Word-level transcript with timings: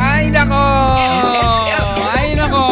Ay 0.00 0.32
nako! 0.32 0.56
Ay 2.16 2.32
nako! 2.32 2.64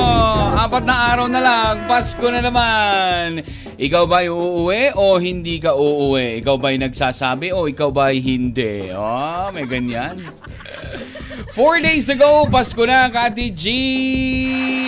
Apat 0.56 0.88
na 0.88 1.12
araw 1.12 1.28
na 1.28 1.44
lang, 1.44 1.84
Pasko 1.84 2.32
na 2.32 2.40
naman. 2.40 3.44
Ikaw 3.76 4.08
ba'y 4.08 4.32
uuwi 4.32 4.96
o 4.96 5.20
hindi 5.20 5.60
ka 5.60 5.76
uuwi? 5.76 6.40
Ikaw 6.40 6.56
ba'y 6.56 6.80
nagsasabi 6.80 7.52
o 7.52 7.68
ikaw 7.68 7.92
ba'y 7.92 8.24
hindi? 8.24 8.88
Oh, 8.88 9.52
may 9.52 9.68
ganyan. 9.68 10.24
Four 11.52 11.84
days 11.84 12.08
to 12.08 12.16
go, 12.16 12.48
Pasko 12.48 12.88
na, 12.88 13.12
Kati 13.12 13.52
G! 13.52 13.64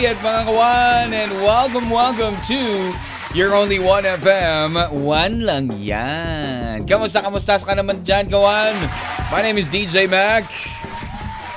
At 0.08 0.16
mga 0.24 0.40
kawan, 0.48 1.08
and 1.12 1.32
welcome, 1.44 1.92
welcome 1.92 2.32
to 2.48 2.96
your 3.36 3.52
only 3.52 3.76
1FM. 3.76 4.72
One 5.04 5.44
lang 5.44 5.68
yan. 5.76 6.88
Kamusta, 6.88 7.20
kamusta 7.20 7.60
ka 7.60 7.76
naman 7.76 8.00
dyan, 8.08 8.32
kawan? 8.32 8.72
My 9.28 9.44
name 9.44 9.60
is 9.60 9.68
DJ 9.68 10.08
Mac. 10.08 10.48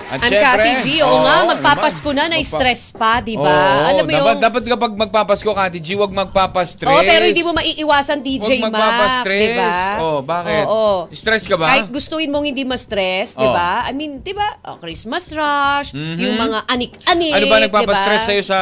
At 0.07 0.23
Ang 0.23 0.31
syempre, 0.31 0.47
Kati 0.63 0.71
G, 0.79 1.03
oo 1.03 1.19
nga, 1.19 1.35
oo, 1.37 1.47
magpapasko 1.51 2.09
na, 2.15 2.31
na-stress 2.31 2.95
pa, 2.95 3.19
di 3.19 3.35
Oo, 3.35 3.43
ba? 3.43 3.91
Alam 3.91 4.07
mo 4.07 4.11
dapat, 4.13 4.23
yung... 4.31 4.39
dapat 4.39 4.63
kapag 4.65 4.91
magpapasko, 4.95 5.51
Kati 5.51 5.79
G, 5.79 5.99
huwag 5.99 6.15
magpapastress. 6.15 6.87
Oo, 6.89 7.03
pero 7.03 7.27
hindi 7.27 7.43
mo 7.43 7.51
maiiwasan 7.51 8.23
DJ 8.23 8.47
Huwag 8.57 8.63
Mac, 8.63 8.71
magpapastress. 8.71 9.43
di 9.43 9.49
ba? 9.53 9.75
Oh, 9.99 10.19
bakit? 10.23 10.63
Oo. 10.63 11.11
Stress 11.11 11.43
ka 11.43 11.59
ba? 11.59 11.67
Kahit 11.67 11.91
gustuin 11.91 12.31
mong 12.31 12.45
hindi 12.45 12.63
ma-stress, 12.63 13.35
di 13.35 13.43
Oo. 13.43 13.51
ba? 13.51 13.83
I 13.83 13.91
mean, 13.91 14.23
di 14.23 14.31
ba? 14.31 14.47
Oh, 14.63 14.79
Christmas 14.79 15.27
rush, 15.29 15.91
Mhm. 15.91 16.15
yung 16.17 16.35
mga 16.39 16.57
anik-anik, 16.65 17.31
Ano 17.33 17.45
ba 17.45 17.57
nagpapastress 17.59 18.07
di 18.17 18.23
ba? 18.23 18.27
sa'yo 18.31 18.43
sa 18.45 18.59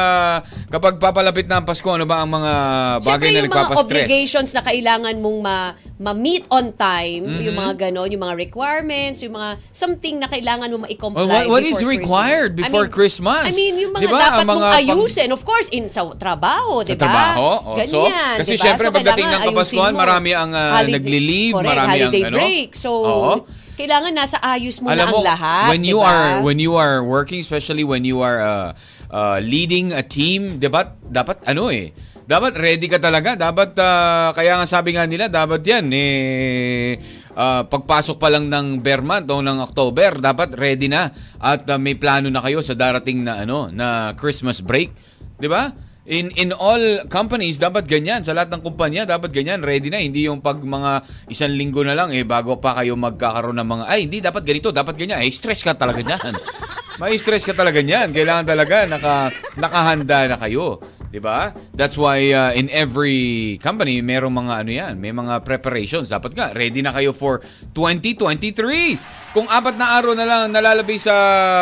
kapag 0.66 0.98
papalapit 0.98 1.46
na 1.46 1.62
ang 1.62 1.64
Pasko? 1.64 1.86
Ano 1.86 2.04
ba 2.04 2.26
ang 2.26 2.30
mga 2.32 2.52
bagay 2.98 3.06
Siyempre, 3.06 3.30
na 3.30 3.38
yung 3.38 3.46
mga 3.46 3.54
nagpapastress? 3.62 3.86
obligations 3.86 4.50
na 4.50 4.62
kailangan 4.62 5.14
mong 5.16 5.38
ma- 5.38 5.74
ma-meet 5.96 6.44
on 6.50 6.76
time, 6.76 7.24
Mhm. 7.24 7.40
yung 7.40 7.56
mga 7.56 7.72
ganon, 7.88 8.10
yung 8.10 8.20
mga 8.20 8.36
requirements, 8.36 9.24
yung 9.24 9.32
mga 9.32 9.56
something 9.72 10.18
na 10.18 10.28
kailangan 10.28 10.68
mo 10.68 10.84
ma-comply 10.84 11.24
Oh, 11.24 11.35
what- 11.38 11.48
what 11.50 11.62
is 11.62 11.78
required 11.78 12.52
Christmas. 12.52 12.68
before 12.72 12.86
Christmas? 12.88 13.44
I 13.44 13.52
mean, 13.52 13.74
yung 13.76 13.92
mga 13.92 14.02
Di 14.02 14.06
ba, 14.06 14.18
dapat 14.18 14.32
ang 14.38 14.48
mga 14.48 14.56
mong 14.56 14.78
ayusin, 14.80 15.28
of 15.30 15.42
course, 15.42 15.68
in 15.68 15.86
sa 15.86 16.08
trabaho, 16.14 16.80
di 16.80 16.92
Sa 16.92 16.96
ba? 16.96 17.04
trabaho? 17.04 17.48
Oh, 17.62 17.76
so, 17.84 18.04
Ganyan, 18.04 18.36
kasi 18.38 18.50
di 18.50 18.56
ba? 18.56 18.64
syempre 18.64 18.86
So, 18.86 18.94
pagdating 18.94 19.26
ng 19.26 19.42
Kapaskuhan, 19.44 19.92
marami 19.92 20.30
ang 20.32 20.50
ah, 20.50 20.80
Holiday- 20.80 20.94
nagli-leave, 20.96 21.52
correct, 21.52 21.68
marami 21.68 21.80
ang 21.82 22.00
holiday 22.08 22.22
ano. 22.24 22.36
break. 22.36 22.68
So, 22.72 22.90
Oo. 22.96 23.32
kailangan 23.76 24.12
nasa 24.12 24.36
ayos 24.40 24.80
mo 24.80 24.88
Alam 24.88 24.96
na 24.98 25.12
mo, 25.12 25.18
ang 25.18 25.26
lahat, 25.26 25.68
when 25.70 25.82
you 25.82 25.98
di 25.98 26.02
ba? 26.02 26.08
are 26.08 26.28
when 26.40 26.56
you 26.56 26.72
are 26.74 27.04
working, 27.04 27.36
especially 27.38 27.84
when 27.84 28.02
you 28.02 28.18
are 28.18 28.40
uh, 28.40 28.68
uh, 29.08 29.36
leading 29.38 29.92
a 29.92 30.00
team, 30.00 30.56
dapat 30.56 30.96
dapat 31.02 31.44
ano 31.44 31.68
eh, 31.68 31.92
dapat 32.24 32.56
ready 32.56 32.88
ka 32.88 32.96
talaga. 32.96 33.36
Dapat 33.36 33.76
uh, 33.76 34.32
kaya 34.32 34.56
nga 34.56 34.66
sabi 34.66 34.96
nga 34.96 35.04
nila, 35.04 35.28
dapat 35.28 35.60
'yan 35.60 35.92
eh 35.92 36.96
uh, 37.36 37.62
pagpasok 37.68 38.16
pa 38.16 38.32
lang 38.32 38.48
ng 38.48 38.80
bear 38.80 39.04
month 39.04 39.28
o 39.28 39.44
ng 39.44 39.60
October, 39.60 40.16
dapat 40.18 40.56
ready 40.56 40.88
na. 40.88 41.12
At 41.38 41.68
uh, 41.68 41.76
may 41.76 41.94
plano 41.94 42.32
na 42.32 42.40
kayo 42.40 42.64
sa 42.64 42.72
darating 42.72 43.22
na 43.22 43.44
ano 43.44 43.68
na 43.68 44.16
Christmas 44.16 44.64
break, 44.64 44.90
'di 45.36 45.46
ba? 45.46 45.70
In 46.06 46.30
in 46.38 46.54
all 46.54 47.02
companies 47.10 47.58
dapat 47.58 47.84
ganyan. 47.84 48.22
Sa 48.22 48.30
lahat 48.30 48.54
ng 48.54 48.62
kumpanya 48.62 49.04
dapat 49.04 49.34
ganyan. 49.34 49.60
Ready 49.60 49.90
na. 49.90 49.98
Hindi 49.98 50.30
yung 50.30 50.38
pag 50.38 50.62
mga 50.62 51.02
isang 51.28 51.52
linggo 51.52 51.82
na 51.82 51.98
lang 51.98 52.14
eh 52.14 52.22
bago 52.22 52.62
pa 52.62 52.78
kayo 52.78 52.94
magkakaroon 52.94 53.58
ng 53.58 53.68
mga 53.68 53.84
ay 53.90 53.98
hindi 54.06 54.18
dapat 54.22 54.42
ganito 54.46 54.70
dapat 54.70 54.94
ganyan. 54.94 55.18
Eh 55.26 55.30
stress 55.34 55.66
ka 55.66 55.74
talaga 55.74 56.00
niyan. 56.00 56.34
May 57.02 57.18
stress 57.18 57.44
ka 57.44 57.52
talaga 57.52 57.82
niyan. 57.82 58.14
Kailangan 58.14 58.46
talaga 58.46 58.76
naka 58.86 59.14
nakahanda 59.58 60.18
na 60.30 60.36
kayo, 60.40 60.80
'di 61.10 61.20
ba? 61.22 61.52
That's 61.72 61.94
why 61.94 62.32
uh, 62.32 62.52
in 62.56 62.70
every 62.72 63.56
company 63.62 64.00
merong 64.02 64.34
mga 64.34 64.54
ano 64.64 64.70
'yan, 64.70 64.94
may 64.98 65.12
mga 65.14 65.42
preparations. 65.46 66.10
Dapat 66.10 66.32
nga 66.34 66.46
ready 66.52 66.80
na 66.82 66.94
kayo 66.94 67.14
for 67.14 67.42
2023. 67.74 69.32
Kung 69.36 69.46
apat 69.52 69.76
na 69.76 70.00
araw 70.00 70.16
na 70.16 70.24
lang 70.24 70.48
nalalabay 70.48 70.96
sa 70.96 71.14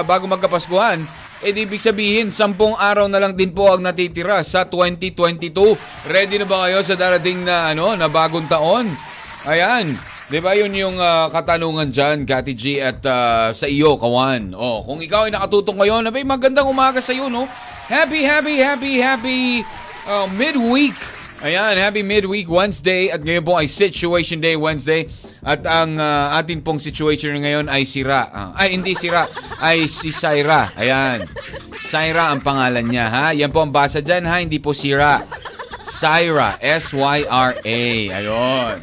bago 0.06 0.30
magkapaskuhan, 0.30 1.02
eh 1.44 1.52
ibig 1.52 1.82
sabihin, 1.82 2.32
sampung 2.32 2.72
araw 2.78 3.04
na 3.04 3.20
lang 3.20 3.36
din 3.36 3.52
po 3.52 3.68
ang 3.68 3.84
natitira 3.84 4.40
sa 4.46 4.64
2022. 4.64 5.52
Ready 6.08 6.40
na 6.40 6.46
ba 6.48 6.64
kayo 6.64 6.80
sa 6.80 6.96
darating 6.96 7.44
na 7.44 7.68
ano, 7.68 7.92
na 7.98 8.08
bagong 8.08 8.48
taon? 8.48 8.88
Ayan. 9.44 10.13
'Di 10.28 10.38
ba 10.40 10.56
yun 10.56 10.72
yung 10.72 10.96
ah, 10.96 11.28
katanungan 11.28 11.92
diyan, 11.92 12.24
Kati 12.24 12.52
G 12.56 12.80
at 12.80 13.04
ah, 13.04 13.52
sa 13.52 13.68
iyo, 13.68 14.00
Kawan. 14.00 14.56
Oh, 14.56 14.80
kung 14.84 15.04
ikaw 15.04 15.28
ay 15.28 15.32
nakatutok 15.36 15.76
ngayon, 15.76 16.08
abay 16.08 16.24
magandang 16.24 16.68
umaga 16.68 17.04
sa 17.04 17.12
iyo, 17.12 17.28
no? 17.28 17.44
Happy, 17.84 18.24
happy, 18.24 18.56
happy, 18.56 18.92
happy 18.96 19.40
ah, 20.08 20.24
midweek. 20.32 20.96
Ayan, 21.44 21.76
happy 21.76 22.00
midweek 22.00 22.48
Wednesday 22.48 23.12
at 23.12 23.20
ngayon 23.20 23.44
po 23.44 23.52
ay 23.60 23.68
Situation 23.68 24.40
Day 24.40 24.56
Wednesday 24.56 25.12
at 25.44 25.60
ang 25.68 26.00
ah, 26.00 26.40
atin 26.40 26.64
pong 26.64 26.80
situation 26.80 27.36
ngayon 27.36 27.68
ay 27.68 27.84
sira. 27.84 28.32
Ah, 28.32 28.56
ay, 28.56 28.80
hindi 28.80 28.96
sira, 28.96 29.28
ay 29.60 29.84
si 29.92 30.08
Syra. 30.08 30.72
Ayan. 30.80 31.28
Syra 31.84 32.32
ang 32.32 32.40
pangalan 32.40 32.88
niya, 32.88 33.12
ha? 33.12 33.26
Yan 33.36 33.52
po 33.52 33.60
ang 33.60 33.68
basa 33.68 34.00
dyan, 34.00 34.24
ha? 34.24 34.40
Hindi 34.40 34.56
po 34.56 34.72
sira. 34.72 35.20
Syra, 35.84 36.56
S-Y-R-A. 36.64 37.84
Ayun. 38.08 38.76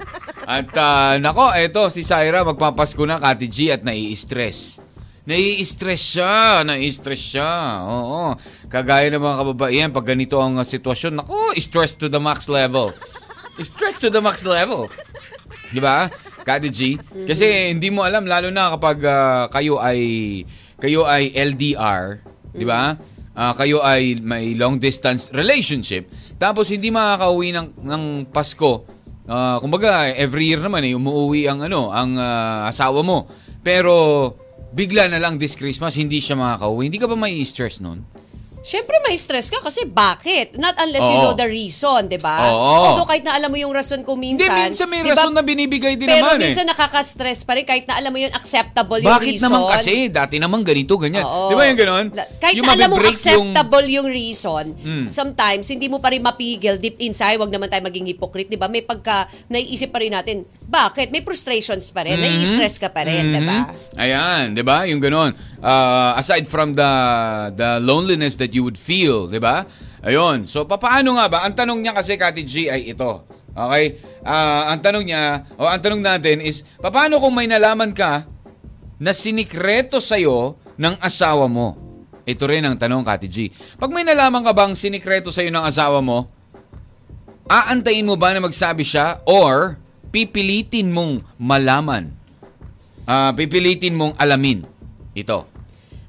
At 0.52 0.76
ah, 0.76 1.16
nako, 1.16 1.56
eto 1.56 1.88
si 1.88 2.04
Syra 2.04 2.44
magpapasko 2.44 3.00
na 3.08 3.16
Kati 3.16 3.48
G 3.48 3.72
at 3.72 3.88
nai-stress. 3.88 4.84
Nai-stress 5.24 6.02
siya, 6.04 6.68
nai-stress 6.68 7.24
siya. 7.24 7.80
Oo. 7.88 8.36
Kagaya 8.68 9.08
ng 9.16 9.24
mga 9.24 9.38
kababaihan 9.40 9.90
pag 9.96 10.12
ganito 10.12 10.36
ang 10.44 10.60
sitwasyon, 10.60 11.24
nako, 11.24 11.56
stress 11.56 11.96
to 11.96 12.12
the 12.12 12.20
max 12.20 12.52
level. 12.52 12.92
Stress 13.64 13.96
to 14.04 14.12
the 14.12 14.20
max 14.20 14.44
level. 14.44 14.92
'Di 15.72 15.80
ba? 15.80 16.12
Kati 16.44 16.68
G. 16.68 17.00
Kasi 17.00 17.72
hindi 17.72 17.88
mo 17.88 18.04
alam 18.04 18.28
lalo 18.28 18.52
na 18.52 18.76
kapag 18.76 18.98
ah, 19.08 19.48
kayo 19.48 19.80
ay 19.80 20.44
kayo 20.84 21.08
ay 21.08 21.32
LDR, 21.32 22.20
'di 22.52 22.68
ba? 22.68 23.00
Ah, 23.32 23.56
kayo 23.56 23.80
ay 23.80 24.20
may 24.20 24.52
long 24.60 24.76
distance 24.76 25.32
relationship 25.32 26.12
tapos 26.36 26.68
hindi 26.68 26.92
makakauwi 26.92 27.56
ng 27.56 27.68
ng 27.88 28.04
Pasko. 28.28 28.84
Ah, 29.32 29.64
kumbaga 29.64 30.12
every 30.12 30.52
year 30.52 30.60
naman 30.60 30.84
eh 30.84 30.92
umuwi 30.92 31.48
ang 31.48 31.64
ano, 31.64 31.88
ang 31.88 32.20
ah, 32.20 32.68
asawa 32.68 33.00
mo. 33.00 33.32
Pero 33.64 34.36
bigla 34.76 35.08
na 35.08 35.24
lang 35.24 35.40
this 35.40 35.56
Christmas 35.56 35.96
hindi 35.96 36.20
siya 36.20 36.36
makakauwi. 36.36 36.92
Hindi 36.92 37.00
ka 37.00 37.08
ba 37.08 37.16
may 37.16 37.40
stress 37.48 37.80
noon? 37.80 38.04
Siyempre 38.62 38.94
may 39.02 39.16
stress 39.16 39.50
ka 39.50 39.58
kasi 39.58 39.84
bakit? 39.84 40.54
Not 40.54 40.78
unless 40.78 41.02
you 41.04 41.18
Oo. 41.18 41.24
know 41.24 41.34
the 41.34 41.46
reason, 41.46 42.06
di 42.06 42.16
ba? 42.16 42.46
Oo. 42.46 42.94
Although 42.94 43.10
kahit 43.10 43.22
na 43.22 43.34
alam 43.34 43.50
mo 43.50 43.58
yung 43.58 43.70
rason 43.70 44.02
kung 44.02 44.18
Hindi, 44.18 44.38
minsan. 44.40 44.70
minsan 44.70 44.86
may 44.86 45.02
di 45.02 45.10
ba, 45.10 45.18
rason 45.18 45.34
na 45.34 45.42
binibigay 45.42 45.94
din 45.96 46.06
pero 46.06 46.30
naman 46.30 46.38
eh. 46.40 46.48
minsan 46.48 46.66
nakaka-stress 46.66 47.42
pa 47.42 47.58
rin 47.58 47.66
kahit 47.66 47.84
na 47.84 47.98
alam 47.98 48.08
mo 48.08 48.18
yun 48.18 48.30
acceptable 48.32 48.98
yung 48.98 49.10
Bakit 49.12 49.34
reason. 49.34 49.50
naman 49.50 49.62
kasi? 49.68 49.94
Dati 50.08 50.36
naman 50.38 50.62
ganito, 50.62 50.94
ganyan. 50.96 51.24
Oo. 51.24 51.50
Di 51.50 51.56
ba 51.56 51.64
yung 51.66 51.80
ganon? 51.80 52.06
La- 52.12 52.30
Kahit 52.38 52.54
yung 52.56 52.66
na 52.66 52.74
alam 52.76 52.88
mo 52.88 52.96
mabibreak 52.96 53.18
acceptable 53.18 53.86
yung, 53.88 54.08
reason, 54.08 54.66
Mm. 54.78 55.06
sometimes 55.08 55.66
hindi 55.66 55.88
mo 55.88 55.98
pa 55.98 56.10
rin 56.10 56.22
mapigil 56.22 56.78
deep 56.78 57.00
inside, 57.00 57.36
wag 57.36 57.50
naman 57.50 57.66
tayo 57.66 57.82
maging 57.82 58.06
hypocrite, 58.08 58.46
'di 58.46 58.56
ba? 58.56 58.68
May 58.68 58.82
pagka 58.82 59.26
naiisip 59.48 59.90
pa 59.90 60.00
rin 60.00 60.12
natin, 60.12 60.38
bakit? 60.62 61.10
May 61.10 61.22
frustrations 61.22 61.90
pa 61.90 62.04
rin, 62.04 62.16
nai-stress 62.16 62.78
ka 62.78 62.88
pa 62.88 63.04
rin, 63.04 63.26
'di 63.28 63.42
ba? 63.42 63.58
Mhm. 63.68 63.98
Ayan, 63.98 64.44
'di 64.54 64.62
ba? 64.62 64.86
Yung 64.86 65.00
ganon. 65.00 65.32
Uh, 65.58 66.16
aside 66.16 66.44
from 66.44 66.74
the 66.74 66.92
the 67.54 67.78
loneliness 67.80 68.34
that 68.36 68.51
you 68.52 68.68
would 68.68 68.80
feel, 68.80 69.28
'di 69.32 69.40
ba? 69.40 69.64
Ayun. 70.02 70.50
So 70.50 70.66
papaano 70.66 71.18
nga 71.18 71.28
ba? 71.30 71.40
Ang 71.46 71.54
tanong 71.54 71.80
niya 71.82 71.94
kasi 71.94 72.18
Kati 72.18 72.44
G 72.44 72.68
ay 72.68 72.92
ito. 72.92 73.42
Okay? 73.52 74.00
Ah, 74.24 74.72
ang 74.72 74.80
tanong 74.80 75.04
niya, 75.04 75.44
o 75.60 75.68
ang 75.68 75.82
tanong 75.82 76.00
natin 76.00 76.40
is, 76.40 76.64
paano 76.80 77.20
kung 77.20 77.36
may 77.36 77.52
nalaman 77.52 77.92
ka 77.92 78.24
na 79.02 79.12
sinikreto 79.12 80.00
sa'yo 80.00 80.56
ng 80.80 80.96
asawa 81.04 81.52
mo? 81.52 81.76
Ito 82.24 82.48
rin 82.48 82.64
ang 82.64 82.80
tanong, 82.80 83.04
Kati 83.04 83.28
G. 83.28 83.52
Pag 83.76 83.92
may 83.92 84.08
nalaman 84.08 84.40
ka 84.46 84.56
bang 84.56 84.72
sinikreto 84.72 85.36
sa'yo 85.36 85.52
ng 85.52 85.66
asawa 85.68 86.00
mo, 86.00 86.32
aantayin 87.52 88.08
mo 88.08 88.16
ba 88.16 88.32
na 88.32 88.40
magsabi 88.40 88.88
siya 88.88 89.20
or 89.28 89.76
pipilitin 90.16 90.88
mong 90.88 91.20
malaman? 91.36 92.16
Ah, 93.04 93.36
pipilitin 93.36 94.00
mong 94.00 94.16
alamin 94.16 94.64
ito. 95.12 95.51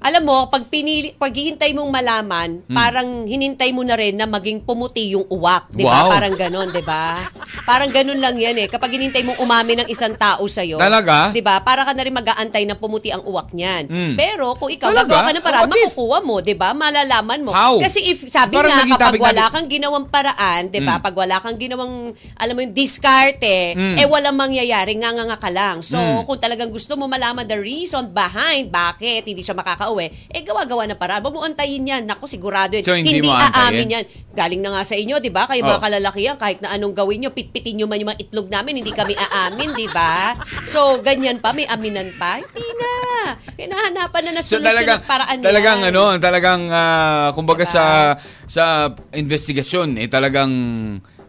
Alam 0.02 0.22
mo, 0.26 0.50
pag 0.50 0.66
pinili, 0.66 1.14
pag 1.14 1.30
hihintay 1.30 1.70
mong 1.72 1.88
malaman, 1.88 2.48
parang 2.68 3.22
hinintay 3.22 3.70
mo 3.70 3.86
na 3.86 3.94
rin 3.94 4.18
na 4.18 4.26
maging 4.26 4.60
pumuti 4.60 5.14
yung 5.14 5.24
uwak, 5.30 5.70
'di 5.70 5.86
ba? 5.86 6.04
Wow. 6.04 6.10
Parang 6.10 6.34
ganon, 6.34 6.68
'di 6.68 6.82
ba? 6.82 7.30
Parang 7.62 7.88
ganon 7.88 8.18
lang 8.18 8.34
'yan 8.34 8.58
eh. 8.58 8.66
Kapag 8.66 8.90
hinintay 8.90 9.22
mong 9.22 9.38
umamin 9.38 9.86
ng 9.86 9.88
isang 9.88 10.12
tao 10.18 10.42
sa 10.50 10.66
Talaga? 10.66 11.30
'di 11.30 11.38
ba? 11.38 11.62
Para 11.62 11.86
ka 11.86 11.94
na 11.94 12.02
rin 12.02 12.12
mag-aantay 12.12 12.66
na 12.66 12.74
pumuti 12.74 13.14
ang 13.14 13.22
uwak 13.22 13.54
niyan. 13.54 13.86
Mm. 13.86 14.14
Pero 14.18 14.58
kung 14.58 14.74
ikaw 14.74 14.90
Talaga? 14.90 15.06
gagawa 15.06 15.22
ka 15.22 15.32
ng 15.32 15.44
paraan, 15.46 15.62
if? 15.62 15.72
makukuha 15.94 16.18
mo, 16.26 16.36
'di 16.42 16.54
ba? 16.58 16.68
Malalaman 16.74 17.40
mo. 17.46 17.50
How? 17.54 17.78
Kasi 17.78 18.02
if 18.02 18.18
sabi 18.26 18.58
Parang 18.58 18.74
nga 18.74 18.98
kapag 18.98 19.14
topic 19.14 19.22
wala 19.22 19.42
natin. 19.46 19.54
kang 19.54 19.68
ginawang 19.70 20.06
paraan, 20.10 20.62
'di 20.66 20.80
ba? 20.82 20.98
Mm. 20.98 21.04
Pag 21.06 21.14
wala 21.14 21.36
kang 21.38 21.58
ginawang 21.58 21.94
alam 22.34 22.52
mo 22.52 22.60
yung 22.66 22.74
diskarte, 22.74 23.78
Mm. 23.78 23.96
eh 24.02 24.06
walang 24.10 24.34
mangyayari, 24.34 24.98
nga 24.98 25.14
nga 25.14 25.24
nga 25.30 25.38
ka 25.38 25.50
lang. 25.54 25.78
So, 25.80 25.96
Mm. 25.96 26.26
kung 26.26 26.38
talagang 26.42 26.74
gusto 26.74 26.98
mo 26.98 27.06
malaman 27.06 27.46
the 27.46 27.54
reason 27.54 28.10
behind 28.10 28.68
bakit 28.68 29.22
hindi 29.22 29.46
siya 29.46 29.54
makakauwi, 29.92 30.32
eh 30.32 30.42
gawa-gawa 30.42 30.82
na 30.88 30.96
paraan. 30.96 31.20
Huwag 31.22 31.34
mo 31.34 31.44
antayin 31.44 31.84
yan. 31.84 32.02
Naku, 32.04 32.24
sigurado 32.24 32.74
yun. 32.74 32.84
So, 32.84 32.96
hindi 32.96 33.20
antayin? 33.20 33.52
aamin 33.52 33.88
yan. 33.90 34.04
Galing 34.32 34.62
na 34.64 34.70
nga 34.72 34.82
sa 34.82 34.96
inyo, 34.96 35.20
di 35.20 35.28
ba? 35.28 35.44
Kayo 35.44 35.62
Oh. 35.62 35.68
mga 35.68 35.82
kalalakihan, 35.84 36.36
kahit 36.40 36.58
na 36.64 36.72
anong 36.72 36.96
gawin 36.96 37.20
nyo, 37.20 37.30
pitpitin 37.30 37.76
nyo 37.76 37.86
man 37.86 38.00
yung 38.00 38.10
mga 38.10 38.22
itlog 38.24 38.48
namin, 38.48 38.80
hindi 38.80 38.92
kami 38.92 39.12
aamin, 39.12 39.76
di 39.76 39.88
ba? 39.92 40.34
So, 40.64 41.04
ganyan 41.04 41.38
pa, 41.38 41.52
may 41.52 41.68
aminan 41.68 42.16
pa. 42.16 42.40
Hindi 42.40 42.64
na. 42.80 42.90
Hinahanapan 43.54 44.22
na 44.24 44.30
na 44.32 44.42
So 44.42 44.58
talagang 44.58 45.04
paraan 45.04 45.38
talagang 45.38 45.78
yan. 45.84 45.94
ano, 45.94 46.02
talagang 46.18 46.62
ah, 46.68 47.30
kumbaga 47.32 47.62
Diba? 47.62 47.70
sa 47.70 47.84
sa 48.44 48.64
investigasyon 49.14 49.96
eh 49.96 50.10
talagang 50.10 50.50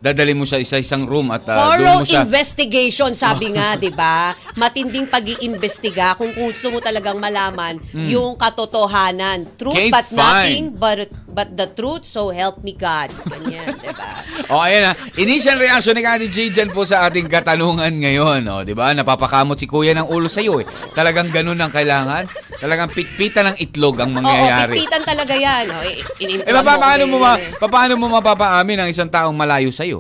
dadali 0.04 0.36
mo 0.36 0.44
siya 0.44 0.60
sa 0.68 0.76
isang 0.76 1.08
room 1.08 1.32
at 1.32 1.48
ah, 1.48 1.80
doon 1.80 2.04
mo 2.04 2.04
siya 2.04 2.28
investigation, 2.28 3.16
sabi 3.16 3.56
nga, 3.56 3.74
di 3.80 3.88
ba? 3.88 4.36
Matinding 4.54 5.08
pag-iimbestiga 5.08 6.20
kung 6.20 6.36
gusto 6.36 6.68
mo 6.68 6.84
talagang 6.84 7.16
malaman 7.16 7.80
yung 7.96 8.36
katotohanan. 8.36 9.48
Truth. 9.56 9.80
Okay, 9.80 9.88
but 9.88 10.04
fine. 10.04 10.20
nothing 10.20 10.64
but, 10.76 10.98
but 11.32 11.50
the 11.56 11.72
truth, 11.72 12.04
so 12.04 12.30
help 12.30 12.60
me 12.62 12.76
God. 12.76 13.16
Ganyan, 13.32 13.80
di 13.80 13.88
ba? 13.90 14.12
O 14.52 14.58
ayan 14.60 14.82
na, 14.82 14.92
initial 15.16 15.56
reaction 15.56 15.94
ni 15.94 16.02
Kati 16.02 16.26
J 16.28 16.50
dyan 16.52 16.70
po 16.74 16.82
sa 16.84 17.06
ating 17.06 17.30
katanungan 17.30 17.94
ngayon. 17.94 18.42
O, 18.50 18.66
di 18.66 18.74
ba? 18.74 18.90
Napapakamot 18.92 19.56
si 19.56 19.70
Kuya 19.70 19.94
ng 19.94 20.10
ulo 20.10 20.26
sa 20.26 20.42
iyo 20.42 20.58
eh. 20.58 20.66
Talagang 20.92 21.30
ganun 21.30 21.56
ang 21.56 21.70
kailangan. 21.70 22.26
Talagang 22.58 22.90
pitpitan 22.90 23.54
ng 23.54 23.58
itlog 23.62 24.02
ang 24.02 24.10
Oo, 24.10 24.18
mangyayari. 24.18 24.74
pipitan 24.74 25.06
talaga 25.06 25.38
yan. 25.38 25.70
O, 25.70 25.78
Eh, 26.18 26.50
pa- 26.50 26.82
paano 26.82 27.04
mo, 27.06 27.22
ma, 27.22 27.38
pa- 27.38 27.70
paano 27.70 27.94
mo 27.94 28.10
mapapaamin 28.10 28.82
ang 28.82 28.90
isang 28.90 29.08
taong 29.08 29.38
malayo 29.38 29.70
sa 29.70 29.86
iyo? 29.86 29.93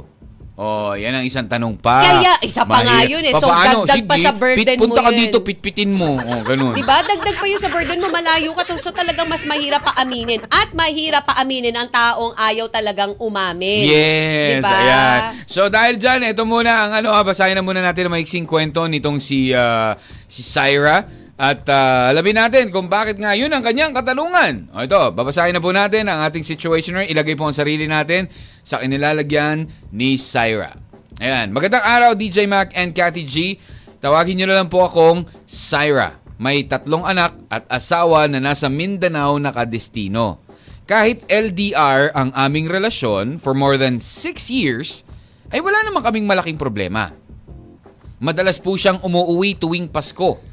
Oh, 0.53 0.93
yan 0.93 1.17
ang 1.17 1.25
isang 1.25 1.49
tanong 1.49 1.81
pa. 1.81 2.05
Kaya, 2.05 2.37
isa 2.45 2.61
pa 2.61 2.85
nga 2.85 3.01
yun 3.09 3.25
eh. 3.25 3.33
So, 3.33 3.49
Papaano? 3.49 3.89
dagdag 3.89 4.05
pa 4.05 4.13
Sige, 4.13 4.21
sa 4.21 4.31
burden 4.37 4.77
punta 4.77 5.01
mo 5.01 5.05
ka 5.05 5.09
yun. 5.09 5.17
dito, 5.25 5.37
pitpitin 5.41 5.89
mo. 5.89 6.13
Oh, 6.13 6.45
ganun. 6.45 6.77
Di 6.77 6.85
ba? 6.85 7.01
Dagdag 7.01 7.41
pa 7.41 7.45
yun 7.49 7.57
sa 7.57 7.73
burden 7.73 7.97
mo, 7.97 8.13
malayo 8.13 8.53
ka 8.53 8.69
to. 8.69 8.77
So 8.77 8.93
talagang 8.93 9.25
mas 9.25 9.49
mahirap 9.49 9.81
pa 9.81 9.97
aminin. 9.97 10.45
At 10.53 10.69
mahirap 10.77 11.25
pa 11.25 11.41
aminin 11.41 11.73
ang 11.73 11.89
taong 11.89 12.37
ayaw 12.37 12.69
talagang 12.69 13.17
umamin. 13.17 13.89
Yes, 13.89 14.61
Diba? 14.61 14.69
ayan. 14.69 15.19
So 15.49 15.73
dahil 15.73 15.97
dyan, 15.97 16.21
ito 16.21 16.45
muna 16.45 16.85
ang 16.85 16.91
ano, 17.01 17.09
ah, 17.09 17.25
basahin 17.25 17.57
na 17.57 17.65
muna 17.65 17.81
natin 17.81 18.05
ang 18.05 18.13
maiksing 18.13 18.45
kwento 18.45 18.85
nitong 18.85 19.17
si 19.17 19.49
ah, 19.49 19.97
si 20.29 20.45
Syra. 20.45 21.01
At 21.33 21.65
ah, 21.65 22.13
alamin 22.13 22.37
natin 22.37 22.69
kung 22.69 22.85
bakit 22.85 23.17
nga 23.17 23.33
yun 23.33 23.49
ang 23.49 23.65
kanyang 23.65 23.89
katanungan. 23.89 24.69
O 24.69 24.85
ito, 24.85 25.01
babasahin 25.17 25.57
na 25.57 25.63
po 25.63 25.73
natin 25.73 26.05
ang 26.05 26.21
ating 26.29 26.45
situationer. 26.45 27.09
Ilagay 27.09 27.33
po 27.33 27.49
ang 27.49 27.57
sarili 27.57 27.89
natin 27.89 28.29
sa 28.61 28.77
kinilalagyan 28.77 29.65
ni 29.89 30.13
Syra. 30.13 30.77
Ayan. 31.17 31.49
Magandang 31.49 31.81
araw, 31.81 32.13
DJ 32.13 32.45
Mac 32.45 32.77
and 32.77 32.93
Cathy 32.93 33.25
G. 33.25 33.57
Tawagin 33.97 34.37
nyo 34.37 34.47
na 34.53 34.61
lang 34.61 34.69
po 34.69 34.85
akong 34.85 35.25
Syra. 35.49 36.13
May 36.37 36.69
tatlong 36.69 37.01
anak 37.01 37.33
at 37.49 37.65
asawa 37.65 38.29
na 38.29 38.37
nasa 38.37 38.69
Mindanao 38.69 39.41
nakadestino. 39.41 40.37
Kahit 40.85 41.25
LDR 41.31 42.13
ang 42.13 42.29
aming 42.35 42.69
relasyon 42.69 43.41
for 43.41 43.55
more 43.57 43.79
than 43.79 43.97
6 43.97 44.53
years, 44.53 45.01
ay 45.49 45.63
wala 45.63 45.81
naman 45.81 46.03
kaming 46.03 46.27
malaking 46.29 46.59
problema. 46.59 47.09
Madalas 48.21 48.61
po 48.61 48.77
siyang 48.77 49.01
umuwi 49.01 49.57
tuwing 49.57 49.89
Pasko. 49.89 50.52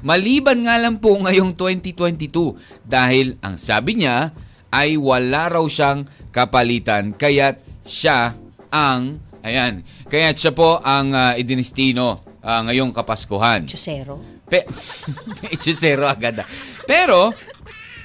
Maliban 0.00 0.64
nga 0.64 0.80
lang 0.80 0.96
po 0.96 1.16
ngayong 1.20 1.52
2022 1.52 2.56
dahil 2.88 3.36
ang 3.44 3.60
sabi 3.60 4.00
niya 4.00 4.32
ay 4.72 4.96
wala 4.96 5.50
raw 5.50 5.64
siyang 5.66 6.08
kapalitan 6.30 7.12
kaya't 7.12 7.60
siya 7.84 8.32
ang 8.70 9.18
ayan, 9.42 9.82
kaya't 10.06 10.36
siya 10.38 10.52
po 10.54 10.78
ang 10.80 11.12
uh, 11.12 11.32
idinistino 11.36 12.22
ah, 12.44 12.64
ngayong 12.66 12.92
Kapaskuhan. 12.92 13.68
Chusero. 13.68 14.20
Pe 14.48 14.64
Hechicero 15.52 16.08
agad. 16.08 16.42
ah. 16.42 16.46
Pero, 16.84 17.32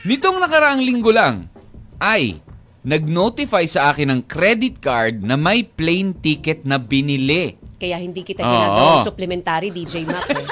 nitong 0.06 0.38
nakaraang 0.38 0.84
linggo 0.84 1.10
lang, 1.10 1.50
ay 1.98 2.38
nag-notify 2.86 3.66
sa 3.66 3.90
akin 3.90 4.14
ng 4.14 4.22
credit 4.30 4.78
card 4.78 5.26
na 5.26 5.40
may 5.40 5.66
plane 5.66 6.14
ticket 6.14 6.68
na 6.68 6.78
binili. 6.78 7.58
Kaya 7.82 7.98
hindi 7.98 8.22
kita 8.22 8.46
ginagawang 8.46 9.04
supplementary 9.04 9.74
DJ 9.74 10.06
Mac 10.06 10.30
eh. 10.32 10.46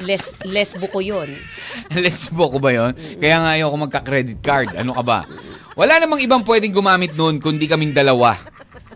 Less, 0.00 0.32
less 0.48 0.72
buko 0.80 1.04
yun. 1.04 1.28
Lesbo 2.02 2.48
ko 2.48 2.58
ba 2.58 2.72
yon? 2.72 2.92
Kaya 3.20 3.36
nga 3.44 3.50
ayoko 3.56 3.76
magka-credit 3.76 4.40
card. 4.40 4.72
Ano 4.76 4.96
ka 4.96 5.04
ba? 5.04 5.28
Wala 5.76 6.00
namang 6.00 6.24
ibang 6.24 6.42
pwedeng 6.44 6.72
gumamit 6.72 7.12
noon 7.12 7.36
kundi 7.36 7.68
kaming 7.68 7.92
dalawa. 7.92 8.36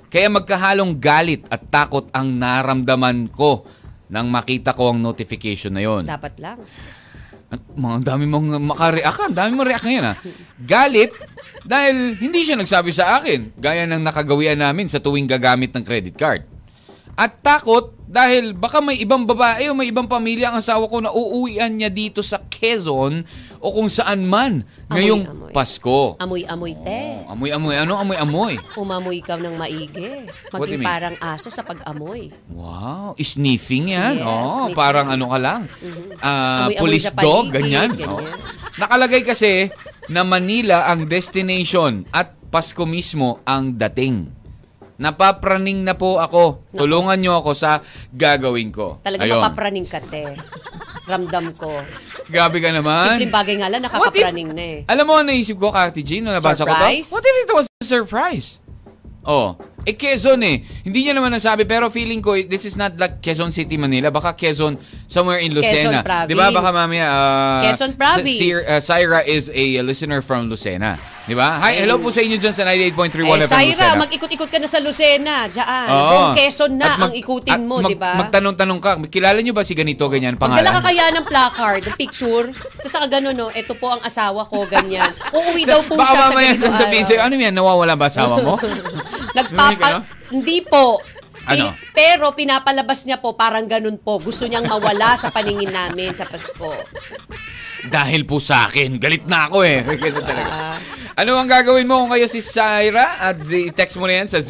Kaya 0.09 0.31
magkahalong 0.33 0.97
galit 0.97 1.45
at 1.53 1.69
takot 1.69 2.09
ang 2.15 2.39
naramdaman 2.39 3.29
ko 3.29 3.67
nang 4.09 4.31
makita 4.31 4.73
ko 4.73 4.95
ang 4.95 5.03
notification 5.03 5.75
na 5.75 5.83
yon. 5.83 6.03
Dapat 6.07 6.35
lang. 6.41 6.59
Mga 7.75 8.15
dami 8.15 8.25
mong 8.31 8.47
makareact 8.63 9.17
ka. 9.17 9.25
Ang 9.29 9.37
dami 9.37 9.51
mong 9.59 9.69
react 9.69 9.87
ngayon 9.87 10.07
ha. 10.07 10.15
Galit 10.59 11.11
dahil 11.67 12.15
hindi 12.19 12.47
siya 12.47 12.57
nagsabi 12.57 12.91
sa 12.95 13.21
akin. 13.21 13.59
Gaya 13.59 13.85
ng 13.91 14.03
nakagawian 14.03 14.61
namin 14.61 14.87
sa 14.87 15.03
tuwing 15.03 15.29
gagamit 15.29 15.75
ng 15.75 15.85
credit 15.85 16.15
card. 16.15 16.47
At 17.15 17.43
takot 17.43 17.95
dahil 18.15 18.55
baka 18.55 18.79
may 18.79 19.03
ibang 19.03 19.27
babae 19.27 19.67
o 19.67 19.75
may 19.75 19.91
ibang 19.91 20.07
pamilya 20.07 20.55
ang 20.55 20.63
asawa 20.63 20.87
ko 20.87 21.03
na 21.03 21.11
uuwian 21.11 21.75
niya 21.75 21.91
dito 21.91 22.23
sa 22.23 22.39
Quezon 22.47 23.27
o 23.59 23.67
kung 23.75 23.91
saan 23.91 24.23
man 24.23 24.63
ngayong 24.87 25.27
Amoy, 25.27 25.35
amoy. 25.35 25.51
Pasko. 25.51 26.15
Amoy-amoy 26.23 26.73
te. 26.79 27.27
Oh, 27.27 27.35
amoy-amoy. 27.35 27.75
Ano 27.75 27.99
amoy-amoy? 27.99 28.55
Umamoy 28.79 29.19
ka 29.19 29.35
ng 29.35 29.59
maigi. 29.59 30.31
Maging 30.55 30.83
parang 30.87 31.19
aso 31.19 31.51
sa 31.51 31.67
pag-amoy. 31.67 32.31
Wow, 32.55 33.19
sniffing 33.19 33.99
yan. 33.99 34.23
Yes, 34.23 34.27
oh, 34.31 34.71
sniffing. 34.71 34.79
parang 34.79 35.11
ano 35.11 35.35
ka 35.35 35.39
lang. 35.43 35.61
Ah, 36.23 36.71
Amoy-amoy 36.71 36.79
police 36.79 37.11
sa 37.11 37.19
dog, 37.19 37.51
paligid, 37.51 37.67
ganyan. 37.67 37.91
ganyan. 37.99 38.15
Oh. 38.15 38.23
Nakalagay 38.79 39.27
kasi 39.27 39.75
na 40.07 40.23
Manila 40.23 40.87
ang 40.87 41.11
destination 41.11 42.07
at 42.15 42.31
Pasko 42.55 42.87
mismo 42.87 43.43
ang 43.43 43.75
dating. 43.75 44.44
Napapraning 44.95 45.83
na 45.83 45.99
po 45.99 46.23
ako. 46.23 46.63
Naku. 46.71 46.79
Tulungan 46.79 47.19
nyo 47.19 47.43
ako 47.43 47.51
sa 47.53 47.83
gagawin 48.11 48.71
ko. 48.71 49.03
Talaga 49.03 49.27
Ayun. 49.27 49.43
mapapraning 49.43 49.89
ka 49.89 49.99
te. 49.99 50.39
Ramdam 51.05 51.53
ko. 51.59 51.83
Grabe 52.25 52.63
ka 52.63 52.71
naman. 52.71 53.05
Simpleng 53.19 53.35
bagay 53.35 53.55
nga 53.61 53.69
lang, 53.69 53.83
What 53.85 53.93
if- 54.11 54.23
nakakapraning 54.23 54.51
na 54.55 54.65
eh. 54.65 54.79
Alam 54.87 55.05
mo, 55.05 55.15
naisip 55.21 55.59
ko, 55.59 55.69
Kati 55.69 56.01
G, 56.01 56.23
nung 56.23 56.33
nabasa 56.33 56.65
Surprise? 56.65 57.11
ko 57.11 57.11
to. 57.11 57.15
What 57.19 57.27
if 57.27 57.37
it 57.37 57.51
was 57.53 57.67
a 57.69 57.85
surprise? 57.85 58.49
Oh, 59.25 59.57
eh 59.85 59.95
Quezon 59.95 60.41
eh. 60.43 60.57
Hindi 60.83 60.99
niya 61.03 61.13
naman 61.13 61.31
nasabi 61.31 61.63
pero 61.63 61.89
feeling 61.89 62.19
ko 62.19 62.37
this 62.39 62.65
is 62.65 62.75
not 62.75 62.93
like 62.95 63.19
Quezon 63.19 63.49
City, 63.49 63.77
Manila. 63.77 64.09
Baka 64.09 64.33
Quezon 64.33 64.77
somewhere 65.07 65.39
in 65.39 65.51
Lucena. 65.51 66.01
Quezon 66.01 66.03
Province. 66.03 66.27
'Di 66.27 66.35
ba? 66.35 66.47
Baka 66.51 66.69
mamaya 66.71 67.07
uh, 67.07 67.63
Quezon 67.63 67.93
Province. 67.93 68.35
Si, 68.35 68.49
uh, 68.51 68.79
Syra 68.79 69.21
is 69.23 69.47
a 69.47 69.65
listener 69.81 70.19
from 70.19 70.47
Lucena. 70.47 70.97
'Di 71.23 71.33
ba? 71.33 71.57
Hi, 71.59 71.79
hello 71.79 71.97
po 71.97 72.09
sa 72.09 72.21
inyo 72.21 72.35
diyan 72.35 72.51
sa 72.51 72.65
98.3 72.65 73.25
Eh, 73.25 73.45
Syra, 73.47 73.61
Lucena. 73.63 73.97
mag-ikot-ikot 73.99 74.47
ka 74.47 74.59
na 74.59 74.67
sa 74.67 74.79
Lucena. 74.79 75.35
Diyan. 75.47 75.87
Oo. 75.87 76.09
Buong 76.11 76.33
Quezon 76.35 76.73
na 76.75 76.87
mag- 76.91 77.03
ang 77.03 77.15
ikutin 77.15 77.61
mo, 77.63 77.77
mag- 77.79 77.89
di 77.89 77.97
ba? 77.97 78.13
Magtanong-tanong 78.19 78.79
ka, 78.79 78.91
kilala 79.07 79.39
niyo 79.39 79.53
ba 79.53 79.63
si 79.63 79.73
ganito 79.73 80.05
ganyan 80.07 80.35
Magdala 80.35 80.61
pangalan? 80.61 80.73
ka 80.75 80.83
kaya 80.83 81.05
ng 81.13 81.25
placard, 81.25 81.83
ng 81.85 81.97
picture. 81.97 82.49
Tapos 82.51 82.91
saka 82.91 83.07
gano'n, 83.11 83.33
no, 83.33 83.49
ito 83.51 83.73
po 83.73 83.89
ang 83.89 84.01
asawa 84.01 84.45
ko, 84.45 84.65
ganyan. 84.65 85.09
Uuwi 85.31 85.65
daw 85.65 85.81
po 85.83 85.97
Baka 85.97 86.07
siya 86.07 86.19
sa 86.19 86.29
mamaya 86.31 86.49
ganito 86.51 86.65
sasabihin 86.67 87.01
araw. 87.01 87.09
sa'yo, 87.09 87.21
ano 87.23 87.35
yan, 87.39 87.55
nawawala 87.55 87.95
ba 87.95 88.07
asawa 88.07 88.37
mo? 88.39 88.55
Narinig 89.75 89.83
ka, 89.83 89.89
no? 89.99 90.01
Hindi 90.31 90.59
po. 90.63 91.03
Ano? 91.45 91.77
Pin- 91.77 91.93
Pero 91.93 92.33
pinapalabas 92.33 93.05
niya 93.05 93.21
po 93.21 93.37
parang 93.37 93.69
ganun 93.69 94.01
po. 94.01 94.17
Gusto 94.17 94.49
niyang 94.49 94.65
mawala 94.65 95.13
sa 95.19 95.29
paningin 95.29 95.71
namin 95.71 96.17
sa 96.17 96.25
Pasko. 96.25 96.73
Dahil 97.85 98.25
po 98.25 98.41
sa 98.41 98.65
akin. 98.65 98.97
Galit 98.97 99.29
na 99.29 99.53
ako 99.53 99.61
eh. 99.61 99.85
Ganun 100.01 100.25
talaga. 100.25 100.49
Ah. 100.49 100.79
Ano 101.15 101.39
ang 101.39 101.47
gagawin 101.47 101.87
mo 101.87 102.03
kung 102.03 102.11
kayo 102.11 102.27
si 102.27 102.43
Syra? 102.43 103.23
At 103.23 103.39
text 103.79 104.03
mo 104.03 104.11
na 104.11 104.19
yan 104.19 104.27
sa 104.27 104.43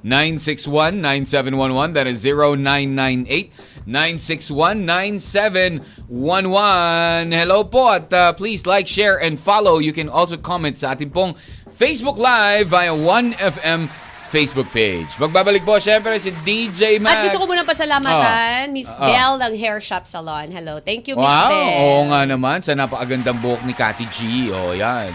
0998-961-9711. 0.00 1.92
That 1.92 2.08
is 2.08 2.24
0998-961-9711. 3.84 5.84
Hello 7.28 7.68
po 7.68 7.92
at 7.92 8.08
uh, 8.08 8.32
please 8.32 8.64
like, 8.64 8.88
share, 8.88 9.20
and 9.20 9.36
follow. 9.36 9.84
You 9.84 9.92
can 9.92 10.08
also 10.08 10.40
comment 10.40 10.80
sa 10.80 10.96
ating 10.96 11.12
pong 11.12 11.36
Facebook 11.72 12.16
Live 12.16 12.68
via 12.68 12.92
1FM 12.92 13.88
Facebook 14.22 14.64
page. 14.72 15.12
Magbabalik 15.18 15.60
po, 15.60 15.76
syempre, 15.76 16.16
si 16.16 16.32
DJ 16.40 16.96
Mac. 16.96 17.20
At 17.20 17.28
gusto 17.28 17.36
ko 17.36 17.44
munang 17.44 17.68
pasalamatan, 17.68 18.68
Oh. 18.68 18.72
Miss 18.72 18.88
Oh. 18.96 19.04
Belle 19.04 19.36
ng 19.38 19.52
Hair 19.52 19.84
Shop 19.84 20.08
Salon. 20.08 20.48
Hello. 20.48 20.80
Thank 20.80 21.04
you, 21.06 21.20
Miss 21.20 21.28
Wow, 21.28 21.48
Belle. 21.48 21.76
oo 21.78 22.00
nga 22.08 22.20
naman. 22.24 22.64
Sa 22.64 22.72
napakagandang 22.72 23.36
buhok 23.38 23.60
ni 23.64 23.76
Kati 23.76 24.08
G. 24.08 24.48
O, 24.48 24.72
yan. 24.72 25.12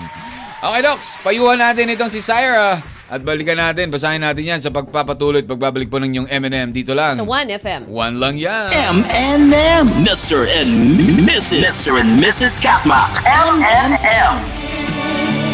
Okay, 0.58 0.82
Docs. 0.82 1.18
Payuhan 1.22 1.58
natin 1.58 1.90
itong 1.90 2.10
si 2.10 2.22
Syra. 2.22 2.78
At 3.08 3.24
balikan 3.24 3.56
natin, 3.56 3.88
basahin 3.88 4.20
natin 4.20 4.44
yan 4.44 4.60
sa 4.60 4.68
pagpapatuloy 4.68 5.40
at 5.40 5.48
pagbabalik 5.48 5.88
po 5.88 5.96
ng 5.96 6.12
yung 6.14 6.28
M&M 6.28 6.76
dito 6.76 6.92
lang. 6.92 7.16
Sa 7.16 7.24
1FM. 7.24 7.88
One 7.88 8.20
lang 8.20 8.36
yan. 8.36 8.68
M&M. 8.70 9.86
Mr. 10.04 10.44
and 10.46 11.00
Mrs. 11.24 11.64
Mr. 11.64 12.04
and 12.04 12.20
Mrs. 12.20 12.60
Katmak. 12.60 13.16
M&M. 13.24 14.67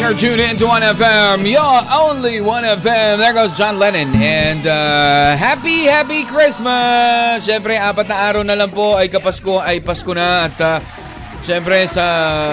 You're 0.04 0.12
tuned 0.12 0.44
in 0.44 0.60
to 0.60 0.68
1FM. 0.68 1.48
You're 1.48 1.82
only 1.88 2.36
1FM. 2.36 3.16
There 3.16 3.32
goes 3.32 3.56
John 3.56 3.78
Lennon. 3.78 4.12
And 4.12 4.66
uh, 4.66 5.32
happy, 5.32 5.88
happy 5.88 6.28
Christmas! 6.28 7.40
Siyempre, 7.48 7.80
apat 7.80 8.12
na 8.12 8.20
araw 8.20 8.44
na 8.44 8.52
lang 8.52 8.68
po 8.68 9.00
ay 9.00 9.08
kapasko, 9.08 9.64
ay 9.64 9.80
Pasko 9.80 10.12
na. 10.12 10.44
At 10.44 10.60
uh, 10.60 10.76
siyempre, 11.44 11.84
sa 11.86 12.06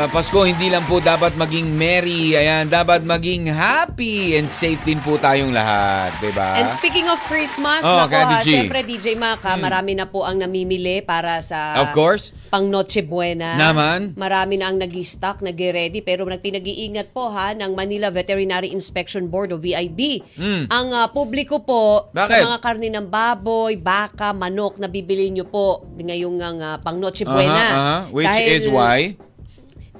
Pasko, 0.08 0.44
hindi 0.44 0.68
lang 0.68 0.84
po 0.84 1.00
dapat 1.00 1.34
maging 1.34 1.72
merry. 1.72 2.34
Ayan, 2.34 2.68
dapat 2.68 3.02
maging 3.02 3.48
happy 3.48 4.36
and 4.36 4.46
safe 4.46 4.80
din 4.82 5.00
po 5.00 5.16
tayong 5.16 5.50
lahat. 5.50 6.12
Diba? 6.20 6.60
And 6.60 6.68
speaking 6.68 7.08
of 7.08 7.18
Christmas, 7.26 7.82
Oh, 7.82 8.04
nako 8.04 8.14
ha, 8.14 8.40
G. 8.42 8.52
syempre 8.54 8.84
DJ 8.84 9.16
Mac, 9.16 9.40
ha, 9.42 9.56
marami 9.56 9.94
na 9.94 10.06
po 10.06 10.22
ang 10.22 10.38
namimili 10.38 11.00
para 11.00 11.40
sa 11.40 11.80
Of 11.80 11.92
course. 11.92 12.36
pang 12.48 12.68
Noche 12.68 13.00
Buena. 13.02 13.56
Naman. 13.56 14.12
Marami 14.14 14.56
na 14.56 14.68
ang 14.68 14.78
nag-stock, 14.78 15.40
nag-ready, 15.40 16.02
pero 16.02 16.28
nagpinag-iingat 16.28 17.10
po 17.10 17.32
ha 17.32 17.54
ng 17.54 17.72
Manila 17.72 18.12
Veterinary 18.12 18.70
Inspection 18.70 19.26
Board 19.26 19.52
o 19.52 19.58
VIB. 19.58 20.20
Ang 20.68 20.88
ah, 20.92 21.08
publiko 21.08 21.64
po 21.64 22.12
sa 22.12 22.20
Hmm. 22.22 22.30
Bakit? 22.32 22.44
mga 22.44 22.60
karne 22.62 22.90
ng 22.90 23.08
baboy, 23.08 23.74
baka, 23.76 24.32
manok 24.32 24.78
na 24.78 24.86
bibili 24.86 25.32
nyo 25.32 25.44
po 25.44 25.66
ngayong 25.94 26.38
ah, 26.60 26.76
pang 26.78 26.98
Noche 26.98 27.24
Buena. 27.24 27.64
aha. 27.64 27.90
Which 28.12 28.28
Dahil- 28.28 28.52
is 28.52 28.66
why? 28.82 29.02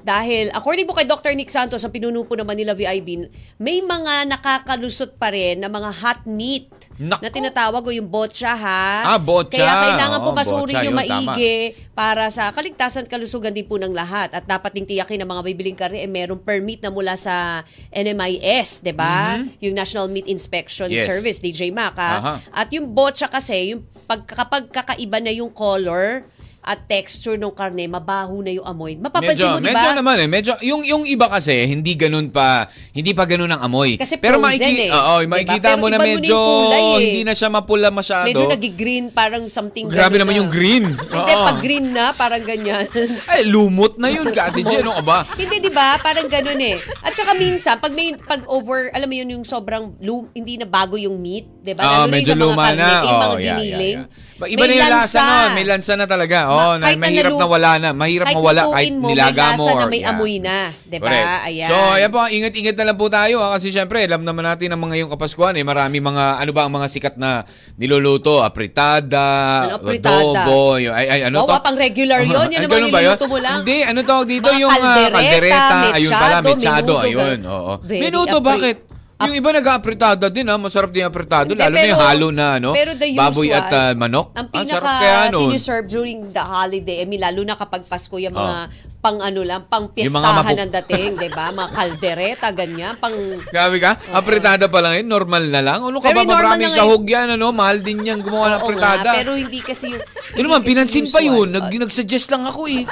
dahil, 0.02 0.50
according 0.50 0.84
po 0.84 0.98
kay 0.98 1.06
Dr. 1.06 1.32
Nick 1.38 1.48
Santos, 1.48 1.86
ang 1.86 1.94
pinuno 1.94 2.26
po 2.26 2.34
ng 2.34 2.42
Manila 2.42 2.74
VIB, 2.74 3.30
may 3.62 3.78
mga 3.78 4.26
nakakalusot 4.26 5.14
pa 5.14 5.30
rin 5.30 5.62
na 5.62 5.70
mga 5.70 5.90
hot 6.02 6.20
meat 6.26 6.66
Naku. 6.98 7.22
na 7.22 7.30
tinatawag 7.30 7.82
o 7.86 7.90
yung 7.94 8.10
botcha 8.10 8.52
ha. 8.52 9.14
Ah, 9.14 9.20
botcha. 9.22 9.62
Kaya 9.62 9.72
kailangan 9.88 10.18
po 10.18 10.30
Oo, 10.34 10.36
masurin 10.36 10.74
botcha, 10.74 10.86
yung 10.90 10.98
yun, 10.98 11.06
tama. 11.06 11.32
maigi 11.32 11.56
para 11.94 12.26
sa 12.28 12.50
kaligtasan 12.50 13.06
at 13.06 13.10
kalusugan 13.10 13.54
din 13.54 13.64
po 13.64 13.78
ng 13.78 13.94
lahat. 13.94 14.34
At 14.34 14.44
dapat 14.44 14.74
ding 14.74 14.90
tiyakin 14.90 15.22
ng 15.22 15.28
mga 15.30 15.42
bibiling 15.46 15.78
karne 15.78 16.02
eh 16.02 16.10
merong 16.10 16.42
permit 16.42 16.82
na 16.82 16.90
mula 16.90 17.14
sa 17.14 17.62
NMIS, 17.94 18.82
'di 18.82 18.92
ba? 18.92 19.38
Yung 19.62 19.72
National 19.78 20.10
Meat 20.10 20.26
Inspection 20.26 20.84
Mm-hmm. 20.92 20.98
Yes. 20.98 21.06
Service, 21.08 21.38
DJ 21.38 21.70
Mac 21.70 21.94
ha? 21.94 22.12
Aha. 22.18 22.34
At 22.50 22.68
yung 22.74 22.90
botcha 22.90 23.30
kasi, 23.30 23.72
yung 23.72 23.86
pag, 24.04 24.26
kapag 24.26 24.66
kakaiba 24.68 25.22
na 25.22 25.30
yung 25.30 25.48
color 25.54 26.26
at 26.62 26.86
texture 26.86 27.34
ng 27.34 27.50
karne, 27.50 27.84
mabaho 27.84 28.38
na 28.38 28.48
yung 28.48 28.62
amoy. 28.62 28.94
Mapapansin 28.94 29.50
mo, 29.50 29.58
di 29.58 29.66
ba? 29.66 29.74
medyo 29.74 29.88
naman 29.92 30.16
eh. 30.16 30.28
Medyo, 30.30 30.52
yung, 30.62 30.82
yung 30.82 31.02
iba 31.02 31.26
kasi, 31.26 31.66
hindi 31.66 31.92
ganun 31.92 32.30
pa, 32.30 32.64
hindi 32.90 33.10
pa 33.10 33.26
ganun 33.26 33.50
ang 33.50 33.62
amoy. 33.62 33.98
Kasi 33.98 34.14
Pero 34.14 34.38
frozen 34.38 34.62
maiki- 34.62 34.86
eh. 34.86 34.90
Oo, 34.92 35.14
Diba? 35.18 35.30
makikita 35.32 35.68
Pero 35.68 35.80
mo 35.80 35.86
na 35.86 35.98
na 35.98 36.06
medyo, 36.06 36.30
yung 36.30 36.46
kulay 36.62 36.82
eh. 36.86 36.98
hindi 37.02 37.22
na 37.26 37.34
siya 37.34 37.48
mapula 37.48 37.90
masyado. 37.90 38.24
Medyo 38.24 38.46
nag-green, 38.46 39.10
parang 39.10 39.42
something 39.46 39.90
Grabe 39.90 40.16
naman 40.16 40.34
na. 40.34 40.38
yung 40.38 40.46
green. 40.48 40.86
Hindi, 40.94 41.32
pag 41.36 41.58
green 41.58 41.86
na, 41.90 42.04
parang 42.12 42.42
ganyan. 42.42 42.86
Ay, 43.32 43.42
lumot 43.44 43.98
na 43.98 44.06
yun, 44.06 44.30
Kati 44.30 44.62
G. 44.62 44.70
Ano 44.78 44.94
ka 44.94 45.02
ba? 45.02 45.18
hindi, 45.34 45.58
di 45.58 45.68
ba? 45.68 45.98
Parang 45.98 46.30
ganun 46.30 46.62
eh. 46.62 46.78
At 47.02 47.10
saka 47.12 47.34
minsan, 47.34 47.76
pag 47.76 47.90
may, 47.90 48.14
pag 48.14 48.46
over, 48.46 48.86
alam 48.88 49.04
mo 49.04 49.14
yun, 49.14 49.28
yung 49.32 49.44
sobrang, 49.44 49.98
lum, 49.98 50.30
hindi 50.30 50.56
na 50.56 50.64
bago 50.64 50.94
yung 50.94 51.18
meat, 51.18 51.50
di 51.58 51.74
ba? 51.74 51.82
Ah, 51.82 51.90
Lalo 51.98 52.06
na 52.06 52.14
medyo 52.14 52.30
yung 52.30 52.30
sa 52.30 52.38
mga 52.38 52.46
luma 52.46 52.62
karne, 52.64 52.78
na. 52.78 52.90
yung 53.02 53.18
mga 53.18 53.26
Oh, 53.26 53.34
yeah, 53.34 53.50
giniling. 53.52 53.98
yeah, 53.98 54.06
yeah. 54.06 54.30
Iba 54.48 54.64
na 54.66 54.74
yung 54.74 54.92
lasa 54.94 55.22
nun. 55.22 55.50
May 55.54 55.66
lansa 55.66 55.92
na 55.94 56.06
talaga. 56.06 56.38
Oh, 56.48 56.74
na, 56.78 56.90
kahit 56.90 56.98
mahirap 56.98 57.32
nalu- 57.34 57.40
na 57.40 57.46
wala 57.46 57.70
na. 57.78 57.88
Mahirap 57.92 58.26
kahit 58.26 58.36
mawala 58.38 58.62
kahit 58.72 58.94
mo, 58.94 59.06
nilaga 59.12 59.42
may 59.42 59.58
mo. 59.58 59.64
lasa 59.66 59.70
na 59.72 59.84
may 59.86 60.02
yeah. 60.02 60.10
amoy 60.10 60.34
na. 60.42 60.58
Di 60.82 60.98
ba? 60.98 61.06
Correct. 61.06 61.28
Ayan. 61.46 61.68
So, 61.68 61.76
ayan 61.94 62.10
po, 62.10 62.20
ingat-ingat 62.26 62.76
na 62.78 62.84
lang 62.90 62.96
po 62.98 63.06
tayo 63.10 63.36
ha, 63.42 63.48
kasi 63.54 63.66
syempre, 63.70 63.98
alam 64.06 64.22
naman 64.22 64.44
natin 64.46 64.68
ang 64.72 64.80
mga 64.82 64.94
yung 65.02 65.10
kapaskuhan 65.10 65.54
eh, 65.58 65.64
marami 65.64 65.96
mga, 66.02 66.24
ano 66.42 66.50
ba 66.50 66.60
ang 66.66 66.72
mga 66.72 66.86
sikat 66.90 67.14
na 67.16 67.46
niluluto, 67.76 68.42
apritada, 68.44 69.26
Ano, 69.68 69.74
apritada? 69.82 70.46
adobo, 70.46 70.78
yung, 70.78 70.94
ay, 70.94 71.06
ay, 71.08 71.20
ano 71.30 71.46
Bawa 71.46 71.58
to? 71.58 71.64
pang 71.66 71.78
regular 71.78 72.20
yun. 72.22 72.46
Yan 72.50 72.60
Ay, 72.60 72.64
naman 72.66 72.76
ganun 72.78 72.90
ba 72.90 73.00
yun? 73.00 73.14
niluluto 73.14 73.26
mo 73.28 73.38
lang. 73.40 73.60
Hindi, 73.62 73.78
ano 73.82 73.98
tawag 74.02 74.26
dito? 74.28 74.48
Mga 74.48 74.60
yung 74.60 74.70
ah, 74.70 74.76
kaldereta, 74.78 75.16
kaldereta, 75.16 75.76
ayun 75.92 76.12
pala, 76.12 76.36
mechado, 76.42 76.52
mechado, 76.56 76.92
ayun. 77.00 77.38
Oo. 77.46 77.72
Very 77.82 78.08
apri- 78.12 78.40
bakit? 78.42 78.91
Yung 79.28 79.36
iba 79.36 79.50
nag-apritada 79.52 80.26
din 80.28 80.46
ha, 80.48 80.56
masarap 80.56 80.90
din 80.90 81.06
Hindi, 81.54 81.62
lalo 81.62 81.74
na 81.74 81.84
yung 81.84 81.98
pero- 81.98 82.10
halo 82.10 82.28
na 82.32 82.46
ano, 82.58 82.70
pero 82.72 82.92
the 82.96 83.08
baboy 83.14 83.48
usual, 83.48 83.58
at 83.60 83.72
ah, 83.72 83.92
manok. 83.94 84.26
Ang 84.32 84.38
Ang 84.38 84.48
pinaka 84.50 84.72
sarap 84.78 85.00
kaya 85.00 85.18
nun. 85.30 85.40
siniserve 85.48 85.86
during 85.88 86.20
the 86.30 86.44
holiday, 86.44 87.04
mean, 87.06 87.20
lalo 87.22 87.40
na 87.44 87.54
kapag 87.54 87.82
Pasko, 87.86 88.16
yung 88.18 88.34
mga 88.34 88.56
pang 89.02 89.18
ano 89.18 89.42
lang, 89.42 89.66
pang 89.66 89.90
piestahan 89.90 90.46
mapu- 90.46 90.54
ng 90.62 90.70
dating, 90.78 91.18
di 91.18 91.26
ba? 91.26 91.50
Mga 91.50 91.70
kaldereta, 91.74 92.46
ganyan, 92.54 92.94
pang... 93.02 93.10
Grabe 93.50 93.82
ka? 93.82 93.98
Apritada 94.14 94.70
pa 94.70 94.78
lang 94.78 95.02
yun? 95.02 95.10
Normal 95.10 95.50
na 95.50 95.58
lang? 95.58 95.82
Ano 95.82 95.98
ka 95.98 96.14
ba? 96.14 96.22
Maraming 96.22 96.70
sahog 96.70 97.02
yan, 97.02 97.34
ano? 97.34 97.50
Mahal 97.50 97.82
din 97.82 97.98
yan 97.98 98.22
gumawa 98.22 98.54
ng 98.54 98.60
apritada. 98.62 99.10
nga, 99.10 99.18
pero 99.18 99.34
hindi 99.34 99.58
kasi 99.58 99.90
yung... 99.90 100.02
Yun 100.06 100.14
hindi 100.32 100.42
naman, 100.46 100.62
pinansin 100.62 101.10
pa 101.10 101.18
yun. 101.18 101.50
Nag, 101.50 101.66
Uh, 101.66 101.82
nag-suggest 101.82 102.30
lang 102.30 102.46
ako 102.46 102.70
eh. 102.70 102.86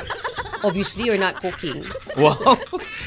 Obviously, 0.63 1.09
you're 1.09 1.21
not 1.21 1.39
cooking. 1.39 1.81
Wow. 2.21 2.59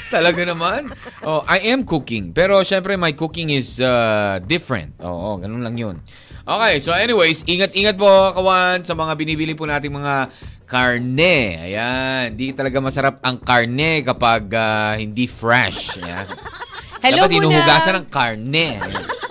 Talaga 0.10 0.42
naman. 0.48 0.90
Oh, 1.22 1.44
I 1.46 1.70
am 1.70 1.84
cooking. 1.84 2.32
Pero 2.34 2.64
syempre, 2.66 2.96
my 2.98 3.14
cooking 3.14 3.52
is 3.54 3.78
uh, 3.78 4.40
different. 4.42 4.96
Oo, 5.04 5.38
ganun 5.38 5.62
lang 5.62 5.76
yun. 5.78 6.00
Okay, 6.44 6.84
so 6.84 6.92
anyways, 6.92 7.46
ingat-ingat 7.48 7.96
po, 7.96 8.10
kawan, 8.36 8.84
sa 8.84 8.98
mga 8.98 9.14
binibili 9.16 9.54
po 9.54 9.64
nating 9.64 9.94
mga 9.94 10.28
karne. 10.68 11.62
Ayan, 11.62 12.34
di 12.34 12.52
talaga 12.52 12.82
masarap 12.82 13.16
ang 13.22 13.38
karne 13.38 14.02
kapag 14.02 14.50
ah, 14.58 14.98
hindi 14.98 15.30
fresh. 15.30 16.02
Ayan. 16.02 16.28
Hello 17.04 17.28
Dapat 17.28 17.36
muna. 17.36 17.44
hinuhugasan 17.52 17.94
ng 18.00 18.06
karne. 18.08 18.68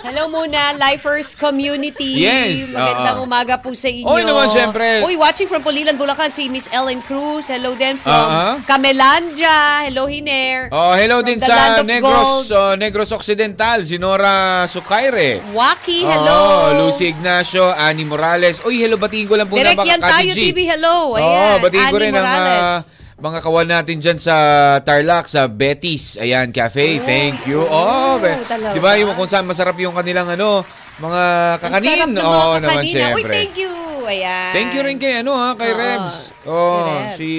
Hello 0.04 0.28
muna, 0.28 0.76
Lifers 0.76 1.32
Community. 1.32 2.20
Yes, 2.20 2.68
Magandang 2.68 3.22
oo. 3.22 3.24
umaga 3.24 3.56
po 3.56 3.72
sa 3.72 3.88
inyo. 3.88 4.04
Oy 4.04 4.28
naman, 4.28 4.52
syempre. 4.52 5.00
Uy, 5.00 5.16
watching 5.16 5.48
from 5.48 5.64
Pulilan, 5.64 5.96
Bulacan, 5.96 6.28
si 6.28 6.52
Miss 6.52 6.68
Ellen 6.68 7.00
Cruz. 7.00 7.48
Hello 7.48 7.72
din 7.72 7.96
from 7.96 8.12
Oo. 8.12 8.60
Camelandia. 8.68 9.88
Hello, 9.88 10.04
Hiner. 10.04 10.68
Oh, 10.68 10.92
hello 10.92 11.24
From 11.24 11.32
din 11.32 11.38
sa 11.40 11.80
Negros, 11.80 12.52
oh, 12.52 12.76
Negros 12.76 13.08
Occidental, 13.08 13.88
si 13.88 13.96
Nora 13.96 14.68
Sukaire. 14.68 15.40
Waki, 15.56 16.04
hello. 16.04 16.40
Oh, 16.44 16.68
Lucy 16.76 17.08
Ignacio, 17.08 17.72
Annie 17.72 18.04
Morales. 18.04 18.60
Uy, 18.68 18.84
hello, 18.84 19.00
batiin 19.00 19.24
ko 19.24 19.40
lang 19.40 19.48
po 19.48 19.56
Direct 19.56 19.80
na 19.80 19.96
yan 19.96 20.00
tayo, 20.02 20.30
TV. 20.36 20.68
Hello. 20.68 21.16
Ayan. 21.16 21.24
Oo, 21.24 21.52
batiin 21.64 21.88
ko 21.88 21.96
Annie 21.96 22.04
rin 22.04 22.12
ang 22.12 22.26
ah, 22.28 22.34
Morales. 22.36 23.00
Mga 23.22 23.38
kawan 23.38 23.68
natin 23.70 24.02
dyan 24.02 24.18
sa 24.18 24.34
Tarlac, 24.82 25.30
sa 25.30 25.46
Betis. 25.46 26.18
Ayan, 26.18 26.50
cafe. 26.50 26.98
Thank 26.98 27.46
you. 27.46 27.62
Oh, 27.62 28.18
talaga? 28.18 28.74
di 28.74 28.80
ba 28.82 28.98
yung 28.98 29.14
kung 29.14 29.30
saan 29.30 29.46
masarap 29.46 29.78
yung 29.78 29.94
kanilang 29.94 30.26
ano, 30.26 30.66
mga 30.98 31.22
Ang 31.54 31.62
kakanin. 31.62 31.86
sarap 31.88 32.08
ng 32.10 32.18
mga 32.18 32.26
Oo, 32.42 32.54
naman. 32.58 32.82
Uy, 32.82 32.90
syempre. 32.90 33.30
thank 33.30 33.54
you. 33.56 33.70
Ayan. 34.02 34.50
Thank 34.50 34.74
you 34.74 34.82
rin 34.82 34.98
kay 34.98 35.22
ano 35.22 35.38
ha, 35.38 35.54
kay 35.54 35.70
Oo, 35.70 35.78
Rebs. 35.78 36.34
kay 36.34 36.50
Oh, 36.50 36.82
Rebs. 36.90 37.14
si 37.14 37.30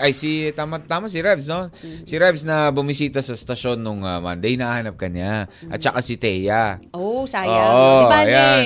ay 0.00 0.16
si 0.16 0.30
tama 0.56 0.80
tama 0.80 1.04
si 1.04 1.20
Rebs, 1.20 1.44
no? 1.44 1.68
Si 2.08 2.16
Rebs 2.16 2.48
na 2.48 2.72
bumisita 2.72 3.20
sa 3.20 3.36
stasyon 3.36 3.76
nung 3.76 4.00
ah, 4.00 4.16
Monday, 4.16 4.56
nahanap 4.56 4.96
ka 4.96 5.12
niya. 5.12 5.44
At 5.68 5.78
saka 5.78 6.00
si 6.00 6.16
Thea. 6.16 6.80
Oh, 6.96 7.28
sayang. 7.28 7.52
Oo, 7.52 8.08
Di 8.08 8.32
ba. 8.32 8.56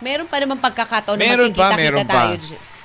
Meron 0.00 0.28
pa 0.28 0.36
naman 0.36 0.60
pagkakataon 0.60 1.16
na 1.16 1.22
Meron 1.22 1.52
pa, 1.52 1.72
meron 1.72 2.04
pa. 2.04 2.12
tayo, 2.28 2.36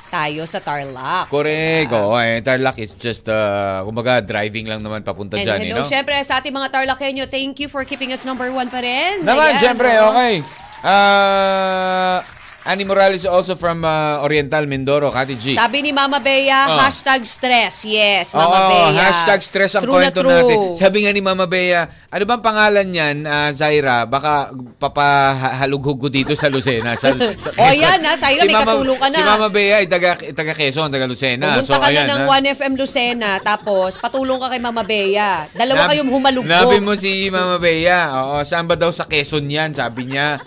tayo 0.10 0.44
sa 0.46 0.60
Tarlac. 0.62 1.28
Correct. 1.30 1.90
Oo, 1.92 2.16
eh, 2.20 2.40
Tarlac 2.42 2.78
is 2.80 2.96
just 2.96 3.28
uh, 3.28 3.84
kumbaga 3.84 4.22
driving 4.22 4.70
lang 4.70 4.82
naman 4.82 5.02
papunta 5.02 5.36
And 5.36 5.46
diyan, 5.46 5.60
hello, 5.66 5.82
eh, 5.82 5.86
no? 5.86 5.90
syempre 5.90 6.16
sa 6.24 6.40
ating 6.40 6.54
mga 6.54 6.70
Tarlacenyo, 6.72 7.26
thank 7.30 7.60
you 7.62 7.68
for 7.68 7.84
keeping 7.84 8.14
us 8.14 8.24
number 8.24 8.50
one 8.54 8.70
pa 8.70 8.82
rin. 8.82 9.26
Naman, 9.26 9.56
Ayan, 9.56 9.62
syempre, 9.62 9.90
oh. 10.02 10.14
okay. 10.14 10.44
Uh, 10.86 12.22
Annie 12.66 12.82
Morales 12.82 13.22
also 13.24 13.54
from 13.54 13.86
uh, 13.86 14.18
Oriental 14.20 14.66
Mindoro, 14.66 15.14
Kati 15.14 15.38
G. 15.38 15.54
Sabi 15.54 15.80
ni 15.80 15.94
Mama 15.94 16.18
Bea, 16.18 16.66
Oh. 16.66 16.82
hashtag 16.82 17.22
stress. 17.22 17.86
Yes, 17.86 18.34
Mama 18.34 18.58
Oo, 18.58 18.70
Bea. 18.90 19.06
hashtag 19.06 19.40
stress 19.40 19.78
ang 19.78 19.86
True 19.86 19.94
na 19.96 20.10
kwento 20.10 20.20
true. 20.20 20.34
natin. 20.34 20.58
Sabi 20.74 21.06
nga 21.06 21.14
ni 21.14 21.22
Mama 21.22 21.46
Bea, 21.46 21.86
ano 21.86 22.24
bang 22.26 22.42
pangalan 22.42 22.90
niyan, 22.90 23.18
ah, 23.22 23.54
Zaira? 23.54 24.04
Baka 24.04 24.50
papahalughog 24.82 25.98
ko 26.00 26.08
dito 26.10 26.34
sa 26.34 26.50
Lucena. 26.50 26.98
Sa, 26.98 27.14
sa 27.44 27.54
O, 27.54 27.70
yan, 27.70 28.02
ha, 28.02 28.18
Zaira, 28.18 28.42
may 28.44 28.58
katulong 28.58 28.98
ka 28.98 29.08
na. 29.08 29.16
Si 29.16 29.22
Mama 29.22 29.48
Bea 29.48 29.76
ay 29.78 29.86
taga, 29.86 30.18
taga 30.18 30.54
Quezon, 30.54 30.90
taga 30.90 31.06
Lucena. 31.06 31.62
Pumunta 31.62 31.78
ka 31.78 31.86
ayan, 31.86 32.06
na 32.08 32.18
ng 32.18 32.26
ha. 32.26 32.42
1FM 32.42 32.74
Lucena, 32.74 33.30
tapos 33.46 34.02
patulong 34.02 34.42
ka 34.42 34.50
kay 34.50 34.58
Mama 34.58 34.82
Bea. 34.82 35.46
Dalawa 35.54 35.86
Nab- 35.86 35.90
kayong 35.94 36.10
humalugbo. 36.10 36.50
Nabi 36.50 36.82
mo 36.82 36.98
si 36.98 37.30
Mama 37.30 37.62
Bea. 37.62 38.10
Oo, 38.26 38.42
saan 38.42 38.66
ba 38.66 38.74
daw 38.74 38.90
sa 38.90 39.06
Quezon 39.06 39.46
yan? 39.46 39.70
Sabi 39.70 40.10
niya. 40.10 40.42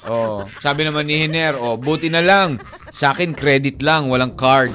Oh, 0.00 0.46
sabi 0.56 0.86
naman 0.86 1.04
ni 1.04 1.18
Hiner, 1.18 1.58
oh, 1.58 1.74
buti 1.74 2.06
na 2.06 2.22
lang. 2.22 2.62
Sa 2.88 3.10
akin, 3.10 3.34
credit 3.34 3.82
lang, 3.82 4.06
walang 4.06 4.32
card. 4.32 4.72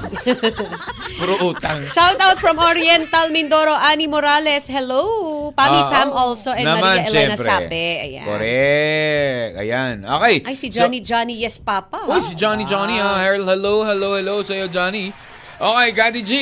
Puro 1.18 1.34
utang. 1.44 1.82
Shout 1.84 2.20
out 2.20 2.36
from 2.36 2.56
Oriental 2.56 3.28
Mindoro, 3.28 3.72
Ani 3.72 4.06
Morales. 4.06 4.68
Hello. 4.68 5.02
Pami 5.50 5.74
Ah, 5.76 5.90
Pam 5.90 6.08
oh, 6.08 6.30
also 6.30 6.52
and 6.52 6.62
naman, 6.62 6.82
Maria 7.00 7.08
Elena 7.08 7.34
syempre. 7.34 7.42
Sape. 7.42 7.84
Ayan. 8.04 8.24
Correct. 8.24 9.52
Ayan. 9.58 9.94
Okay. 10.04 10.34
Ay, 10.44 10.54
si 10.54 10.68
So- 10.68 10.74
Johnny 10.76 11.00
Johnny 11.00 11.34
Yes 11.36 11.56
Papa. 11.56 12.04
Uy, 12.04 12.14
Wow. 12.14 12.22
si 12.22 12.32
Johnny 12.34 12.64
Johnny 12.64 12.96
ha. 12.96 13.18
Hello, 13.18 13.48
hello, 13.48 13.74
hello, 13.82 14.08
hello 14.14 14.36
sa'yo, 14.40 14.68
Johnny. 14.68 15.10
Okay, 15.56 15.88
Kati 15.90 16.20
G. 16.22 16.32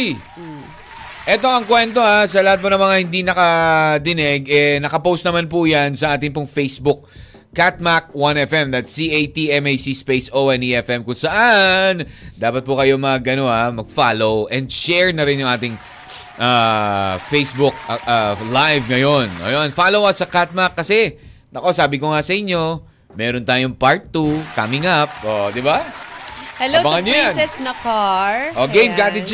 Ito 1.22 1.46
ang 1.46 1.64
kwento 1.64 2.02
ha, 2.02 2.26
sa 2.26 2.42
lahat 2.42 2.58
mo 2.58 2.66
ng 2.66 2.82
mga 2.82 2.96
hindi 2.98 3.20
nakadinig, 3.22 4.42
eh, 4.44 4.76
nakapost 4.76 5.22
naman 5.22 5.46
po 5.46 5.62
yan 5.64 5.94
sa 5.94 6.12
ating 6.12 6.34
pong 6.34 6.50
Facebook. 6.50 7.06
Catmac 7.52 8.16
1FM, 8.16 8.72
that's 8.72 8.96
C-A-T-M-A-C 8.96 9.92
space 9.92 10.32
O-N-E-F-M 10.32 11.04
kung 11.04 11.16
saan 11.16 12.00
dapat 12.40 12.64
po 12.64 12.80
kayo 12.80 12.96
mag, 12.96 13.20
ano, 13.28 13.44
ha, 13.44 13.68
mag-follow 13.68 14.48
and 14.48 14.72
share 14.72 15.12
na 15.12 15.28
rin 15.28 15.44
yung 15.44 15.52
ating 15.52 15.76
ah, 16.40 17.20
Facebook 17.28 17.76
ah, 17.92 18.00
ah, 18.08 18.32
live 18.40 18.88
ngayon. 18.88 19.28
Ayun, 19.44 19.68
follow 19.68 20.08
us 20.08 20.24
sa 20.24 20.26
Catmac 20.32 20.80
kasi, 20.80 21.20
nako, 21.52 21.76
sabi 21.76 22.00
ko 22.00 22.08
nga 22.16 22.24
sa 22.24 22.32
inyo, 22.32 22.80
meron 23.20 23.44
tayong 23.44 23.76
part 23.76 24.08
2 24.08 24.56
coming 24.56 24.88
up. 24.88 25.12
O, 25.20 25.52
di 25.52 25.60
ba? 25.60 25.84
Hello 26.56 26.80
Abangan 26.80 27.04
to 27.04 27.04
niyo 27.04 27.14
yan. 27.20 27.32
Princess 27.36 27.56
Nakar. 27.60 28.36
O, 28.56 28.64
game, 28.72 28.96
Ayan. 28.96 29.12
Kati 29.12 29.20
G. 29.28 29.32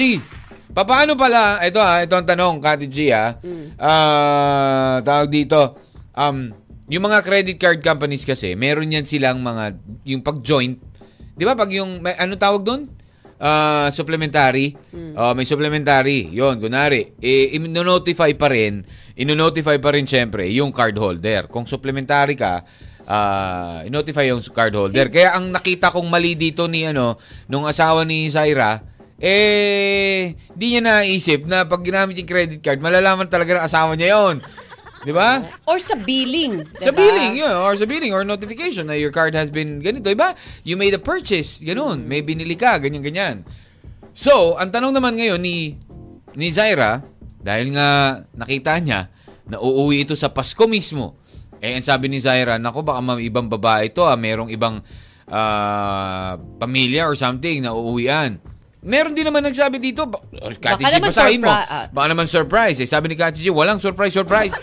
Paano 0.74 1.14
pala, 1.14 1.62
ito 1.62 1.78
ha, 1.78 2.02
ito 2.02 2.18
ang 2.18 2.26
tanong, 2.26 2.58
Kati 2.58 2.90
G 2.90 3.14
ha. 3.14 3.38
Ah, 3.78 4.98
tawag 5.06 5.30
dito, 5.30 5.78
um, 6.18 6.50
yung 6.88 7.04
mga 7.04 7.20
credit 7.20 7.56
card 7.60 7.80
companies 7.84 8.24
kasi, 8.24 8.56
meron 8.56 8.88
yan 8.88 9.04
silang 9.04 9.44
mga, 9.44 9.76
yung 10.08 10.24
pag-joint, 10.24 10.80
di 11.36 11.44
ba 11.44 11.52
pag 11.52 11.68
yung, 11.68 12.00
may, 12.00 12.16
ano 12.16 12.34
tawag 12.40 12.64
doon? 12.64 12.82
Ah, 13.38 13.86
supplementary. 13.94 14.74
Oh, 15.14 15.30
may 15.30 15.46
supplementary. 15.46 16.26
Yon, 16.34 16.58
kunari, 16.58 17.14
eh, 17.22 17.54
ino-notify 17.54 18.34
pa 18.34 18.50
rin, 18.50 18.82
ino-notify 19.14 19.78
pa 19.78 19.94
rin 19.94 20.10
syempre 20.10 20.50
yung 20.50 20.74
card 20.74 20.98
holder. 20.98 21.46
Kung 21.46 21.62
supplementary 21.62 22.34
ka, 22.34 22.66
ah, 23.06 23.86
i-notify 23.86 24.26
yung 24.34 24.42
card 24.50 24.74
holder. 24.74 25.06
Kaya 25.06 25.38
ang 25.38 25.54
nakita 25.54 25.94
kong 25.94 26.10
mali 26.10 26.34
dito 26.34 26.66
ni 26.66 26.82
ano, 26.82 27.14
nung 27.46 27.62
asawa 27.62 28.02
ni 28.02 28.26
Zaira, 28.26 28.82
eh, 29.22 30.34
di 30.54 30.74
niya 30.74 30.82
naisip 30.82 31.46
na 31.46 31.66
pag 31.66 31.82
ginamit 31.82 32.18
yung 32.18 32.26
credit 32.26 32.58
card, 32.58 32.82
malalaman 32.82 33.30
talaga 33.30 33.58
ng 33.58 33.66
asawa 33.66 33.94
niya 33.94 34.18
yon. 34.18 34.42
Di 35.06 35.14
ba? 35.14 35.46
Or 35.70 35.78
sa 35.78 35.94
billing. 35.94 36.66
Sa 36.82 36.90
diba? 36.90 36.98
billing, 36.98 37.38
yun. 37.38 37.54
Or 37.54 37.74
sa 37.78 37.86
billing, 37.86 38.10
or 38.10 38.26
notification 38.26 38.90
na 38.90 38.98
your 38.98 39.14
card 39.14 39.34
has 39.38 39.50
been 39.50 39.78
ganito. 39.78 40.10
Diba? 40.10 40.34
You 40.66 40.74
made 40.74 40.94
a 40.94 41.02
purchase. 41.02 41.62
Ganun. 41.62 42.06
May 42.06 42.26
binili 42.26 42.58
ka. 42.58 42.82
Ganyan-ganyan. 42.82 43.46
So, 44.10 44.58
ang 44.58 44.74
tanong 44.74 44.98
naman 44.98 45.14
ngayon 45.14 45.38
ni, 45.38 45.78
ni 46.34 46.50
Zaira, 46.50 46.98
dahil 47.38 47.70
nga 47.70 48.20
nakita 48.34 48.74
niya 48.82 49.06
na 49.46 49.62
uuwi 49.62 50.02
ito 50.02 50.18
sa 50.18 50.28
Pasko 50.34 50.66
mismo. 50.66 51.14
Eh, 51.62 51.78
ang 51.78 51.86
sabi 51.86 52.10
ni 52.10 52.18
Zaira, 52.18 52.58
nako 52.58 52.82
baka 52.82 52.98
may 53.02 53.26
ibang 53.26 53.46
babae 53.46 53.90
ito, 53.90 54.02
ah, 54.02 54.18
merong 54.18 54.50
ibang 54.50 54.82
ah, 55.30 56.34
pamilya 56.58 57.06
or 57.06 57.14
something 57.14 57.62
na 57.62 57.74
uuwian. 57.74 58.42
Meron 58.88 59.12
din 59.12 59.22
naman 59.22 59.44
nagsabi 59.44 59.76
dito, 59.76 60.08
Kati 60.08 60.80
G, 60.80 60.96
basahin 60.96 61.44
mo. 61.44 61.46
surpri- 61.46 61.68
ah. 61.68 61.86
Baka 61.92 62.06
naman 62.08 62.24
surprise. 62.24 62.80
Eh, 62.80 62.88
sabi 62.88 63.12
ni 63.12 63.16
Kati 63.16 63.38
G, 63.38 63.52
walang 63.52 63.76
surprise, 63.76 64.10
surprise. 64.10 64.56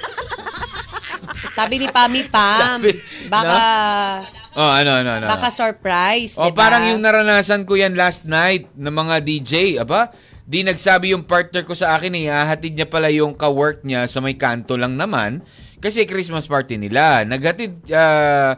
Sabi 1.53 1.77
ni 1.77 1.87
Pami 1.87 2.25
Pam, 2.33 2.81
Sabi 2.81 2.91
baka, 3.25 3.57
oh, 4.53 4.71
ano, 4.71 4.91
ano, 4.97 5.09
ano. 5.15 5.25
baka 5.25 5.47
surprise, 5.47 6.35
O 6.35 6.49
diba? 6.49 6.57
parang 6.57 6.89
yung 6.89 6.99
naranasan 6.99 7.63
ko 7.63 7.77
yan 7.77 7.93
last 7.93 8.25
night 8.25 8.67
ng 8.73 8.91
mga 8.91 9.15
DJ, 9.21 9.53
aba? 9.79 10.09
Di 10.41 10.61
nagsabi 10.61 11.13
yung 11.13 11.23
partner 11.23 11.61
ko 11.61 11.73
sa 11.73 11.95
akin 11.95 12.13
eh, 12.13 12.27
hahatid 12.27 12.75
niya 12.75 12.85
pala 12.85 13.09
yung 13.09 13.33
ka-work 13.33 13.81
niya 13.81 14.05
sa 14.05 14.19
may 14.19 14.35
kanto 14.35 14.75
lang 14.75 14.93
naman 14.93 15.41
kasi 15.77 16.03
Christmas 16.03 16.45
party 16.45 16.77
nila. 16.77 17.23
Naghatid, 17.23 17.87
ah, 17.89 18.53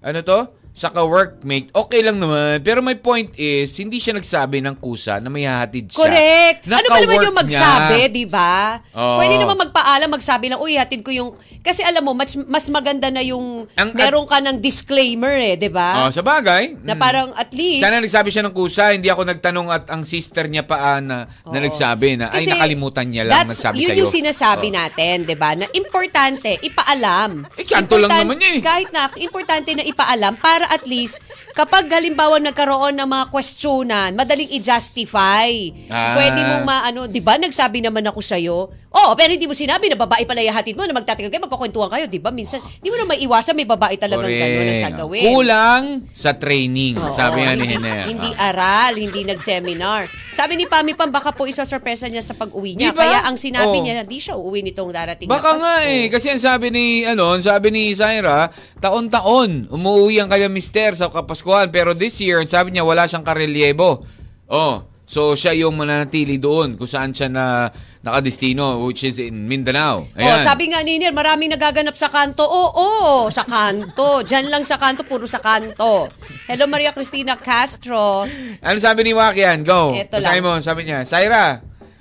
ano 0.00 0.18
to? 0.22 0.38
Sa 0.78 0.94
ka-workmate, 0.94 1.74
okay 1.74 2.06
lang 2.06 2.22
naman. 2.22 2.62
Pero 2.62 2.78
my 2.78 2.94
point 2.94 3.34
is, 3.34 3.74
hindi 3.82 3.98
siya 3.98 4.14
nagsabi 4.14 4.62
ng 4.62 4.78
kusa 4.78 5.18
na 5.18 5.26
may 5.26 5.42
hahatid 5.42 5.90
siya. 5.90 5.98
Correct. 6.06 6.60
Na 6.70 6.78
Ano 6.78 6.86
ba 6.86 7.02
naman 7.02 7.26
yung 7.26 7.34
magsabi, 7.34 7.98
di 8.14 8.22
ba? 8.30 8.78
Oo. 8.94 9.18
Pwede 9.18 9.34
naman 9.42 9.58
magpaalam, 9.58 10.06
magsabi 10.06 10.54
lang, 10.54 10.62
uy, 10.62 10.78
hatid 10.78 11.02
ko 11.02 11.10
yung... 11.10 11.34
Kasi 11.58 11.82
alam 11.82 12.06
mo, 12.06 12.14
mas, 12.14 12.38
mas 12.46 12.70
maganda 12.70 13.10
na 13.10 13.26
yung 13.26 13.66
Ang- 13.74 13.90
meron 13.90 14.22
ka 14.22 14.38
ng 14.38 14.62
disclaimer 14.62 15.34
eh, 15.34 15.58
di 15.58 15.66
ba? 15.66 16.06
Oh, 16.06 16.14
sa 16.14 16.22
bagay. 16.22 16.78
na 16.86 16.94
mm. 16.94 17.00
parang 17.02 17.34
at 17.34 17.50
least... 17.50 17.82
Sana 17.82 17.98
nagsabi 17.98 18.30
siya 18.30 18.46
ng 18.46 18.54
kusa, 18.54 18.94
hindi 18.94 19.10
ako 19.10 19.26
nagtanong 19.26 19.66
at 19.74 19.90
ang 19.90 20.06
sister 20.06 20.46
niya 20.46 20.62
pa 20.62 20.94
ah, 20.94 21.02
na, 21.02 21.26
na 21.26 21.58
Oo. 21.58 21.66
nagsabi 21.66 22.22
na, 22.22 22.30
ay 22.30 22.46
nakalimutan 22.46 23.10
niya 23.10 23.26
lang 23.26 23.50
nagsabi 23.50 23.82
yun 23.82 23.90
sa'yo. 23.90 24.00
yung 24.06 24.12
sinasabi 24.14 24.70
Oh. 24.70 24.78
natin, 24.78 25.26
di 25.26 25.34
ba? 25.34 25.58
Na 25.58 25.66
importante, 25.74 26.54
ipaalam. 26.62 27.42
Eh, 27.58 27.66
kanto 27.66 27.98
lang 27.98 28.14
naman 28.14 28.38
niya 28.38 28.50
eh. 28.54 28.62
Kahit 28.62 28.94
na, 28.94 29.10
importante 29.18 29.74
na 29.74 29.82
ipaalam 29.82 30.38
para 30.38 30.67
at 30.68 30.84
least, 30.84 31.24
kapag 31.56 31.88
halimbawa 31.88 32.36
nagkaroon 32.38 32.94
ng 32.96 33.08
mga 33.08 33.24
questionan, 33.32 34.10
madaling 34.14 34.48
i-justify. 34.54 35.50
Ah. 35.88 36.14
Pwede 36.14 36.40
mong 36.44 36.64
maano, 36.64 37.00
di 37.08 37.20
ba? 37.24 37.40
Nagsabi 37.40 37.80
naman 37.80 38.04
ako 38.06 38.20
sa'yo. 38.20 38.58
Oo, 38.88 39.12
pero 39.12 39.36
hindi 39.36 39.44
mo 39.44 39.52
sinabi 39.52 39.92
na 39.92 40.00
babae 40.00 40.24
pala 40.24 40.40
yahatid 40.40 40.72
mo, 40.72 40.88
na 40.88 40.96
magtatagal 40.96 41.28
kayo, 41.28 41.44
magkukwentuhan 41.44 41.92
kayo, 41.92 42.04
di 42.08 42.16
ba? 42.16 42.32
Minsan, 42.32 42.64
di 42.80 42.88
mo 42.88 42.96
na 42.96 43.04
maiwasan, 43.04 43.52
may 43.52 43.68
babae 43.68 44.00
talagang 44.00 44.32
gano'n 44.32 44.68
ang 44.72 44.80
sagawin. 44.80 45.24
Kulang 45.28 45.84
sa 46.08 46.32
training, 46.40 46.96
Oo, 46.96 47.12
sabi 47.12 47.44
nga 47.44 47.52
ni 47.52 47.68
hindi. 47.68 47.92
Hindi 48.08 48.30
aral, 48.32 48.96
hindi 48.96 49.28
nag-seminar. 49.28 50.08
Sabi 50.32 50.56
ni 50.56 50.64
Pami 50.64 50.96
Pam, 50.96 51.12
baka 51.12 51.36
po 51.36 51.44
isa-sorpresa 51.44 52.08
niya 52.08 52.24
sa 52.24 52.32
pag-uwi 52.32 52.80
niya. 52.80 52.90
Di 52.90 52.96
ba? 52.96 53.04
Kaya 53.04 53.18
ang 53.28 53.36
sinabi 53.36 53.76
Oo. 53.76 53.84
niya, 53.84 54.08
di 54.08 54.18
siya 54.18 54.40
uuwi 54.40 54.64
nitong 54.72 54.88
darating 54.88 55.28
Baka 55.28 55.52
na 55.52 55.60
Pasko. 55.60 55.62
nga 55.68 55.74
eh, 55.84 56.04
kasi 56.08 56.26
ang 56.32 56.40
sabi 56.40 56.66
ni, 56.72 57.04
ano, 57.04 57.36
ang 57.36 57.44
sabi 57.44 57.68
ni 57.68 57.92
Zaira, 57.92 58.48
taon-taon, 58.80 59.68
umuwi 59.68 60.24
ang 60.24 60.32
kanyang 60.32 60.56
mister 60.56 60.96
sa 60.96 61.12
Kapaskuhan. 61.12 61.68
Pero 61.68 61.92
this 61.92 62.16
year, 62.24 62.40
ang 62.40 62.48
sabi 62.48 62.72
niya, 62.72 62.88
wala 62.88 63.04
siyang 63.04 63.24
karelyebo. 63.24 64.00
Oh, 64.48 64.80
so 65.08 65.32
siya 65.32 65.56
yung 65.56 65.72
mananatili 65.74 66.36
doon 66.36 66.76
kung 66.76 66.86
saan 66.86 67.10
siya 67.10 67.26
na 67.26 67.72
nakadestino, 67.98 68.84
which 68.84 69.02
is 69.02 69.18
in 69.18 69.48
Mindanao. 69.48 70.06
Oh, 70.06 70.20
Ayan. 70.20 70.40
sabi 70.40 70.70
nga 70.70 70.80
ni 70.80 70.96
Nir, 70.96 71.10
maraming 71.10 71.50
nagaganap 71.50 71.98
sa 71.98 72.06
kanto. 72.06 72.44
Oo, 72.44 73.26
sa 73.28 73.42
kanto. 73.42 74.22
Diyan 74.22 74.48
lang 74.48 74.62
sa 74.62 74.78
kanto, 74.78 75.02
puro 75.02 75.26
sa 75.26 75.42
kanto. 75.42 76.06
Hello, 76.46 76.64
Maria 76.64 76.94
Cristina 76.94 77.34
Castro. 77.34 78.24
Ano 78.62 78.76
sabi 78.78 79.02
ni 79.02 79.12
Wakian? 79.12 79.66
Go. 79.66 79.92
Eto 79.92 80.22
Basahin 80.22 80.40
lang. 80.40 80.60
mo, 80.60 80.62
sabi 80.62 80.86
niya, 80.86 81.02
Zaira, 81.02 81.58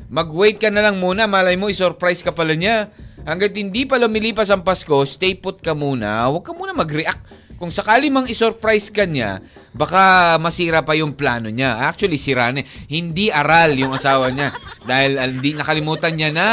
mag-wait 0.07 0.61
ka 0.61 0.69
na 0.69 0.85
lang 0.85 1.01
muna. 1.01 1.25
Malay 1.25 1.57
mo, 1.57 1.67
i-surprise 1.67 2.21
ka 2.21 2.29
pala 2.29 2.53
niya. 2.53 2.93
Hanggat 3.25 3.57
hindi 3.57 3.83
pa 3.83 3.99
lumilipas 3.99 4.47
ang 4.47 4.63
Pasko, 4.63 5.03
stay 5.03 5.35
put 5.35 5.59
ka 5.59 5.73
muna. 5.73 6.29
Huwag 6.29 6.45
ka 6.45 6.53
muna 6.53 6.71
mag-react. 6.71 7.46
Kung 7.57 7.73
sakali 7.73 8.13
mang 8.13 8.29
i-surprise 8.29 8.93
ka 8.93 9.09
niya, 9.09 9.41
baka 9.73 10.37
masira 10.37 10.85
pa 10.85 10.93
yung 10.93 11.17
plano 11.17 11.49
niya. 11.49 11.89
Actually, 11.89 12.21
sira 12.21 12.53
na. 12.53 12.61
eh. 12.61 12.65
Hindi 12.85 13.33
aral 13.33 13.73
yung 13.73 13.97
asawa 13.97 14.29
niya. 14.29 14.53
Dahil 14.85 15.17
ah, 15.17 15.25
hindi 15.25 15.57
nakalimutan 15.57 16.13
niya 16.13 16.29
na 16.29 16.47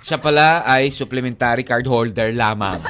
siya 0.00 0.16
pala 0.20 0.64
ay 0.64 0.88
supplementary 0.88 1.64
card 1.64 1.84
holder 1.84 2.32
lamang. 2.32 2.80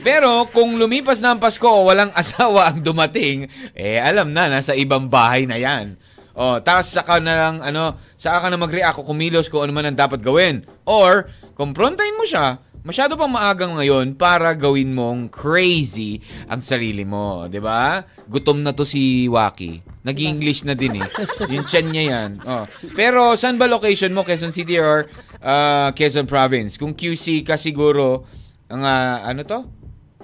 Pero 0.00 0.48
kung 0.48 0.80
lumipas 0.80 1.20
na 1.20 1.36
ang 1.36 1.40
Pasko 1.40 1.68
o 1.68 1.88
walang 1.88 2.12
asawa 2.20 2.72
ang 2.72 2.80
dumating, 2.80 3.48
eh 3.76 4.00
alam 4.00 4.32
na, 4.32 4.48
nasa 4.48 4.72
ibang 4.76 5.08
bahay 5.08 5.44
na 5.44 5.60
yan. 5.60 5.96
O, 6.32 6.56
tapos 6.64 6.88
saka 6.88 7.20
na 7.20 7.36
lang, 7.36 7.56
ano, 7.60 8.00
saka 8.16 8.44
ka 8.44 8.48
na 8.48 8.56
mag-react 8.56 8.96
o 8.96 9.04
kumilos 9.04 9.52
kung 9.52 9.60
ano 9.60 9.76
man 9.76 9.92
ang 9.92 9.98
dapat 9.98 10.24
gawin. 10.24 10.64
Or, 10.88 11.28
kumprontahin 11.52 12.16
mo 12.16 12.24
siya, 12.24 12.56
masyado 12.82 13.16
pang 13.16 13.30
maagang 13.30 13.76
ngayon 13.76 14.16
para 14.16 14.52
gawin 14.56 14.92
mong 14.92 15.28
crazy 15.28 16.20
ang 16.48 16.64
sarili 16.64 17.04
mo, 17.04 17.46
'di 17.46 17.60
ba? 17.60 18.04
Gutom 18.28 18.64
na 18.64 18.72
to 18.72 18.84
si 18.88 19.28
Waki. 19.28 20.00
Nag-English 20.00 20.64
na 20.64 20.72
din 20.72 20.96
eh. 20.96 21.08
Yung 21.52 21.68
chan 21.68 21.84
niya 21.84 22.04
yan. 22.08 22.30
Oh. 22.48 22.64
Pero 22.96 23.36
saan 23.36 23.60
ba 23.60 23.68
location 23.68 24.16
mo? 24.16 24.24
Quezon 24.24 24.52
City 24.52 24.80
or 24.80 25.04
ah, 25.44 25.92
Quezon 25.92 26.24
Province? 26.24 26.80
Kung 26.80 26.96
QC 26.96 27.44
ka 27.44 27.60
siguro, 27.60 28.24
ang 28.72 28.80
ah, 28.80 29.20
ano 29.28 29.44
to? 29.44 29.60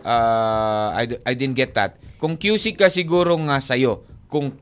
Ah, 0.01 0.97
I, 0.97 1.12
I 1.29 1.33
didn't 1.37 1.61
get 1.61 1.77
that. 1.77 2.01
Kung 2.16 2.40
QC 2.40 2.73
ka 2.73 2.88
siguro 2.88 3.37
nga 3.37 3.61
sa'yo. 3.61 4.01
Kung 4.33 4.57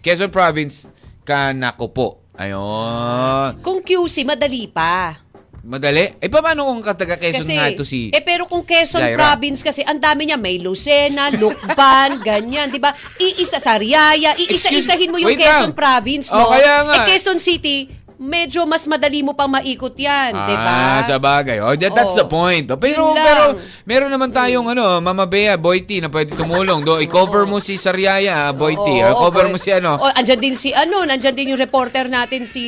Quezon 0.00 0.32
Province 0.32 0.88
ka 1.28 1.52
nakupo. 1.52 2.24
Ayun. 2.34 3.62
Kung 3.62 3.80
QC, 3.80 4.26
madali 4.26 4.66
pa. 4.66 5.23
Madali. 5.64 6.20
Eh, 6.20 6.28
paano 6.28 6.68
kung 6.68 6.84
kataga 6.84 7.16
Quezon 7.16 7.56
nga 7.56 7.72
ito 7.72 7.88
si... 7.88 8.12
eh 8.12 8.20
pero 8.20 8.44
kung 8.44 8.62
Quezon 8.62 9.00
Zaira? 9.00 9.16
province 9.16 9.64
kasi, 9.64 9.80
ang 9.80 9.96
dami 9.96 10.28
niya, 10.28 10.36
may 10.36 10.60
Lucena, 10.60 11.32
Lukban, 11.32 12.20
ganyan, 12.28 12.68
di 12.68 12.76
ba? 12.76 12.92
Iisa 13.16 13.56
Sariaya, 13.56 14.36
iisa-isahin 14.36 15.08
mo 15.08 15.16
yung 15.16 15.32
Wait 15.32 15.40
Quezon 15.40 15.72
lang. 15.72 15.74
province, 15.74 16.28
Oh, 16.30 16.36
no? 16.36 16.52
kaya 16.52 16.84
nga. 16.84 16.94
Eh 16.94 17.08
Quezon 17.08 17.40
City, 17.40 17.88
medyo 18.24 18.64
mas 18.64 18.84
madali 18.84 19.20
mo 19.20 19.30
pang 19.30 19.46
maikot 19.46 19.92
yan, 19.92 20.32
di 20.32 20.56
ba? 20.56 20.96
Ah, 20.96 21.00
sa 21.00 21.16
bagay. 21.16 21.60
Oh, 21.60 21.72
that, 21.72 21.92
that's 21.92 22.12
Oo. 22.12 22.20
the 22.20 22.26
point. 22.26 22.64
Oh, 22.66 22.76
Pero, 22.76 23.12
pero, 23.12 23.42
meron 23.84 24.08
naman 24.08 24.30
tayong, 24.30 24.64
ano, 24.66 24.98
Mama 24.98 25.24
Bea, 25.24 25.54
Boy 25.54 25.84
T, 25.84 26.00
na 26.00 26.08
pwede 26.08 26.32
tumulong. 26.32 26.80
Do, 26.80 26.96
i-cover 26.96 27.44
mo 27.44 27.60
si 27.60 27.76
Sariaya, 27.76 28.48
Boy 28.50 28.74
T. 28.74 28.88
Oo, 28.98 29.12
Oh, 29.12 29.20
cover 29.22 29.46
boy. 29.46 29.52
mo 29.52 29.58
si 29.58 29.70
ano. 29.70 29.96
Oh, 29.96 30.10
andyan 30.10 30.40
din 30.40 30.54
si 30.54 30.72
ano, 30.72 31.04
andyan 31.04 31.32
din 31.32 31.52
yung 31.52 31.60
reporter 31.60 32.08
natin 32.08 32.42
si, 32.44 32.64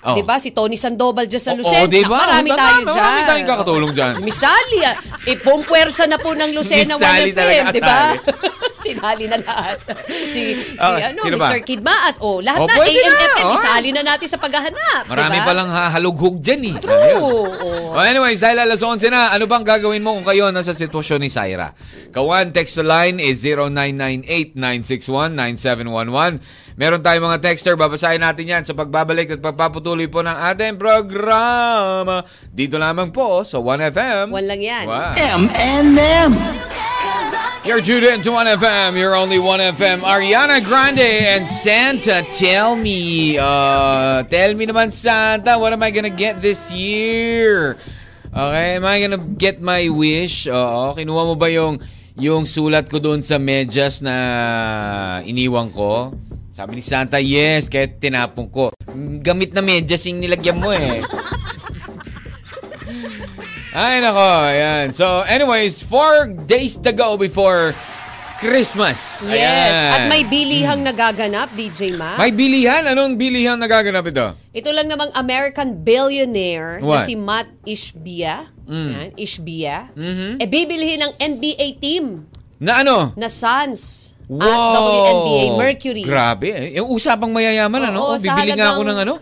Oh. 0.00 0.14
'di 0.14 0.22
ba? 0.22 0.38
Si 0.38 0.50
Tony 0.50 0.78
Sandoval 0.78 1.26
diyan 1.26 1.42
sa 1.42 1.52
Lucena. 1.52 1.84
di 1.84 2.00
ba? 2.02 2.24
Marami 2.24 2.48
Tama, 2.48 2.60
tayo 2.60 2.78
marami 2.86 2.94
diyan. 2.94 3.26
tayong 3.26 3.48
kakatulong 3.48 3.92
dyan. 3.92 4.12
Misali, 4.22 4.78
ah. 4.80 4.94
eh 5.24 5.36
buong 5.36 5.64
puwersa 5.64 6.06
na 6.06 6.16
po 6.16 6.30
ng 6.32 6.54
Lucena 6.54 6.94
1FM, 6.94 7.34
talaga 7.34 7.62
di 7.68 7.82
ba? 7.82 7.98
Sinali 8.84 9.24
na 9.26 9.36
lahat. 9.36 9.76
Si, 10.28 10.54
si 10.54 10.78
Okay, 10.78 11.02
ano? 11.10 11.20
Mr. 11.26 11.58
Kid 11.60 11.80
Maas. 11.80 12.14
Oh, 12.18 12.38
lahat 12.38 12.60
Oh, 12.60 12.66
na 12.66 12.74
AM/FM, 12.78 13.44
oh. 13.44 13.54
isali 13.54 13.88
na 13.90 14.02
natin 14.02 14.24
sa 14.24 14.36
paghahanap, 14.36 15.02
Marami 15.04 15.34
di 15.34 15.38
ba? 15.40 15.46
palang 15.46 15.68
hahalughog 15.68 16.38
dyan 16.38 16.60
eh. 16.70 16.74
True. 16.78 17.18
Oo. 17.18 17.92
Oh, 17.92 18.00
anyways, 18.00 18.38
dahil 18.38 18.58
alas 18.58 18.80
11 18.80 19.08
na, 19.08 19.30
ano 19.30 19.44
bang 19.44 19.62
gagawin 19.62 20.00
mo 20.00 20.14
kung 20.14 20.24
kayo 20.24 20.48
nasa 20.48 20.70
sitwasyon 20.70 21.18
ni 21.20 21.28
Syra? 21.28 21.74
Kawan, 22.08 22.50
text 22.50 22.78
line 22.78 23.18
is 23.18 23.42
0998-961-9711. 23.42 26.38
Meron 26.78 27.02
tayong 27.02 27.26
mga 27.26 27.42
texter, 27.42 27.74
babasahin 27.74 28.22
natin 28.22 28.46
yan 28.46 28.62
sa 28.62 28.70
pagbabalik 28.70 29.34
at 29.34 29.42
pagpaputuloy 29.42 30.06
po 30.06 30.22
ng 30.22 30.36
ating 30.54 30.78
programa. 30.78 32.22
Dito 32.48 32.78
lamang 32.78 33.10
po 33.10 33.42
sa 33.42 33.58
1FM. 33.58 34.30
One 34.30 34.46
lang 34.46 34.62
yan. 34.62 34.86
Wow. 34.86 35.10
M&M. 35.42 36.32
You're 37.66 37.82
tuned 37.82 38.06
in 38.06 38.22
to 38.22 38.30
1FM, 38.30 38.96
you're 38.96 39.16
only 39.18 39.36
1FM. 39.36 40.00
Ariana 40.00 40.62
Grande 40.64 41.04
and 41.04 41.44
Santa, 41.46 42.24
tell 42.32 42.76
me, 42.76 43.36
uh, 43.36 44.22
tell 44.24 44.54
me 44.54 44.64
naman 44.64 44.92
Santa, 44.92 45.58
what 45.58 45.72
am 45.74 45.82
I 45.82 45.90
gonna 45.90 46.08
get 46.12 46.40
this 46.40 46.72
year? 46.72 47.76
Okay, 48.32 48.78
am 48.78 48.86
I 48.86 49.02
gonna 49.02 49.20
get 49.20 49.60
my 49.60 49.90
wish? 49.90 50.46
Oo, 50.48 50.94
kinuha 50.96 51.22
mo 51.28 51.34
ba 51.34 51.50
yung, 51.50 51.82
yung 52.16 52.46
sulat 52.46 52.88
ko 52.88 53.02
doon 53.02 53.20
sa 53.20 53.36
medyas 53.36 54.00
na 54.00 54.14
iniwan 55.26 55.68
ko? 55.74 56.14
Sabi 56.54 56.78
ni 56.78 56.82
Santa, 56.82 57.20
yes, 57.20 57.68
kahit 57.68 58.00
tinapon 58.00 58.48
ko. 58.48 58.70
Gamit 59.20 59.52
na 59.52 59.60
medyas 59.60 60.06
yung 60.08 60.22
nilagyan 60.22 60.56
mo 60.56 60.72
eh. 60.72 61.04
Ay, 63.78 64.02
nako. 64.02 64.18
Ayan. 64.42 64.90
So, 64.90 65.22
anyways, 65.22 65.78
four 65.80 66.26
days 66.26 66.74
to 66.76 66.90
go 66.90 67.14
before 67.14 67.70
Christmas. 68.36 69.22
Yes. 69.22 69.38
Ayan. 69.70 69.86
At 69.88 70.02
may 70.08 70.22
bilihang 70.24 70.82
nagaganap, 70.82 71.54
DJ 71.54 71.94
Ma. 71.94 72.18
May 72.18 72.30
bilihan? 72.30 72.82
Anong 72.84 73.14
bilihan 73.14 73.54
nagaganap 73.54 74.02
ito? 74.04 74.34
Ito 74.50 74.70
lang 74.72 74.86
namang 74.86 75.14
American 75.14 75.78
billionaire 75.78 76.78
na 76.78 76.86
What? 76.88 77.06
si 77.06 77.14
Matt 77.14 77.46
Ishbia. 77.62 78.50
Yan, 78.66 79.14
Ishbia. 79.14 79.94
Mhm. 79.94 80.38
E 80.38 80.44
bibilhin 80.44 81.00
ng 81.00 81.12
NBA 81.16 81.66
team 81.78 82.26
Na 82.58 82.82
ano? 82.82 83.14
na 83.14 83.26
Suns 83.26 84.12
Wow! 84.28 84.44
at 84.44 84.58
WNBA 84.76 85.44
Mercury. 85.56 86.02
Grabe. 86.04 86.50
eh. 86.50 86.76
Yung 86.76 86.90
usapang 86.90 87.30
mayayaman, 87.30 87.80
ano? 87.86 87.98
Oo, 88.02 88.12
Oh, 88.12 88.18
bibili 88.18 88.52
nga 88.52 88.74
ako 88.74 88.82
ng 88.84 88.98
ano? 88.98 89.14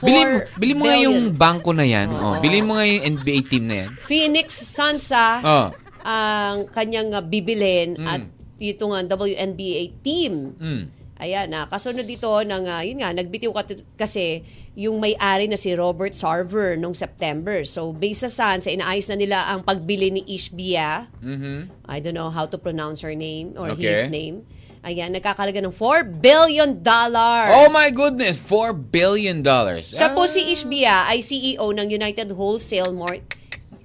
Bili, 0.00 0.20
bili 0.56 0.72
mo 0.72 0.82
nga 0.84 0.96
yung 0.96 1.32
bangko 1.32 1.70
na 1.70 1.84
yan. 1.84 2.08
Oh, 2.10 2.40
bili 2.40 2.60
mo 2.60 2.74
nga 2.74 2.84
yung 2.84 3.04
NBA 3.14 3.38
team 3.46 3.64
na 3.68 3.76
yan. 3.84 3.90
Phoenix 4.02 4.48
Suns 4.56 5.12
ah, 5.12 5.40
Oh. 5.40 5.68
ang 6.00 6.64
kanyang 6.68 7.12
uh, 7.12 7.20
bibilhin 7.20 7.92
at 8.00 8.24
ito 8.56 8.84
nga 8.86 9.00
WNBA 9.06 10.00
team. 10.00 10.56
Mm. 10.56 10.82
Ayan 11.16 11.52
na, 11.52 11.68
kasunod 11.68 12.08
dito 12.08 12.32
ng, 12.32 12.64
ah, 12.64 12.80
yun 12.80 13.04
nga, 13.04 13.12
nagbitiw 13.12 13.52
kat- 13.52 13.84
kasi 13.94 14.40
yung 14.72 14.96
may-ari 14.96 15.44
na 15.44 15.56
si 15.56 15.76
Robert 15.76 16.16
Sarver 16.16 16.80
noong 16.80 16.96
September. 16.96 17.60
So, 17.68 17.92
based 17.92 18.24
sa 18.24 18.32
Suns, 18.32 18.64
eh, 18.64 18.80
inaayos 18.80 19.12
na 19.12 19.18
nila 19.20 19.38
ang 19.44 19.60
pagbili 19.60 20.08
ni 20.08 20.24
Ishbia. 20.24 21.12
Mhm. 21.20 21.84
I 21.84 22.00
don't 22.00 22.16
know 22.16 22.32
how 22.32 22.48
to 22.48 22.56
pronounce 22.56 23.04
her 23.04 23.12
name 23.12 23.52
or 23.54 23.76
Okay. 23.76 23.84
his 23.84 24.08
name. 24.08 24.48
Ayan, 24.80 25.12
nagkakalaga 25.12 25.60
ng 25.60 25.74
4 25.76 26.08
billion 26.24 26.70
dollars. 26.72 27.52
Oh 27.52 27.68
my 27.68 27.92
goodness! 27.92 28.40
4 28.40 28.72
billion 28.72 29.44
dollars. 29.44 29.92
Siya 29.92 30.16
po 30.16 30.24
si 30.24 30.40
Ishbia 30.48 31.04
ay 31.04 31.20
CEO 31.20 31.68
ng 31.68 31.84
United 31.86 32.32
Wholesale 32.32 32.88
Mort 32.90 33.20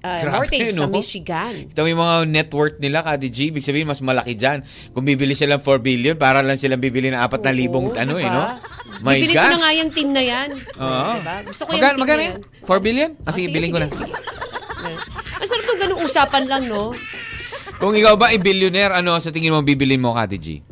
uh, 0.00 0.20
Grabe, 0.24 0.32
Mortgage 0.48 0.72
sa 0.72 0.88
no? 0.88 0.96
Michigan. 0.96 1.68
Ito 1.68 1.84
yung 1.84 2.00
mga 2.00 2.16
net 2.26 2.48
worth 2.48 2.80
nila, 2.80 3.04
Kati 3.04 3.28
G. 3.28 3.52
Ibig 3.52 3.60
sabihin, 3.60 3.84
mas 3.84 4.00
malaki 4.00 4.32
dyan. 4.32 4.64
Kung 4.96 5.04
bibili 5.04 5.36
silang 5.36 5.60
4 5.60 5.68
billion, 5.78 6.16
para 6.16 6.40
lang 6.40 6.56
silang 6.56 6.80
bibili 6.80 7.12
ng 7.12 7.18
4 7.18 7.44
na 7.44 7.52
libong 7.52 7.92
Oo, 7.92 7.98
ano 7.98 8.16
eh, 8.16 8.24
diba? 8.24 8.56
no? 8.56 8.56
My 9.04 9.20
Bibili 9.20 9.36
ko 9.36 9.44
gosh. 9.44 9.52
na 9.52 9.58
nga 9.60 9.70
yung 9.76 9.90
team 9.92 10.08
na 10.10 10.22
yan. 10.24 10.48
Oo. 10.56 11.10
Diba? 11.20 11.36
Gusto 11.44 11.62
ko 11.66 11.70
Magkano, 11.76 11.92
yung 11.92 12.00
team 12.00 12.08
na 12.08 12.16
yan? 12.16 12.32
yan. 12.40 12.64
4 12.64 12.80
billion? 12.80 13.10
Ah, 13.12 13.24
Ah, 13.28 13.32
sige, 13.36 13.46
bilhin 13.52 13.68
ko 13.68 13.78
na. 13.78 13.92
sige. 13.92 14.12
Ang 15.36 15.44
sarap 15.44 15.64
kung 15.68 15.76
ganun 15.78 16.00
usapan 16.00 16.44
lang, 16.48 16.62
no? 16.64 16.96
Kung 17.76 17.92
ikaw 17.92 18.16
ba 18.16 18.32
i-billionaire, 18.32 18.96
ano 18.96 19.20
sa 19.20 19.28
tingin 19.28 19.52
mo 19.52 19.60
bibilin 19.60 20.00
mo, 20.00 20.16
Kati 20.16 20.40
G? 20.40 20.64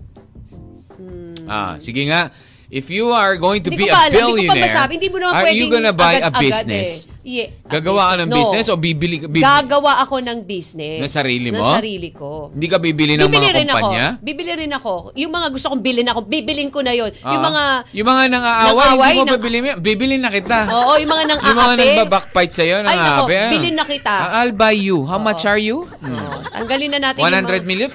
Ah, 1.49 1.77
sige 1.81 2.03
nga. 2.09 2.31
If 2.75 2.91
you 2.91 3.15
are 3.15 3.39
going 3.39 3.63
to. 3.63 3.71
Hindi 3.71 3.87
be 3.87 3.89
a 3.89 3.95
hindi 4.11 4.19
billionaire, 4.19 4.67
masabi. 4.67 4.99
Hindi 4.99 5.07
mo 5.07 5.23
naman 5.23 5.39
are 5.39 5.55
you 5.55 5.71
gonna 5.71 5.95
buy 5.95 6.19
a 6.19 6.27
agad-agad 6.27 6.43
business? 6.43 7.07
Eh. 7.07 7.13
Yeah, 7.25 7.49
a 7.65 7.71
Gagawa 7.71 8.03
ka 8.05 8.15
ng 8.19 8.29
No. 8.29 8.37
business 8.37 8.67
o 8.67 8.75
bibili 8.77 9.17
ka? 9.17 9.27
bib- 9.27 9.41
Gagawa 9.41 10.03
ako 10.03 10.21
ng 10.21 10.39
business. 10.43 10.99
Na 10.99 11.09
sarili 11.09 11.49
mo? 11.49 11.63
Na 11.63 11.79
sarili 11.79 12.11
ko. 12.11 12.51
Hindi 12.51 12.67
ka 12.67 12.77
bibili 12.77 13.15
ng 13.15 13.25
Bibili 13.25 13.47
mga 13.47 13.55
rin 13.55 13.69
kumpanya? 13.71 14.07
ako. 14.11 14.27
Bibili 14.27 14.53
rin 14.53 14.73
ako. 14.75 14.93
Yung 15.15 15.33
mga 15.33 15.47
gusto 15.49 15.67
kong 15.71 15.81
bilhin 15.81 16.05
ako, 16.05 16.21
bibilin 16.21 16.69
ko 16.69 16.83
na 16.83 16.93
yon. 16.93 17.15
Yung 17.15 17.41
Ah. 17.41 17.49
mga 17.49 17.63
Yung 17.95 18.09
mga 18.11 18.23
nang-aaway, 18.29 18.67
Nang-away, 18.67 19.07
hindi 19.07 19.15
mo 19.15 19.25
nang- 19.25 19.35
bibili 19.39 19.57
mo. 19.57 19.69
Bibili 19.81 20.15
na 20.19 20.29
kita. 20.29 20.59
Oo, 20.69 20.93
yung 20.99 21.11
mga 21.11 21.25
nang 21.25 21.39
Yung 21.47 21.57
mga 21.57 21.71
aapi. 21.71 21.81
nagbabackfight 21.81 22.53
sa'yo, 22.53 22.75
Ay, 22.75 22.83
nako, 22.83 22.93
nang-aapi. 22.93 23.35
ah. 23.39 23.51
bilhin 23.55 23.75
na 23.75 23.85
kita. 23.87 24.13
Ah, 24.13 24.31
I'll 24.37 24.53
buy 24.53 24.75
you. 24.75 24.99
How 25.07 25.17
much 25.17 25.47
are 25.47 25.63
you? 25.63 25.87
Tanggalin 26.53 26.91
na 26.91 26.99
natin 27.01 27.23
100 27.23 27.33
yung 27.33 27.47
mga, 27.47 27.63
million? 27.65 27.91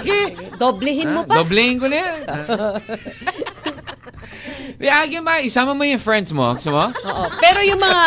Okay. 0.00 0.32
Doblehin 0.56 1.12
mo 1.12 1.28
pa. 1.28 1.34
Doblehin 1.36 1.76
ko 1.76 1.86
na 1.86 1.96
yan. 1.98 2.16
Yagyan 4.80 5.20
ba? 5.20 5.44
Isama 5.44 5.76
mo 5.76 5.84
yung 5.84 6.00
friends 6.00 6.32
mo. 6.32 6.56
Gusto 6.56 6.72
mo? 6.72 6.88
Oo. 6.88 7.24
Pero 7.36 7.60
yung 7.60 7.76
mga 7.76 8.00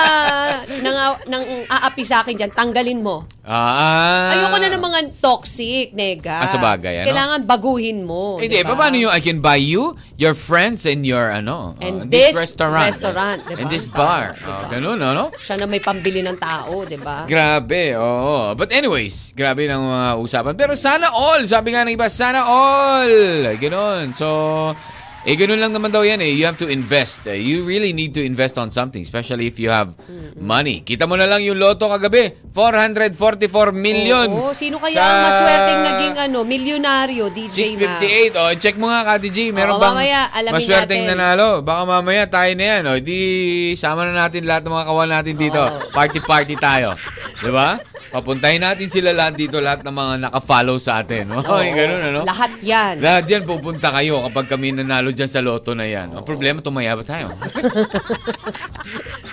nang, 0.82 0.98
nang 1.30 1.46
aapi 1.70 2.02
sa 2.02 2.26
akin 2.26 2.34
dyan, 2.34 2.50
tanggalin 2.50 2.98
mo. 2.98 3.30
Ah. 3.46 4.34
Ayoko 4.34 4.58
na 4.58 4.74
ng 4.74 4.82
mga 4.82 5.00
toxic, 5.22 5.94
nega. 5.94 6.42
Ah, 6.42 6.50
sa 6.50 6.58
bagay, 6.58 7.06
ano? 7.06 7.08
Kailangan 7.14 7.40
baguhin 7.46 8.02
mo. 8.02 8.42
Hindi, 8.42 8.58
diba? 8.58 8.74
paano 8.74 8.98
yung 8.98 9.14
I 9.14 9.22
can 9.22 9.38
buy 9.38 9.62
you, 9.62 9.94
your 10.18 10.34
friends, 10.34 10.90
and 10.90 11.06
your 11.06 11.30
ano, 11.30 11.78
And 11.78 12.08
uh, 12.08 12.10
this 12.10 12.34
restaurant. 12.34 12.90
restaurant, 12.90 13.40
diba? 13.46 13.60
And 13.62 13.70
this 13.70 13.86
bar. 13.86 14.34
Oh, 14.42 14.66
ganun, 14.74 14.98
ano? 14.98 15.30
Siya 15.38 15.62
na 15.62 15.70
may 15.70 15.78
pambili 15.78 16.26
ng 16.26 16.42
tao, 16.42 16.90
di 16.90 16.98
ba? 16.98 17.30
Grabe, 17.30 17.94
oo. 18.02 18.58
But 18.58 18.74
anyways, 18.74 19.38
grabe 19.38 19.70
ng 19.70 19.78
mga 19.78 20.10
usapan. 20.18 20.54
Pero 20.58 20.74
sana 20.74 21.14
all, 21.14 21.46
sabi 21.46 21.78
nga 21.78 21.86
ng 21.86 21.94
iba, 21.94 22.10
sana 22.10 22.42
all. 22.50 23.14
Ganun. 23.62 24.18
So, 24.18 24.28
eh, 25.24 25.40
ganun 25.40 25.56
lang 25.56 25.72
naman 25.72 25.88
daw 25.88 26.04
yan 26.04 26.20
eh. 26.20 26.36
You 26.36 26.44
have 26.44 26.60
to 26.60 26.68
invest. 26.68 27.32
Eh, 27.32 27.40
You 27.40 27.64
really 27.64 27.96
need 27.96 28.12
to 28.14 28.22
invest 28.22 28.60
on 28.60 28.68
something, 28.68 29.00
especially 29.00 29.48
if 29.48 29.56
you 29.56 29.72
have 29.72 29.96
money. 30.36 30.84
Kita 30.84 31.08
mo 31.08 31.16
na 31.16 31.24
lang 31.24 31.40
yung 31.40 31.56
loto 31.56 31.88
kagabi, 31.88 32.36
444 32.52 33.72
million. 33.72 34.28
Oo, 34.28 34.52
sino 34.52 34.84
kaya 34.84 35.00
ang 35.00 35.20
maswerteng 35.24 35.82
naging 35.82 36.16
ano, 36.20 36.44
milyonaryo, 36.44 37.32
DJ 37.32 37.80
Ma? 37.80 38.04
658. 38.04 38.36
Oh, 38.36 38.52
check 38.60 38.76
mo 38.76 38.92
nga, 38.92 39.00
Kati 39.06 39.32
G. 39.32 39.38
Meron 39.50 39.76
Oo, 39.76 39.82
bang 39.82 39.96
mamaya, 39.96 40.22
maswerteng 40.52 41.08
natin. 41.08 41.16
nanalo? 41.16 41.64
Baka 41.64 41.82
mamaya 41.88 42.24
tayo 42.28 42.52
na 42.54 42.66
yan. 42.68 42.82
O, 42.86 43.00
di, 43.00 43.20
sama 43.80 44.04
na 44.04 44.28
natin 44.28 44.44
lahat 44.44 44.68
ng 44.68 44.76
mga 44.76 44.86
kawan 44.86 45.10
natin 45.10 45.36
dito. 45.40 45.62
Party-party 45.96 46.56
tayo. 46.60 47.00
Di 47.40 47.48
ba? 47.48 47.80
Papuntahin 48.14 48.62
natin 48.62 48.94
sila 48.94 49.10
lahat 49.10 49.42
dito, 49.42 49.58
lahat 49.58 49.82
ng 49.82 49.90
mga 49.90 50.14
naka-follow 50.30 50.78
sa 50.78 51.02
atin. 51.02 51.34
Oh, 51.34 51.58
yung 51.66 51.74
ganun, 51.74 52.02
ano? 52.14 52.22
Lahat 52.30 52.54
yan. 52.62 53.02
Lahat 53.02 53.26
yan 53.26 53.42
pupunta 53.42 53.90
kayo 53.90 54.22
kapag 54.30 54.54
kami 54.54 54.70
nanalo 54.70 55.10
dyan 55.10 55.26
sa 55.26 55.42
loto 55.42 55.74
na 55.74 55.90
yan. 55.90 56.14
Ang 56.14 56.22
problema, 56.22 56.62
tumaya 56.62 56.94
ba 56.94 57.02
tayo? 57.02 57.34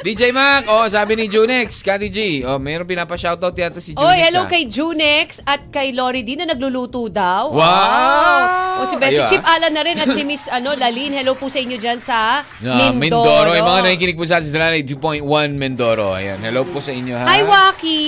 DJ 0.00 0.32
Mac, 0.32 0.64
oh, 0.64 0.88
sabi 0.88 1.12
ni 1.12 1.28
Junex, 1.28 1.84
Kati 1.84 2.08
G, 2.08 2.40
oh, 2.48 2.56
mayroong 2.56 2.88
pinapa-shoutout 2.88 3.52
yata 3.52 3.84
si 3.84 3.92
Junex. 3.92 4.08
Oy, 4.08 4.16
hello 4.16 4.42
ah. 4.44 4.48
kay 4.48 4.64
Junex 4.64 5.44
at 5.44 5.68
kay 5.68 5.92
Lori 5.92 6.24
D 6.24 6.40
na 6.40 6.48
nagluluto 6.48 7.04
daw. 7.12 7.52
Wow! 7.52 8.80
O 8.80 8.88
si 8.88 8.96
Bessie 8.96 9.20
ah. 9.20 9.28
Chip 9.28 9.44
Alan 9.44 9.68
na 9.68 9.84
rin 9.84 10.00
at 10.00 10.08
si 10.08 10.24
Miss 10.24 10.48
ano, 10.56 10.72
Lalin. 10.72 11.12
Hello 11.12 11.36
po 11.36 11.52
sa 11.52 11.60
inyo 11.60 11.76
dyan 11.76 12.00
sa 12.00 12.40
Yeah, 12.64 12.96
Mindoro. 12.96 13.28
Mindoro. 13.28 13.50
Yung 13.52 13.68
mga 13.68 13.82
nakikinig 13.92 14.16
po 14.16 14.24
sa 14.24 14.40
atin 14.40 14.48
sa 14.48 14.56
Lanay 14.64 14.88
2.1 14.88 15.20
Mindoro. 15.60 16.16
Ayan. 16.16 16.40
Hello 16.40 16.64
po 16.64 16.80
sa 16.80 16.96
inyo, 16.96 17.20
ha? 17.20 17.28
Hi, 17.28 17.44
Waki! 17.44 18.00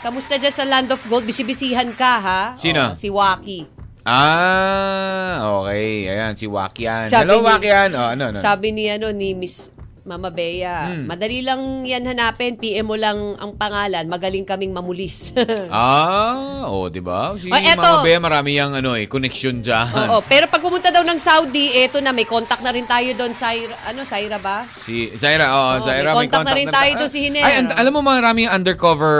Kamusta 0.00 0.40
dyan 0.40 0.54
sa 0.56 0.64
Land 0.64 0.96
of 0.96 1.04
Gold? 1.12 1.28
Bisibisihan 1.28 1.92
ka, 1.92 2.12
ha? 2.24 2.42
Sino? 2.56 2.96
Oh, 2.96 2.96
si 2.96 3.12
Waki. 3.12 3.68
Ah, 4.08 5.60
okay. 5.60 6.08
Ayan, 6.08 6.32
si 6.40 6.48
Wakian. 6.48 7.04
Sabi 7.04 7.28
Hello, 7.28 7.44
ni- 7.44 7.52
Wakian. 7.52 7.90
Oh, 7.92 8.08
ano, 8.16 8.32
ano? 8.32 8.38
Sabi 8.40 8.72
ni 8.72 8.88
ano 8.88 9.12
ni 9.12 9.36
Miss 9.36 9.81
Mama 10.02 10.28
Bea, 10.28 10.90
Hmm. 10.90 11.06
madali 11.06 11.40
lang 11.40 11.62
yan 11.82 12.02
hanapin. 12.02 12.58
PM 12.58 12.90
mo 12.90 12.98
lang 12.98 13.14
ang 13.38 13.54
pangalan. 13.54 14.02
Magaling 14.04 14.42
kaming 14.42 14.74
mamulis. 14.74 15.30
Ah, 15.70 16.66
oh, 16.66 16.90
'di 16.90 16.98
ba? 16.98 17.38
Si 17.38 17.46
Oh, 17.46 17.54
eto. 17.54 17.78
Mama 17.78 18.02
Bea 18.02 18.18
marami 18.18 18.50
yang 18.52 18.74
ano 18.74 18.92
eh, 18.92 19.06
connection 19.06 19.62
diyan. 19.62 20.10
Oo, 20.10 20.18
pero 20.22 20.46
pag 20.46 20.58
pumunta 20.58 20.90
daw 20.90 21.00
ng 21.00 21.16
Saudi, 21.16 21.70
eto 21.76 22.02
na, 22.02 22.10
may 22.10 22.26
contact 22.26 22.60
na 22.60 22.70
rin 22.70 22.82
tayo 22.84 23.14
doon. 23.14 23.30
Saira, 23.32 23.78
ano, 23.86 24.02
Saira 24.02 24.36
ba? 24.36 24.66
Si 24.68 25.14
Zaira, 25.14 25.48
oh, 25.48 25.78
Oo, 25.78 25.86
Zaira, 25.86 26.12
may 26.12 26.26
contact 26.26 26.44
na 26.44 26.56
rin 26.56 26.68
tayo 26.68 26.92
doon 26.98 27.10
si 27.10 27.18
Hiner. 27.22 27.42
Ay, 27.42 27.52
and- 27.56 27.72
alam 27.72 27.92
mo 27.92 28.02
maraming 28.02 28.50
undercover 28.50 29.14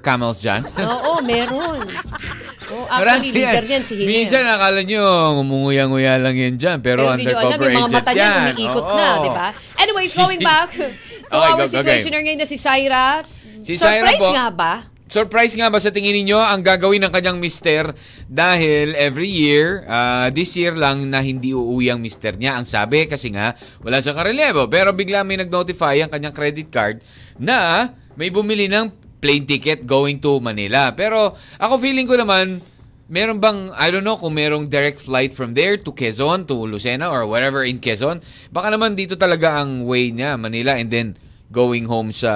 camels 0.00 0.40
diyan. 0.40 0.62
Oo, 0.76 1.24
meron. 1.24 1.80
Oh, 2.66 2.82
actually, 2.82 2.98
Marami 2.98 3.26
leader 3.30 3.46
yan. 3.56 3.64
niyan 3.64 3.82
si 3.82 3.94
Hiner. 3.94 4.08
Minsan 4.08 4.42
akala 4.44 4.80
nyo, 4.82 5.04
umunguya-nguya 5.38 6.18
lang 6.18 6.34
yan 6.34 6.54
dyan. 6.56 6.78
Pero, 6.80 7.04
Pero 7.04 7.14
hindi 7.14 7.24
nyo 7.24 7.36
alam, 7.36 7.46
undercover 7.46 7.68
yung 7.68 7.76
mga 7.76 7.86
agent 7.86 7.96
mata 7.96 8.10
niya 8.10 8.26
yan. 8.26 8.42
umiikot 8.50 8.86
na, 8.90 9.08
di 9.16 9.30
ba? 9.30 9.48
Anyways, 9.76 10.12
going 10.18 10.40
back 10.40 10.68
to 10.72 10.86
Okay, 11.26 11.34
our 11.36 11.54
go- 11.54 11.58
go, 11.60 11.70
situationer 11.72 12.20
ngayon 12.20 12.38
na 12.38 12.44
si 12.44 12.56
Syra. 12.56 13.22
Si 13.60 13.74
Syra 13.74 14.02
Surprise 14.02 14.20
po. 14.20 14.30
nga 14.32 14.46
ba? 14.48 14.72
Surprise 15.06 15.54
nga 15.54 15.70
ba 15.70 15.78
sa 15.78 15.90
tingin 15.90 16.10
ninyo 16.16 16.34
ang 16.34 16.58
gagawin 16.60 16.98
ng 16.98 17.12
kanyang 17.12 17.38
mister 17.38 17.94
dahil 18.26 18.90
every 18.94 19.26
year, 19.26 19.86
ah, 19.86 20.26
this 20.28 20.50
year 20.52 20.74
lang 20.74 21.06
na 21.06 21.18
hindi 21.18 21.50
uuwi 21.50 21.88
ang 21.88 21.98
mister 21.98 22.34
niya. 22.34 22.58
Ang 22.58 22.66
sabi 22.66 23.06
kasi 23.06 23.30
nga, 23.30 23.54
wala 23.78 23.98
siyang 23.98 24.18
karelyebo. 24.18 24.66
Pero 24.66 24.90
bigla 24.90 25.22
may 25.22 25.38
nag-notify 25.38 26.02
ang 26.02 26.10
kanyang 26.10 26.34
credit 26.34 26.66
card 26.68 26.98
na 27.38 27.86
may 28.14 28.28
bumili 28.28 28.66
ng 28.66 29.05
plane 29.26 29.42
ticket 29.42 29.82
going 29.82 30.22
to 30.22 30.38
Manila. 30.38 30.94
Pero 30.94 31.34
ako 31.58 31.82
feeling 31.82 32.06
ko 32.06 32.14
naman, 32.14 32.62
meron 33.10 33.42
bang, 33.42 33.74
I 33.74 33.90
don't 33.90 34.06
know 34.06 34.14
kung 34.14 34.38
merong 34.38 34.70
direct 34.70 35.02
flight 35.02 35.34
from 35.34 35.54
there 35.54 35.74
to 35.74 35.90
Quezon, 35.90 36.46
to 36.46 36.54
Lucena 36.62 37.10
or 37.10 37.26
wherever 37.26 37.66
in 37.66 37.82
Quezon. 37.82 38.22
Baka 38.54 38.70
naman 38.70 38.94
dito 38.94 39.18
talaga 39.18 39.58
ang 39.58 39.82
way 39.82 40.14
niya, 40.14 40.38
Manila, 40.38 40.78
and 40.78 40.90
then 40.94 41.08
going 41.50 41.90
home 41.90 42.14
sa 42.14 42.30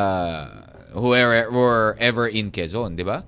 whoever, 0.95 1.47
wherever 1.55 2.27
in 2.27 2.51
Quezon, 2.51 2.99
di 2.99 3.07
ba? 3.07 3.23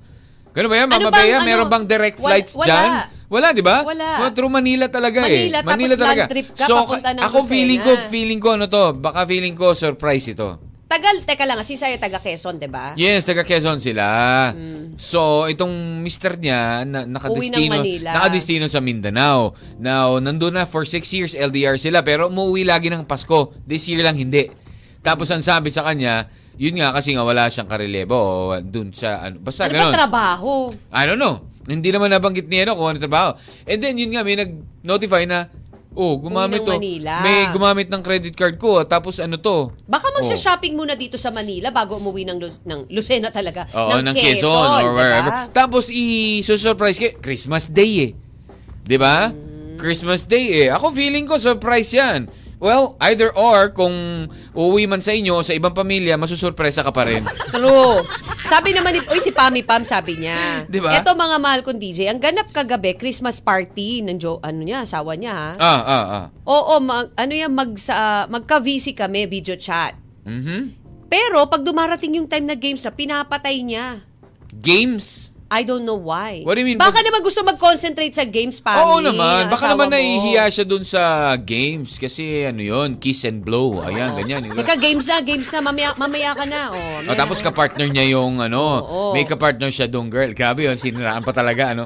Ganun 0.52 0.68
ba 0.68 0.76
yan, 0.76 0.88
Ano 0.90 1.08
Mama 1.08 1.10
bang, 1.14 1.22
Bea? 1.22 1.38
ano? 1.38 1.46
Meron 1.46 1.68
bang 1.70 1.84
direct 1.86 2.18
flights 2.20 2.52
wala. 2.58 2.66
dyan? 2.66 2.90
Wala, 3.32 3.48
di 3.56 3.64
ba? 3.64 3.80
Wala. 3.80 4.28
Oh, 4.28 4.30
through 4.36 4.52
Manila 4.52 4.92
talaga 4.92 5.24
Manila, 5.24 5.58
eh. 5.58 5.64
tapos 5.64 5.90
land 5.96 6.28
trip 6.28 6.48
ka, 6.52 6.66
papunta 6.68 7.10
ng 7.16 7.22
ako 7.24 7.38
feeling 7.48 7.80
ko, 7.80 7.92
feeling 8.12 8.40
ko 8.42 8.48
ano 8.60 8.66
to, 8.68 8.92
baka 8.92 9.24
feeling 9.24 9.56
ko 9.56 9.72
surprise 9.72 10.28
ito. 10.28 10.60
Tagal, 10.92 11.24
teka 11.24 11.48
lang, 11.48 11.56
si 11.64 11.80
Syra 11.80 11.96
taga 11.96 12.20
Quezon, 12.20 12.60
di 12.60 12.68
ba? 12.68 12.92
Yes, 13.00 13.24
taga 13.24 13.48
Quezon 13.48 13.80
sila. 13.80 14.04
So, 15.00 15.48
itong 15.48 16.04
mister 16.04 16.36
niya, 16.36 16.84
na, 16.84 17.08
nakadestino, 17.08 17.80
nakadestino 18.04 18.68
sa 18.68 18.84
Mindanao. 18.84 19.56
Now, 19.80 20.20
nandun 20.20 20.52
na 20.52 20.68
for 20.68 20.84
six 20.84 21.08
years, 21.16 21.32
LDR 21.32 21.80
sila, 21.80 22.04
pero 22.04 22.28
umuwi 22.28 22.68
lagi 22.68 22.92
ng 22.92 23.08
Pasko. 23.08 23.56
This 23.64 23.88
year 23.88 24.04
lang 24.04 24.20
hindi. 24.20 24.52
Tapos 25.00 25.32
ang 25.32 25.40
sabi 25.40 25.72
sa 25.72 25.80
kanya, 25.80 26.28
yun 26.60 26.76
nga 26.76 26.92
kasi 26.92 27.16
nga 27.16 27.24
wala 27.24 27.48
siyang 27.48 27.72
karelebo 27.72 28.12
o 28.12 28.60
dun 28.60 28.92
sa, 28.92 29.24
ano, 29.24 29.40
basta 29.40 29.72
Ano 29.72 29.72
ganun. 29.72 29.96
trabaho? 29.96 30.52
I 30.92 31.08
don't 31.08 31.16
know. 31.16 31.40
Hindi 31.64 31.88
naman 31.88 32.12
nabanggit 32.12 32.52
niya 32.52 32.68
ano 32.68 32.76
kung 32.76 32.92
ano 32.92 32.98
trabaho. 33.00 33.32
And 33.64 33.80
then, 33.80 33.96
yun 33.96 34.12
nga, 34.12 34.20
may 34.20 34.36
nag-notify 34.36 35.24
na, 35.24 35.48
oh, 35.94 36.16
gumamit 36.16 36.60
ng 36.60 36.66
to. 36.66 36.72
Manila. 36.74 37.12
May 37.20 37.48
gumamit 37.48 37.88
ng 37.88 38.00
credit 38.00 38.32
card 38.32 38.56
ko. 38.56 38.82
Tapos 38.82 39.16
ano 39.16 39.36
to? 39.36 39.70
Baka 39.84 40.08
Oh. 40.08 40.16
magsha-shopping 40.16 40.72
muna 40.72 40.92
dito 40.92 41.16
sa 41.16 41.28
Manila 41.28 41.68
bago 41.68 41.96
umuwi 41.96 42.24
ng, 42.24 42.38
ng 42.62 42.80
Lucena 42.88 43.28
talaga. 43.28 43.64
Oo, 43.70 43.98
ng, 43.98 44.12
Quezon, 44.12 44.42
Quezon, 44.42 44.68
or 44.78 44.80
di 44.82 44.86
ba? 44.86 44.94
wherever. 44.94 45.32
Tapos 45.50 45.88
i-surprise 45.88 46.96
kayo, 46.96 47.12
Christmas 47.18 47.66
Day 47.66 47.92
eh. 48.06 48.10
'Di 48.82 48.96
ba? 48.98 49.30
Hmm. 49.30 49.78
Christmas 49.78 50.24
Day 50.24 50.66
eh. 50.66 50.68
Ako 50.70 50.90
feeling 50.90 51.24
ko 51.24 51.38
surprise 51.38 51.90
'yan. 51.90 52.26
Well, 52.62 52.94
either 53.02 53.34
or, 53.34 53.74
kung 53.74 53.90
uuwi 54.54 54.86
man 54.86 55.02
sa 55.02 55.10
inyo 55.10 55.34
o 55.34 55.42
sa 55.42 55.50
ibang 55.50 55.74
pamilya, 55.74 56.14
masusurpresa 56.14 56.86
ka 56.86 56.94
pa 56.94 57.02
rin. 57.10 57.26
True. 57.50 58.06
Sabi 58.46 58.70
naman 58.70 58.94
ni, 58.94 59.00
uy, 59.02 59.18
si 59.18 59.34
Pami 59.34 59.66
Pam, 59.66 59.82
sabi 59.82 60.22
niya. 60.22 60.62
Di 60.70 60.78
ba? 60.78 60.94
Eto 60.94 61.10
mga 61.18 61.42
mahal 61.42 61.66
kong 61.66 61.82
DJ, 61.82 62.06
ang 62.06 62.22
ganap 62.22 62.54
kagabi, 62.54 62.94
Christmas 62.94 63.42
party 63.42 64.06
ng 64.06 64.14
jo, 64.14 64.38
ano 64.46 64.62
niya, 64.62 64.86
asawa 64.86 65.18
niya 65.18 65.34
ha. 65.34 65.50
ah, 65.58 65.82
ah, 65.82 66.04
ah. 66.06 66.24
Oo, 66.46 66.78
mag, 66.78 67.10
ano 67.18 67.32
yan, 67.34 67.50
mag, 67.50 67.74
sa, 67.74 68.30
magka-VC 68.30 68.94
kami, 68.94 69.26
video 69.26 69.58
chat. 69.58 69.98
Mhm. 70.22 70.78
Pero 71.10 71.42
pag 71.50 71.66
dumarating 71.66 72.22
yung 72.22 72.30
time 72.30 72.46
na 72.46 72.54
games 72.54 72.86
na, 72.86 72.94
pinapatay 72.94 73.58
niya. 73.66 74.06
Games. 74.54 75.31
I 75.52 75.68
don't 75.68 75.84
know 75.84 76.00
why. 76.00 76.40
What 76.48 76.56
do 76.56 76.64
you 76.64 76.68
mean? 76.72 76.80
Baka 76.80 76.96
Pag- 76.96 77.04
naman 77.04 77.20
gusto 77.20 77.44
mag-concentrate 77.44 78.16
sa 78.16 78.24
games, 78.24 78.56
Pami. 78.56 78.80
Oo 78.80 79.04
naman. 79.04 79.52
Baka 79.52 79.68
naman 79.68 79.86
mo. 79.86 79.92
nahihiya 79.92 80.48
siya 80.48 80.64
dun 80.64 80.80
sa 80.80 81.02
games. 81.36 82.00
Kasi 82.00 82.48
ano 82.48 82.64
yon 82.64 82.96
kiss 82.96 83.28
and 83.28 83.44
blow. 83.44 83.84
Ayan, 83.84 84.16
ganyan. 84.16 84.48
Teka, 84.48 84.80
games 84.80 85.04
na, 85.04 85.20
games 85.20 85.52
na, 85.52 85.60
mamaya, 85.60 85.92
mamaya 85.94 86.32
ka 86.32 86.48
na. 86.48 86.72
Oh, 86.72 87.04
O, 87.04 87.12
tapos 87.12 87.44
kapartner 87.44 87.92
niya 87.92 88.16
yung 88.16 88.40
ano, 88.40 88.80
Oo. 88.80 89.00
may 89.12 89.28
kapartner 89.28 89.68
siya 89.68 89.84
dong 89.84 90.08
girl. 90.08 90.32
Grabe 90.32 90.64
yun, 90.64 90.80
siniraan 90.80 91.20
pa 91.20 91.36
talaga, 91.36 91.76
ano. 91.76 91.84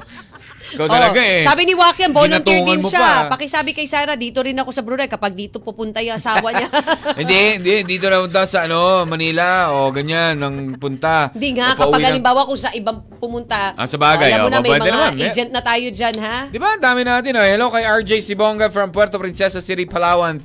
Ikaw 0.67 0.83
Oh, 0.83 0.91
talaga 0.91 1.19
eh. 1.19 1.39
Sabi 1.39 1.63
ni 1.63 1.71
Wakian, 1.71 2.11
volunteer 2.11 2.43
Ginatungan 2.59 2.79
din 2.79 2.83
siya. 2.83 2.99
pa. 3.25 3.31
Pakisabi 3.31 3.71
kay 3.71 3.85
Sarah, 3.85 4.13
dito 4.13 4.39
rin 4.39 4.53
ako 4.53 4.69
sa 4.69 4.81
Brunei 4.81 5.07
kapag 5.07 5.31
dito 5.31 5.57
pupunta 5.57 5.99
yung 5.99 6.15
asawa 6.15 6.51
niya. 6.51 6.67
hindi, 7.19 7.39
hindi. 7.55 7.73
Dito 7.87 8.05
na 8.05 8.19
punta 8.19 8.43
sa 8.43 8.65
ano, 8.65 9.03
Manila 9.03 9.71
o 9.71 9.89
ganyan, 9.89 10.35
nang 10.35 10.75
punta. 10.75 11.31
Hindi 11.31 11.55
nga, 11.55 11.71
kapag 11.73 11.99
ng- 11.99 12.07
halimbawa 12.09 12.43
kung 12.43 12.57
sa 12.57 12.73
ibang 12.73 12.99
pumunta, 13.15 13.71
Ah, 13.73 13.87
sa 13.87 13.95
bagay, 13.95 14.27
alam 14.29 14.47
mo 14.47 14.49
oh, 14.49 14.53
na 14.53 14.59
may 14.59 14.75
mga 14.75 14.87
naman, 14.87 15.11
agent 15.21 15.51
na 15.51 15.61
tayo 15.61 15.87
dyan, 15.87 16.15
ha? 16.19 16.37
Di 16.47 16.59
ba? 16.59 16.75
Ang 16.75 16.83
dami 16.83 17.01
natin. 17.01 17.31
Oh. 17.33 17.45
Hello 17.45 17.67
kay 17.69 17.83
RJ 17.83 18.19
Sibonga 18.21 18.67
from 18.67 18.91
Puerto 18.91 19.15
Princesa 19.15 19.63
City, 19.63 19.87
Palawan 19.87 20.35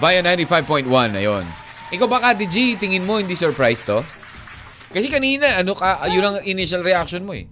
via 0.00 0.20
95.1. 0.20 0.86
Ayun. 1.14 1.44
Ikaw 1.90 2.06
ba, 2.06 2.18
Kati 2.20 2.46
G, 2.46 2.74
tingin 2.74 3.02
mo 3.02 3.18
hindi 3.18 3.34
surprise 3.34 3.82
to? 3.82 4.02
Kasi 4.90 5.06
kanina, 5.06 5.58
ano 5.58 5.74
ka, 5.74 6.02
yun 6.06 6.18
ang 6.20 6.36
initial 6.42 6.82
reaction 6.82 7.22
mo 7.22 7.30
eh. 7.30 7.46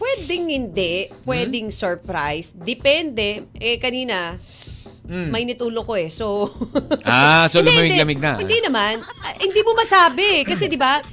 Pwedeng 0.00 0.48
hindi, 0.48 1.04
pwedeng 1.22 1.68
surprise. 1.68 2.56
Depende. 2.56 3.52
Eh, 3.52 3.76
kanina, 3.76 4.40
mainit 5.04 5.60
ulo 5.60 5.84
ko 5.84 5.92
eh. 5.92 6.08
So, 6.08 6.48
Hmm. 6.48 7.04
Ah, 7.04 7.44
so 7.46 7.60
Hindi, 7.60 7.76
lumamig-lamig 7.76 8.18
na. 8.18 8.40
Hindi 8.40 8.58
naman. 8.64 9.04
Ah, 9.20 9.36
hindi 9.36 9.60
mo 9.60 9.76
masabi. 9.76 10.48
Kasi 10.48 10.72
di 10.72 10.80
ba, 10.80 11.04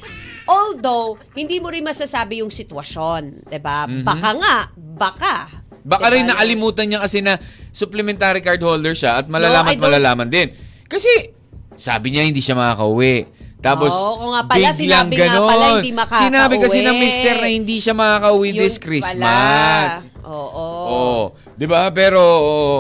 although, 0.48 1.20
hindi 1.36 1.60
mo 1.60 1.68
rin 1.68 1.84
masasabi 1.84 2.40
yung 2.40 2.50
sitwasyon. 2.50 3.52
Di 3.52 3.60
ba? 3.60 3.84
Baka 3.86 4.30
nga, 4.40 4.58
baka. 4.74 5.36
Baka 5.84 6.08
Diba? 6.08 6.16
rin 6.20 6.28
nakalimutan 6.28 6.86
niya 6.88 7.00
kasi 7.00 7.24
na 7.24 7.40
supplementary 7.72 8.44
card 8.44 8.60
holder 8.60 8.92
siya 8.92 9.20
at 9.20 9.32
malalaman 9.32 9.72
No, 9.72 9.80
at 9.80 9.80
malalaman 9.80 10.28
din. 10.28 10.48
Kasi 10.84 11.08
sabi 11.76 12.12
niya 12.12 12.28
hindi 12.28 12.44
siya 12.44 12.60
makakauwi. 12.60 13.24
Tapos, 13.58 13.90
Oo, 13.90 14.22
kung 14.22 14.32
nga 14.32 14.44
pala, 14.46 14.70
sinabi 14.72 15.18
nga 15.18 15.28
ganon. 15.34 15.50
pala, 15.50 15.66
hindi 15.76 15.92
makakauwi. 15.92 16.24
Sinabi 16.24 16.56
kasi 16.58 16.78
ng 16.80 16.98
mister 16.98 17.36
na 17.36 17.50
hindi 17.50 17.78
siya 17.78 17.94
makakauwi 17.94 18.50
Yun 18.50 18.58
this 18.60 18.76
pala. 18.76 18.86
Christmas. 18.86 19.90
Oo. 20.24 20.68
Oo. 20.88 21.16
Di 21.52 21.66
ba? 21.66 21.90
Pero, 21.90 22.22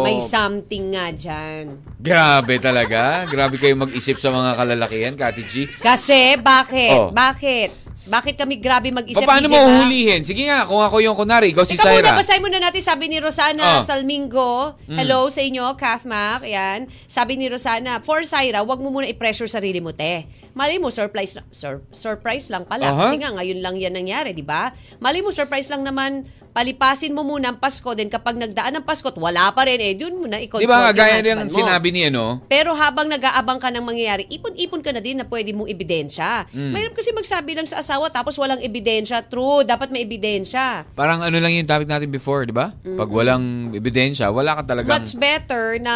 May 0.03 0.21
something 0.21 0.93
nga 0.93 1.09
dyan. 1.09 1.81
grabe 1.97 2.61
talaga. 2.61 3.25
Grabe 3.25 3.57
kayo 3.57 3.73
mag-isip 3.75 4.15
sa 4.15 4.29
mga 4.29 4.53
kalalakihan, 4.53 5.13
Kati 5.13 5.43
G. 5.43 5.53
Kasi, 5.77 6.37
bakit? 6.37 6.93
Oh. 6.93 7.09
Bakit? 7.09 7.89
Bakit 8.07 8.39
kami 8.39 8.55
grabe 8.57 8.87
mag-isip? 8.87 9.19
Pa- 9.19 9.35
paano 9.35 9.49
mo 9.49 9.57
ba? 9.57 9.67
uhulihin? 9.67 10.23
Sige 10.23 10.47
nga, 10.47 10.63
kung 10.63 10.79
ako 10.79 11.03
yung 11.03 11.11
kunari, 11.11 11.51
ikaw 11.51 11.67
si 11.67 11.75
Teka 11.75 11.89
muna, 11.89 11.99
Syra. 12.05 12.15
basahin 12.15 12.39
muna 12.39 12.59
natin. 12.61 12.79
Sabi 12.79 13.11
ni 13.11 13.19
Rosana 13.19 13.65
Oh. 13.67 13.83
Salmingo, 13.83 14.79
hello 14.87 15.27
sa 15.27 15.43
inyo, 15.43 15.75
Kathmak. 15.75 16.39
Ayan. 16.41 16.87
Sabi 17.03 17.35
ni 17.35 17.51
Rosana, 17.51 17.99
for 17.99 18.23
Syra, 18.23 18.61
wag 18.61 18.79
mo 18.79 18.93
muna 18.93 19.03
i-pressure 19.05 19.49
sarili 19.49 19.81
mo, 19.81 19.91
te. 19.91 20.23
Mali 20.58 20.82
mo, 20.82 20.89
surprise, 20.89 21.38
sur- 21.54 21.86
surprise 21.93 22.50
lang 22.50 22.65
pala. 22.65 22.89
Aha. 22.89 23.06
Kasi 23.06 23.22
nga, 23.22 23.30
ngayon 23.30 23.62
lang 23.62 23.78
yan 23.78 23.93
nangyari, 23.93 24.34
di 24.34 24.41
ba? 24.41 24.74
Mali 24.98 25.22
mo, 25.22 25.30
surprise 25.30 25.70
lang 25.70 25.86
naman. 25.86 26.26
Palipasin 26.58 27.13
mo 27.13 27.22
muna 27.22 27.54
ang 27.54 27.62
Pasko, 27.62 27.86
then 27.93 28.10
kapag 28.10 28.34
nagdaan 28.34 28.82
ng 28.82 28.86
Pasko 28.89 29.13
wala 29.13 29.54
pa 29.54 29.70
rin, 29.70 29.78
eh, 29.78 29.93
dun 29.93 30.17
mo 30.17 30.26
na 30.26 30.41
i-control 30.41 30.65
Di 30.65 30.74
ba, 30.74 30.89
yung 30.89 30.98
gaya 30.98 31.46
mo. 31.46 31.54
sinabi 31.54 31.93
ni 31.93 32.10
ano, 32.10 32.41
Pero 32.50 32.74
habang 32.74 33.06
nag-aabang 33.06 33.62
ka 33.62 33.70
ng 33.70 33.86
mangyayari, 33.86 34.26
ipon-ipon 34.26 34.82
ka 34.82 34.89
na 34.89 34.98
din 34.98 35.22
na 35.22 35.30
pwede 35.30 35.54
mong 35.54 35.70
ebidensya. 35.70 36.50
Mm. 36.50 36.74
Mahirap 36.74 36.93
kasi 36.98 37.13
magsabi 37.13 37.54
lang 37.54 37.70
sa 37.70 37.86
asawa 37.86 38.10
tapos 38.10 38.41
walang 38.41 38.58
ebidensya. 38.58 39.22
True, 39.30 39.62
dapat 39.70 39.93
may 39.93 40.02
ebidensya. 40.02 40.82
parang 40.98 41.22
ano 41.22 41.38
lang 41.38 41.54
yung 41.54 41.70
topic 41.70 41.86
natin 41.86 42.10
before, 42.10 42.50
di 42.50 42.58
ba? 42.58 42.74
Pag 42.82 43.10
walang 43.13 43.70
ebidensya, 43.78 44.34
wala 44.34 44.58
ka 44.58 44.74
talagang... 44.74 44.98
Much 44.98 45.13
better 45.13 45.78
na 45.78 45.93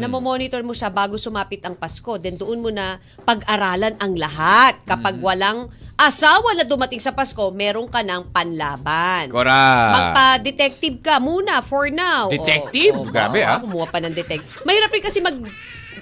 namomonitor 0.00 0.64
mo 0.64 0.72
siya 0.72 0.88
bago 0.88 1.20
sumapit 1.20 1.60
ang 1.68 1.76
Pasko. 1.76 2.16
Then 2.16 2.40
doon 2.40 2.64
mo 2.64 2.72
na 2.72 2.96
pag-aralan 3.28 3.97
ang 3.98 4.14
lahat. 4.14 4.78
Kapag 4.86 5.18
walang 5.18 5.68
asawa 5.98 6.54
na 6.54 6.62
dumating 6.62 7.02
sa 7.02 7.10
Pasko, 7.10 7.50
meron 7.50 7.90
ka 7.90 8.06
ng 8.06 8.30
panlaban. 8.30 9.26
Correct. 9.26 9.92
Magpa-detective 9.98 11.02
ka 11.02 11.18
muna 11.18 11.58
for 11.58 11.90
now. 11.90 12.30
Detective? 12.30 12.94
Oo, 12.94 13.10
oo, 13.10 13.10
Grabe, 13.10 13.42
oo, 13.42 13.50
ah. 13.50 13.58
Kumuha 13.58 13.86
pa 13.90 13.98
ng 13.98 14.14
detective. 14.14 14.62
Mahirap 14.62 14.94
rin 14.94 15.02
kasi 15.02 15.18
mag 15.18 15.34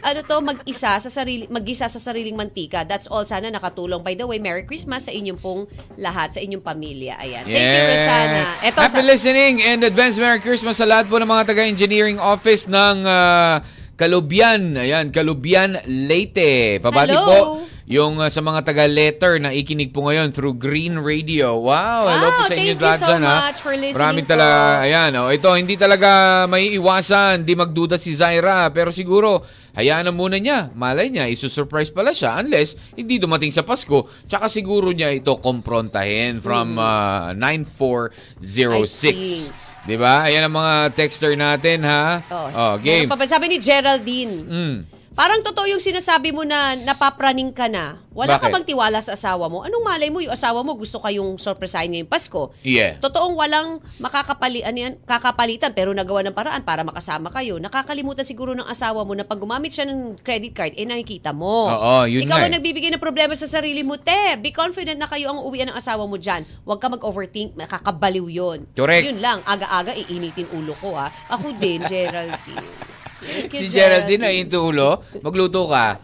ano 0.05 0.21
to, 0.21 0.37
mag-isa 0.45 1.01
sa 1.01 1.11
sarili, 1.11 1.49
mag-isa 1.49 1.89
sa 1.89 1.97
sariling 1.97 2.37
mantika. 2.37 2.85
That's 2.85 3.09
all 3.09 3.25
sana 3.25 3.49
nakatulong. 3.49 4.05
By 4.05 4.13
the 4.13 4.29
way, 4.29 4.37
Merry 4.37 4.69
Christmas 4.69 5.09
sa 5.09 5.13
inyong 5.17 5.41
pong 5.41 5.65
lahat, 5.97 6.37
sa 6.37 6.45
inyong 6.45 6.61
pamilya. 6.61 7.17
Ayan. 7.17 7.49
Thank 7.49 7.65
you, 7.65 7.83
Rosana. 7.97 8.43
Eto, 8.61 8.81
Happy 8.85 9.01
sa, 9.01 9.03
listening 9.03 9.65
and 9.65 9.81
advance 9.83 10.21
Merry 10.21 10.45
Christmas 10.45 10.77
sa 10.77 10.85
lahat 10.85 11.09
po 11.09 11.17
ng 11.17 11.27
mga 11.27 11.43
taga-engineering 11.49 12.21
office 12.21 12.69
ng 12.69 13.09
ah, 13.09 13.65
Kalubian. 13.97 14.77
Ayan, 14.77 15.09
Kalubian 15.09 15.81
Leyte. 15.89 16.79
Pabati 16.85 17.17
Hello. 17.17 17.25
po 17.25 17.41
yung 17.87 18.19
uh, 18.19 18.27
sa 18.27 18.41
mga 18.41 18.67
taga-letter 18.67 19.39
na 19.39 19.51
ikinig 19.51 19.91
po 19.91 20.05
ngayon 20.05 20.31
through 20.31 20.55
Green 20.55 20.99
Radio. 20.99 21.55
Wow, 21.57 22.05
hello 22.05 22.29
po 22.35 22.43
Wow, 22.43 22.49
sa 22.51 22.55
inyo 22.55 22.75
thank 22.75 22.75
you 22.75 22.83
lahat 22.83 22.99
so 22.99 23.07
dyan, 23.07 23.23
ha. 23.23 23.35
much 23.47 23.59
for 23.63 23.73
listening 23.73 23.95
Maraming 23.95 24.25
po. 24.27 24.31
tala, 24.35 24.47
ayan, 24.83 25.11
oh, 25.15 25.31
ito, 25.31 25.49
hindi 25.55 25.75
talaga 25.79 26.11
may 26.45 26.75
iwasan, 26.75 27.43
di 27.43 27.55
magduda 27.55 27.95
si 27.95 28.11
Zaira, 28.11 28.67
pero 28.71 28.91
siguro, 28.91 29.41
hayaan 29.73 30.03
na 30.03 30.11
muna 30.11 30.35
niya. 30.37 30.67
Malay 30.75 31.09
niya, 31.09 31.25
isusurprise 31.27 31.91
pala 31.91 32.11
siya 32.11 32.37
unless 32.37 32.75
hindi 32.93 33.17
dumating 33.17 33.51
sa 33.51 33.63
Pasko. 33.63 34.05
Tsaka 34.27 34.51
siguro 34.51 34.91
niya 34.91 35.15
ito 35.15 35.31
komprontahin 35.39 36.43
from 36.43 36.75
uh, 36.75 37.31
9406. 37.39 39.55
Di 39.87 39.95
ba? 39.95 40.27
Ayan 40.27 40.43
ang 40.43 40.59
mga 40.59 40.91
texter 40.91 41.39
natin, 41.39 41.79
ha? 41.87 42.19
Oh, 42.27 42.51
Oh, 42.51 42.75
pa 42.83 43.15
ba? 43.15 43.23
Sabi 43.23 43.47
ni 43.47 43.63
Geraldine, 43.63 44.35
Mm. 44.43 44.96
Parang 45.17 45.41
totoo 45.41 45.65
yung 45.65 45.81
sinasabi 45.81 46.31
mo 46.31 46.45
na 46.45 46.77
napapraning 46.77 47.51
ka 47.51 47.73
na. 47.73 48.05
Wala 48.17 48.41
ka 48.41 48.49
Bakit? 48.49 48.53
bang 48.53 48.67
tiwala 48.69 48.99
sa 49.01 49.13
asawa 49.13 49.49
mo? 49.49 49.61
Anong 49.61 49.85
malay 49.85 50.09
mo 50.09 50.25
yung 50.25 50.33
asawa 50.33 50.65
mo 50.65 50.73
gusto 50.73 50.97
kayong 51.01 51.37
surprisein 51.37 51.93
ngayong 51.93 52.09
Pasko? 52.09 52.53
Yeah. 52.65 52.97
Totoong 52.97 53.37
walang 53.37 53.81
makakapali, 54.01 54.65
ano 54.65 54.77
yan, 54.77 54.93
kakapalitan 55.05 55.77
pero 55.77 55.93
nagawa 55.93 56.25
ng 56.25 56.33
paraan 56.33 56.65
para 56.65 56.81
makasama 56.81 57.29
kayo. 57.29 57.61
Nakakalimutan 57.61 58.25
siguro 58.25 58.57
ng 58.57 58.65
asawa 58.65 59.05
mo 59.05 59.13
na 59.13 59.25
pag 59.25 59.37
gumamit 59.37 59.73
siya 59.73 59.85
ng 59.89 60.21
credit 60.21 60.53
card, 60.57 60.73
eh 60.77 60.89
nakikita 60.89 61.37
mo. 61.37 61.69
Oo, 61.69 62.09
yun 62.09 62.25
Ikaw 62.25 62.33
nga 62.33 62.45
ang 62.49 62.53
eh. 62.53 62.57
nagbibigay 62.57 62.89
ng 62.93 63.01
problema 63.05 63.37
sa 63.37 63.45
sarili 63.49 63.85
mo, 63.85 64.01
te. 64.01 64.37
Be 64.41 64.53
confident 64.53 64.97
na 64.97 65.09
kayo 65.09 65.33
ang 65.33 65.41
uuwian 65.45 65.69
ng 65.73 65.77
asawa 65.77 66.09
mo 66.09 66.17
dyan. 66.17 66.41
Huwag 66.65 66.81
ka 66.81 66.89
mag-overthink, 66.89 67.53
nakakabaliw 67.57 68.33
yun. 68.33 68.65
Correct. 68.73 69.05
Yun 69.13 69.21
lang, 69.21 69.45
aga-aga 69.45 69.93
iinitin 69.93 70.49
ulo 70.57 70.73
ko 70.77 70.97
ha. 70.97 71.13
Ako 71.29 71.53
din, 71.57 71.85
Geraldine. 71.85 72.96
Si 73.51 73.67
Geraldine 73.71 74.31
ay 74.31 74.47
into 74.47 74.61
ulo. 74.63 75.03
Magluto 75.23 75.67
ka. 75.71 75.99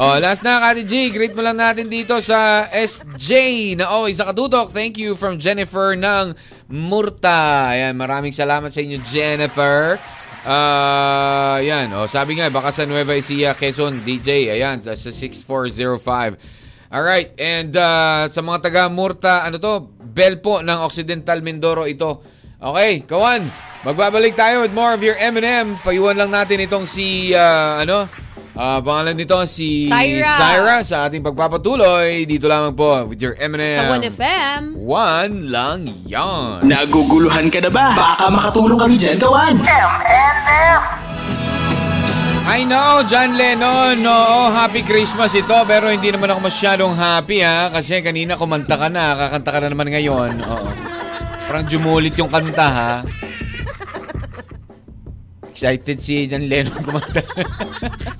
oh, 0.00 0.16
last 0.16 0.40
na, 0.40 0.60
Kati 0.60 0.84
G. 0.86 1.12
Greet 1.12 1.36
mo 1.36 1.42
lang 1.44 1.58
natin 1.58 1.88
dito 1.88 2.16
sa 2.22 2.68
SJ 2.72 3.32
na 3.76 3.90
always 3.90 4.16
nakatutok. 4.16 4.72
Thank 4.72 4.96
you 4.96 5.16
from 5.16 5.36
Jennifer 5.36 5.96
ng 5.96 6.32
Murta. 6.70 7.72
Ayan, 7.74 7.94
maraming 7.98 8.32
salamat 8.32 8.72
sa 8.72 8.80
inyo, 8.80 8.98
Jennifer. 9.08 10.00
Ah, 10.46 11.60
yan. 11.60 11.92
Oh, 11.92 12.08
sabi 12.08 12.40
nga, 12.40 12.48
baka 12.48 12.72
sa 12.72 12.88
Nueva 12.88 13.12
Ecija, 13.12 13.52
Quezon, 13.52 14.00
DJ. 14.00 14.56
Ayan, 14.56 14.80
sa 14.80 14.96
6405. 14.96 16.60
Alright, 16.90 17.38
and 17.38 17.70
uh, 17.78 18.26
sa 18.26 18.42
mga 18.42 18.66
taga 18.66 18.90
Murta, 18.90 19.46
ano 19.46 19.62
to? 19.62 19.94
Bell 20.10 20.42
po 20.42 20.58
ng 20.58 20.78
Occidental 20.82 21.38
Mindoro 21.38 21.86
ito. 21.86 22.39
Okay, 22.60 23.00
Kawan, 23.08 23.40
magbabalik 23.88 24.36
tayo 24.36 24.60
with 24.60 24.76
more 24.76 24.92
of 24.92 25.00
your 25.00 25.16
M&M. 25.16 25.80
Payuhan 25.80 26.12
lang 26.12 26.28
natin 26.28 26.60
itong 26.60 26.84
si, 26.84 27.32
uh, 27.32 27.80
ano, 27.80 28.04
uh, 28.52 28.78
pangalan 28.84 29.16
nito 29.16 29.32
si 29.48 29.88
Syra. 29.88 30.28
Syra 30.36 30.76
sa 30.84 31.08
ating 31.08 31.24
pagpapatuloy. 31.24 32.28
Dito 32.28 32.52
lamang 32.52 32.76
po 32.76 33.08
with 33.08 33.16
your 33.16 33.32
M&M. 33.40 33.72
Sa 33.72 33.88
1FM. 33.88 34.76
One 34.76 35.48
lang 35.48 35.88
yan. 36.04 36.60
Naguguluhan 36.68 37.48
ka 37.48 37.64
na 37.64 37.72
ba? 37.72 37.96
Baka 37.96 38.28
makatulong 38.28 38.76
kami 38.76 39.00
dyan, 39.00 39.16
kawan. 39.16 39.56
M&M. 39.64 40.80
I 42.44 42.60
know, 42.68 43.00
John 43.08 43.40
Lennon. 43.40 44.04
No, 44.04 44.52
happy 44.52 44.84
Christmas 44.84 45.32
ito. 45.32 45.56
Pero 45.64 45.88
hindi 45.88 46.12
naman 46.12 46.28
ako 46.28 46.44
masyadong 46.44 46.92
happy 46.92 47.40
ha. 47.40 47.72
Kasi 47.72 48.04
kanina 48.04 48.36
kumanta 48.36 48.76
ka 48.76 48.92
na. 48.92 49.16
Kakanta 49.16 49.48
ka 49.48 49.58
na 49.64 49.72
naman 49.72 49.88
ngayon. 49.88 50.44
Oo. 50.44 50.89
Parang 51.50 51.66
jumulit 51.66 52.14
yung 52.14 52.30
kanta 52.30 52.62
ha. 52.70 52.92
Excited 55.50 55.98
si 55.98 56.30
John 56.30 56.46
Lennon 56.46 56.78
kumanta. 56.78 57.26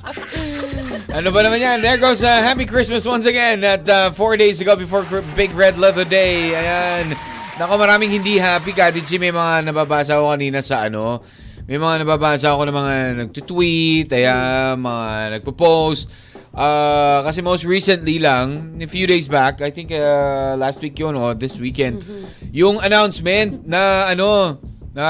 ano 1.14 1.30
ba 1.30 1.38
naman 1.46 1.62
yan? 1.62 1.78
There 1.78 1.94
goes 2.02 2.26
uh, 2.26 2.42
Happy 2.42 2.66
Christmas 2.66 3.06
once 3.06 3.30
again 3.30 3.62
at 3.62 3.86
uh, 3.86 4.10
four 4.10 4.34
days 4.34 4.58
ago 4.58 4.74
before 4.74 5.06
Big 5.38 5.54
Red 5.54 5.78
Leather 5.78 6.02
Day. 6.02 6.58
Ayan. 6.58 7.14
Nako, 7.54 7.78
maraming 7.78 8.10
hindi 8.10 8.34
happy. 8.34 8.74
Kadichi, 8.74 9.22
may 9.22 9.30
mga 9.30 9.70
nababasa 9.70 10.18
ko 10.18 10.34
kanina 10.34 10.58
sa 10.58 10.90
ano. 10.90 11.22
May 11.70 11.78
mga 11.78 12.02
nababasa 12.02 12.50
ako 12.50 12.66
ng 12.66 12.76
mga 12.82 12.94
nagtutweet, 13.14 14.10
ayan, 14.10 14.74
mga 14.82 15.38
nagpo-post. 15.38 16.10
Uh, 16.50 17.22
kasi 17.22 17.46
most 17.46 17.62
recently 17.62 18.18
lang, 18.18 18.74
a 18.82 18.88
few 18.90 19.06
days 19.06 19.30
back, 19.30 19.62
I 19.62 19.70
think 19.70 19.94
uh, 19.94 20.58
last 20.58 20.82
week 20.82 20.98
yun 20.98 21.14
o 21.14 21.30
this 21.30 21.54
weekend, 21.62 22.02
yung 22.50 22.82
announcement 22.82 23.62
na 23.70 24.10
ano, 24.10 24.58
na 24.90 25.06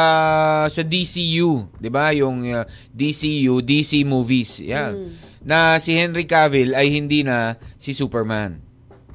sa 0.69 0.83
DCU, 0.85 1.73
'di 1.81 1.89
ba? 1.89 2.13
Yung 2.13 2.45
uh, 2.45 2.69
DCU, 2.93 3.65
DC 3.65 4.05
movies, 4.05 4.61
yeah. 4.61 4.93
Na 5.41 5.81
si 5.81 5.97
Henry 5.97 6.29
Cavill 6.29 6.77
ay 6.77 6.93
hindi 6.93 7.25
na 7.25 7.57
si 7.81 7.97
Superman. 7.97 8.61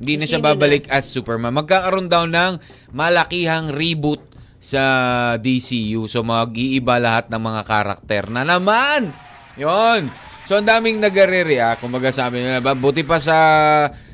Hindi 0.02 0.20
na 0.20 0.26
siya 0.26 0.42
babalik 0.42 0.90
as 0.90 1.08
Superman. 1.08 1.54
Magkakaroon 1.56 2.10
daw 2.10 2.26
ng 2.26 2.60
malakihang 2.92 3.72
reboot 3.72 4.20
sa 4.58 4.82
DCU. 5.38 6.10
So 6.10 6.26
mag-iiba 6.26 6.98
lahat 6.98 7.30
ng 7.30 7.40
mga 7.40 7.62
karakter 7.70 8.24
na 8.34 8.42
naman. 8.42 9.14
'Yon. 9.56 10.10
So 10.46 10.56
ang 10.56 10.66
daming 10.66 11.02
nagre-react, 11.02 11.82
kumbaga 11.82 12.14
sabi 12.14 12.40
nila, 12.40 12.62
"Ba, 12.62 12.78
buti 12.78 13.02
pa 13.02 13.18
sa 13.18 13.38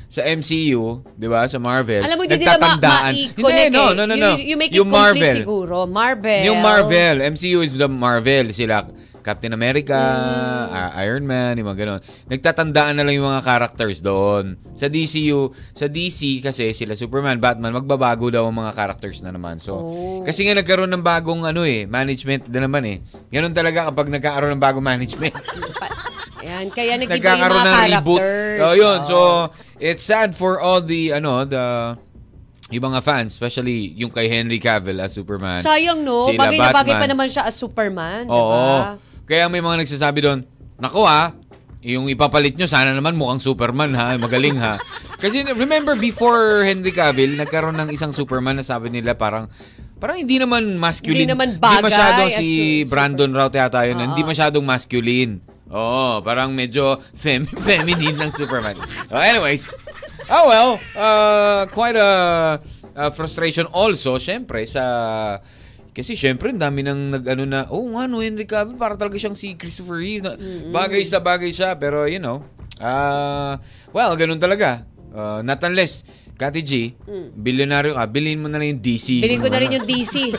sa 0.08 0.20
MCU, 0.24 1.00
'di 1.12 1.28
ba? 1.28 1.44
Sa 1.44 1.56
Marvel. 1.56 2.04
Alam 2.04 2.16
mo, 2.16 2.24
hindi 2.24 2.40
nila 2.40 2.56
ma- 2.56 2.76
nagtatandaan." 2.76 3.12
ma-connect 3.12 3.36
Hindi, 3.36 3.64
no, 3.68 3.84
eh. 3.84 3.94
no, 3.94 4.02
no, 4.04 4.14
no. 4.14 4.30
You, 4.36 4.52
you 4.52 4.56
make 4.56 4.72
it 4.72 4.80
Yung 4.80 4.88
complete 4.88 5.20
Marvel. 5.20 5.36
siguro. 5.36 5.76
Marvel. 5.84 6.42
Yung 6.48 6.60
Marvel, 6.60 7.16
MCU 7.22 7.60
is 7.60 7.76
the 7.76 7.88
Marvel. 7.88 8.48
Sila 8.52 8.84
Captain 9.22 9.50
America, 9.50 9.94
Mm. 9.94 10.66
ah, 10.68 10.90
Iron 11.00 11.22
Man, 11.22 11.56
yung 11.56 11.66
mga 11.66 11.78
ganun. 11.80 12.00
Nagtatandaan 12.26 12.94
na 12.94 13.02
lang 13.02 13.14
yung 13.14 13.24
mga 13.24 13.40
characters 13.40 13.98
doon. 13.98 14.54
Sa 14.74 14.86
DCU, 14.86 15.40
sa 15.70 15.86
DC 15.86 16.20
kasi 16.40 16.70
sila 16.70 16.92
Superman, 16.92 17.38
Batman, 17.38 17.72
magbabago 17.72 18.28
daw 18.28 18.44
ang 18.44 18.56
mga 18.56 18.72
characters 18.72 19.18
na 19.20 19.30
naman. 19.30 19.56
So, 19.56 19.72
Oh. 19.74 20.20
kasi 20.22 20.42
nga 20.42 20.52
nagkaroon 20.52 20.90
ng 20.90 21.00
bagong 21.00 21.42
ano 21.42 21.62
eh, 21.62 21.84
management 21.84 22.46
na 22.46 22.60
naman 22.60 22.82
eh. 22.84 22.96
Ganun 23.28 23.50
talaga 23.50 23.88
kapag 23.88 24.10
nagkakaroon 24.10 24.52
ng 24.52 24.62
bagong 24.62 24.84
management. 24.84 25.32
Ayan, 26.42 26.68
kaya 26.68 26.98
nag-iba 26.98 27.22
yung 27.32 27.48
mga 27.48 27.62
ng 27.62 27.76
reboot. 27.94 28.18
characters. 28.18 28.60
Oh, 28.60 28.74
yun. 28.74 28.98
Oh. 28.98 29.06
So, 29.06 29.16
it's 29.78 30.02
sad 30.02 30.34
for 30.34 30.58
all 30.58 30.82
the, 30.82 31.14
ano, 31.14 31.46
the, 31.46 31.94
yung 32.68 32.82
mga 32.84 32.98
fans, 33.00 33.30
especially 33.30 33.94
yung 33.94 34.08
kay 34.08 34.26
Henry 34.26 34.56
Cavill 34.56 34.98
as 34.98 35.12
Superman. 35.12 35.60
Sayang 35.60 36.00
no, 36.00 36.26
Sila 36.26 36.40
bagay 36.42 36.56
na 36.56 36.72
bagay 36.72 36.92
Batman. 36.92 36.98
pa 36.98 37.12
naman 37.14 37.28
siya 37.28 37.44
as 37.44 37.54
Superman, 37.54 38.24
di 38.24 38.32
Oo. 38.32 38.48
ba? 38.48 38.96
Kaya 39.32 39.48
may 39.48 39.64
mga 39.64 39.80
nagsasabi 39.80 40.20
doon, 40.20 40.44
Naku 40.76 41.00
ah, 41.08 41.32
yung 41.80 42.04
ipapalit 42.12 42.52
nyo, 42.58 42.68
sana 42.68 42.92
naman 42.92 43.16
mukhang 43.16 43.40
Superman 43.40 43.96
ha, 43.96 44.12
magaling 44.20 44.60
ha. 44.60 44.76
Kasi 45.22 45.40
remember 45.56 45.96
before 45.96 46.66
Henry 46.68 46.92
Cavill, 46.92 47.40
nagkaroon 47.40 47.80
ng 47.80 47.90
isang 47.96 48.12
Superman 48.12 48.60
na 48.60 48.66
sabi 48.66 48.92
nila 48.92 49.16
parang, 49.16 49.48
parang 49.96 50.20
hindi 50.20 50.36
naman 50.36 50.76
masculine. 50.76 51.24
Hindi 51.24 51.32
naman 51.32 51.48
bagay 51.56 51.86
masyadong 51.86 52.28
as 52.28 52.44
si 52.44 52.84
Brandon 52.90 53.32
Routh 53.32 53.56
yata 53.56 53.88
yun, 53.88 54.02
Oo. 54.02 54.04
hindi 54.10 54.20
masyadong 54.20 54.64
masculine. 54.66 55.40
Oo, 55.72 56.20
parang 56.20 56.52
medyo 56.52 57.00
fem- 57.16 57.48
feminine 57.66 58.18
ng 58.18 58.30
Superman. 58.36 58.76
Oh, 59.08 59.22
anyways, 59.22 59.72
oh 60.28 60.44
well, 60.44 60.70
uh, 60.92 61.64
quite 61.72 61.96
a, 61.96 62.10
a 62.92 63.08
frustration 63.08 63.64
also, 63.70 64.20
syempre, 64.20 64.66
sa 64.68 64.84
kasi 65.92 66.16
syempre, 66.16 66.48
ang 66.48 66.60
dami 66.60 66.80
nang 66.80 67.12
nag-ano 67.12 67.44
na, 67.44 67.68
oh, 67.68 67.84
ano, 67.94 68.24
Henry 68.24 68.48
Cavill, 68.48 68.80
para 68.80 68.96
talaga 68.96 69.20
siyang 69.20 69.36
si 69.36 69.52
Christopher 69.54 70.00
Reeve. 70.00 70.24
Na, 70.24 70.32
Bagay 70.72 71.04
sa 71.04 71.20
bagay 71.20 71.52
siya, 71.52 71.76
pero 71.76 72.08
you 72.08 72.16
know, 72.16 72.40
ah, 72.80 73.60
well, 73.92 74.16
ganun 74.16 74.40
talaga. 74.40 74.88
Uh, 75.12 75.44
not 75.44 75.60
unless, 75.60 76.02
Kati 76.32 76.64
G, 76.64 76.96
bilyonaryo 77.36 77.94
ka, 77.94 78.08
bilhin 78.08 78.40
mo 78.40 78.48
na 78.48 78.56
lang 78.58 78.74
yung 78.74 78.82
DC. 78.82 79.20
Bilhin 79.20 79.38
ko 79.38 79.46
na 79.46 79.62
rin 79.62 79.78
yung 79.78 79.84
DC. 79.86 80.32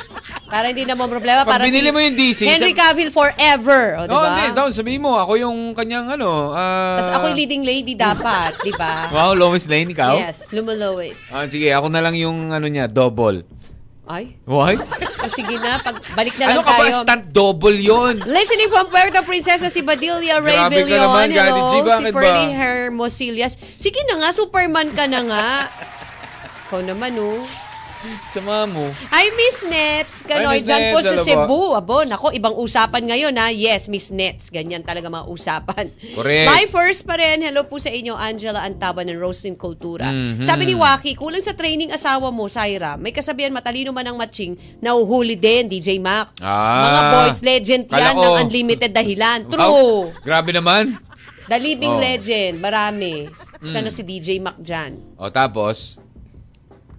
Para 0.49 0.73
hindi 0.73 0.83
na 0.83 0.97
mo 0.97 1.07
problema. 1.07 1.45
Pag 1.45 1.61
Para 1.61 1.63
binili 1.63 1.89
si 1.89 1.93
mo 1.95 1.99
yung 2.01 2.17
DC, 2.17 2.39
Henry 2.43 2.73
Cavill 2.75 3.13
forever. 3.13 4.03
O, 4.03 4.09
Oh, 4.09 4.19
ba? 4.19 4.27
hindi, 4.35 4.51
tapos 4.51 4.73
sabihin 4.75 4.99
mo, 4.99 5.15
ako 5.15 5.39
yung 5.39 5.71
kanyang 5.71 6.11
ano, 6.11 6.51
ah... 6.51 6.97
Tapos 6.99 7.13
ako 7.13 7.25
yung 7.31 7.39
leading 7.39 7.63
lady 7.63 7.93
dapat, 7.95 8.57
di 8.65 8.73
ba? 8.75 9.07
Wow, 9.15 9.37
Lois 9.37 9.63
Lane, 9.69 9.93
ikaw? 9.95 10.17
Yes, 10.17 10.49
Lumalois. 10.51 11.29
Ah, 11.31 11.47
sige, 11.47 11.71
ako 11.71 11.87
na 11.87 12.03
lang 12.03 12.17
yung 12.17 12.51
ano 12.51 12.67
niya, 12.67 12.89
double. 12.91 13.45
Ay, 14.03 14.35
What? 14.43 14.83
o 15.23 15.31
sige 15.31 15.55
na, 15.55 15.79
pag 15.79 15.95
balik 16.11 16.35
na 16.35 16.51
lang 16.51 16.59
ano 16.59 16.61
ka 16.61 16.75
ba, 16.75 16.83
tayo. 16.83 17.07
stunt 17.07 17.23
double 17.31 17.71
yon? 17.73 18.19
Listening 18.21 18.67
from 18.67 18.91
Puerto 18.91 19.23
Princesa, 19.23 19.71
si 19.71 19.79
Badilla 19.79 20.43
Ray 20.43 20.59
Grabe 20.59 20.75
ka 20.75 20.79
Villion. 20.83 21.01
naman, 21.01 21.27
Gadi 21.31 21.61
G, 21.61 21.73
Hello, 21.73 21.87
si? 21.95 22.03
Fernie 22.11 22.51
Hermosillas. 22.51 23.55
Sige 23.73 24.03
na 24.03 24.19
nga, 24.19 24.29
Superman 24.29 24.91
ka 24.91 25.07
na 25.07 25.23
nga. 25.23 25.47
Ikaw 26.67 26.83
naman, 26.83 27.15
oh. 27.15 27.47
Sama 28.27 28.67
mo. 28.67 28.83
Hi, 29.09 29.31
Miss 29.31 29.63
Nets. 29.63 30.13
Kanoy, 30.21 30.59
Hi, 30.59 30.61
dyan 30.61 30.91
po 30.91 30.99
sa 30.99 31.15
po. 31.15 31.23
Cebu. 31.23 31.61
Abo, 31.73 31.97
nako, 32.03 32.27
ibang 32.31 32.51
usapan 32.53 33.07
ngayon 33.07 33.31
ha. 33.35 33.47
Yes, 33.47 33.87
Miss 33.87 34.11
Nets. 34.11 34.49
Ganyan 34.49 34.83
talaga 34.83 35.07
mga 35.07 35.25
usapan. 35.25 35.87
Correct. 36.13 36.47
Bye 36.47 36.67
first 36.67 37.03
pa 37.03 37.15
rin. 37.15 37.39
Hello 37.39 37.63
po 37.63 37.79
sa 37.79 37.87
inyo, 37.87 38.11
Angela 38.13 38.59
Antaban 38.59 39.07
ng 39.07 39.15
Roslyn 39.15 39.55
Kultura. 39.55 40.11
Mhm. 40.11 40.43
Sabi 40.43 40.67
ni 40.67 40.75
Waki, 40.75 41.15
kulang 41.15 41.39
sa 41.39 41.53
training 41.53 41.89
asawa 41.89 42.27
mo, 42.27 42.45
Syra. 42.45 42.95
May 42.95 43.11
kasabihan, 43.11 43.49
matalino 43.49 43.89
man 43.89 44.03
ang 44.03 44.19
matching, 44.19 44.53
nauhuli 44.79 45.35
din, 45.35 45.67
DJ 45.67 45.95
Mac. 45.97 46.35
Ah. 46.39 46.83
mga 46.83 47.01
boys 47.09 47.39
legend 47.41 47.83
yan 47.87 48.13
ko- 48.13 48.23
ng 48.35 48.35
unlimited 48.43 48.91
dahilan. 48.91 49.47
True. 49.47 50.11
grabe 50.19 50.51
naman. 50.51 50.99
The 51.43 51.59
living 51.59 51.91
Oh. 51.91 51.99
Mm. 51.99 52.03
legend. 52.03 52.53
Marami. 52.59 53.27
Sana 53.63 53.87
si 53.87 54.03
DJ 54.03 54.39
Mac 54.39 54.59
dyan. 54.59 54.99
O 55.15 55.27
tapos, 55.27 55.95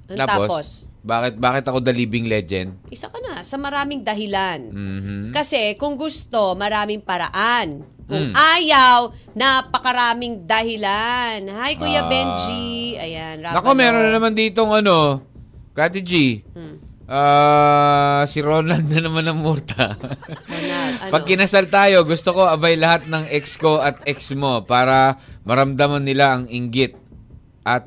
Ang 0.05 0.21
tapos, 0.21 0.93
bakit 1.05 1.37
bakit 1.37 1.64
ako 1.64 1.79
the 1.79 1.93
living 1.93 2.25
legend? 2.25 2.81
isa 2.88 3.07
ka 3.07 3.21
na 3.21 3.45
sa 3.45 3.55
maraming 3.55 4.01
dahilan. 4.01 4.61
Mhm. 4.67 5.25
Kasi 5.31 5.77
kung 5.77 5.95
gusto, 5.95 6.57
maraming 6.57 6.99
paraan. 6.99 7.85
Kung 8.05 8.33
Mm. 8.33 8.37
ayaw, 8.37 8.99
napakaraming 9.33 10.45
dahilan. 10.45 11.41
Hi, 11.47 11.72
Kuya 11.74 12.05
Ah. 12.05 12.09
Benji. 12.09 12.97
Ayan, 12.97 13.41
Rapalo. 13.41 13.64
Nako, 13.64 13.70
meron 13.72 14.03
na 14.03 14.12
naman 14.12 14.33
ditong 14.33 14.72
ano, 14.74 15.24
Kati 15.72 16.01
G. 16.01 16.12
Hmm. 16.53 16.76
Ah, 17.05 18.24
si 18.24 18.41
Ronald 18.41 18.85
na 18.87 19.01
naman 19.01 19.24
ang 19.24 19.37
murta. 19.37 19.93
Ronald, 20.49 20.95
ano? 21.01 21.12
Pag 21.12 21.24
kinasal 21.26 21.68
tayo, 21.68 22.05
gusto 22.05 22.33
ko 22.33 22.45
abay 22.45 22.76
lahat 22.76 23.05
ng 23.05 23.28
ex 23.28 23.57
ko 23.57 23.76
at 23.76 24.01
ex 24.05 24.33
mo 24.33 24.61
para 24.62 25.16
maramdaman 25.43 26.01
nila 26.01 26.33
ang 26.33 26.45
inggit 26.47 26.97
at 27.61 27.85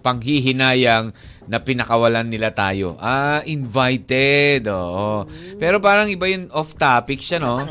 panghihinayang 0.00 1.14
na 1.48 1.58
pinakawalan 1.58 2.28
nila 2.28 2.52
tayo. 2.52 2.94
Ah, 3.00 3.40
invited. 3.44 4.68
Oo. 4.68 5.24
Pero 5.56 5.80
parang 5.80 6.06
iba 6.06 6.28
yun 6.28 6.52
off 6.52 6.76
topic 6.76 7.18
siya, 7.18 7.40
no? 7.40 7.64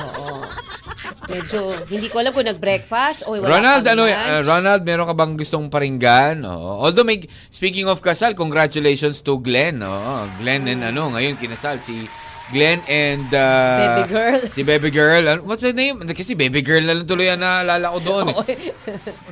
Medyo, 1.28 1.60
hindi 1.92 2.08
ko 2.08 2.24
alam 2.24 2.32
kung 2.32 2.48
nag-breakfast 2.48 3.28
o 3.28 3.36
wala 3.36 3.60
Ronald, 3.60 3.84
ano, 3.86 4.08
uh, 4.08 4.42
Ronald, 4.42 4.82
meron 4.88 5.06
ka 5.06 5.16
bang 5.16 5.34
gustong 5.36 5.68
paringgan? 5.68 6.42
Oo. 6.48 6.82
Although 6.82 7.04
may 7.04 7.22
speaking 7.52 7.86
of 7.86 8.00
kasal, 8.00 8.32
congratulations 8.34 9.20
to 9.22 9.38
Glenn. 9.38 9.84
Oo. 9.84 10.26
Glenn 10.40 10.66
and 10.66 10.88
ano, 10.88 11.12
ngayon 11.12 11.36
kinasal 11.36 11.78
si 11.78 12.08
Glenn 12.48 12.80
and 12.88 13.28
uh, 13.36 13.76
Baby 13.76 14.04
girl. 14.08 14.40
Si 14.56 14.62
Baby 14.64 14.90
Girl. 14.90 15.24
Ano- 15.28 15.44
What's 15.44 15.68
her 15.68 15.76
name? 15.76 16.00
Kasi 16.08 16.32
Baby 16.32 16.64
Girl 16.64 16.80
na 16.80 16.96
lang 16.96 17.04
tuloy 17.04 17.28
ang 17.28 17.44
naalala 17.44 17.92
ko 17.92 18.00
doon. 18.00 18.26
Eh. 18.48 18.72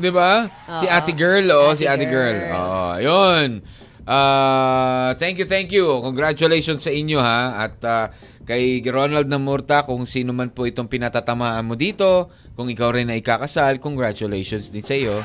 'Di 0.03 0.11
ba? 0.11 0.51
Si 0.83 0.85
Oo. 0.85 0.91
Ate 0.91 1.15
Girl, 1.15 1.47
oh, 1.55 1.71
si 1.71 1.87
Ate 1.87 2.03
Ate 2.03 2.11
Girl. 2.11 2.35
Girl. 2.35 2.51
Oo, 2.59 2.91
'yun. 2.99 3.49
Ah, 4.05 5.17
thank 5.17 5.41
you, 5.41 5.49
thank 5.49 5.73
you. 5.73 5.89
Congratulations 6.05 6.85
sa 6.85 6.93
inyo 6.93 7.17
ha 7.17 7.65
at 7.65 7.81
ah, 7.81 8.13
kay 8.45 8.77
Ronald 8.85 9.25
Namurta 9.25 9.81
kung 9.81 10.05
sino 10.05 10.29
man 10.29 10.53
po 10.53 10.69
itong 10.69 10.85
pinatatamaan 10.85 11.65
mo 11.65 11.73
dito, 11.73 12.29
kung 12.53 12.69
ikaw 12.69 12.93
rin 12.93 13.09
ay 13.09 13.25
ikakasal, 13.25 13.81
congratulations 13.81 14.69
din 14.69 14.85
sa 14.85 14.93
iyo. 14.93 15.17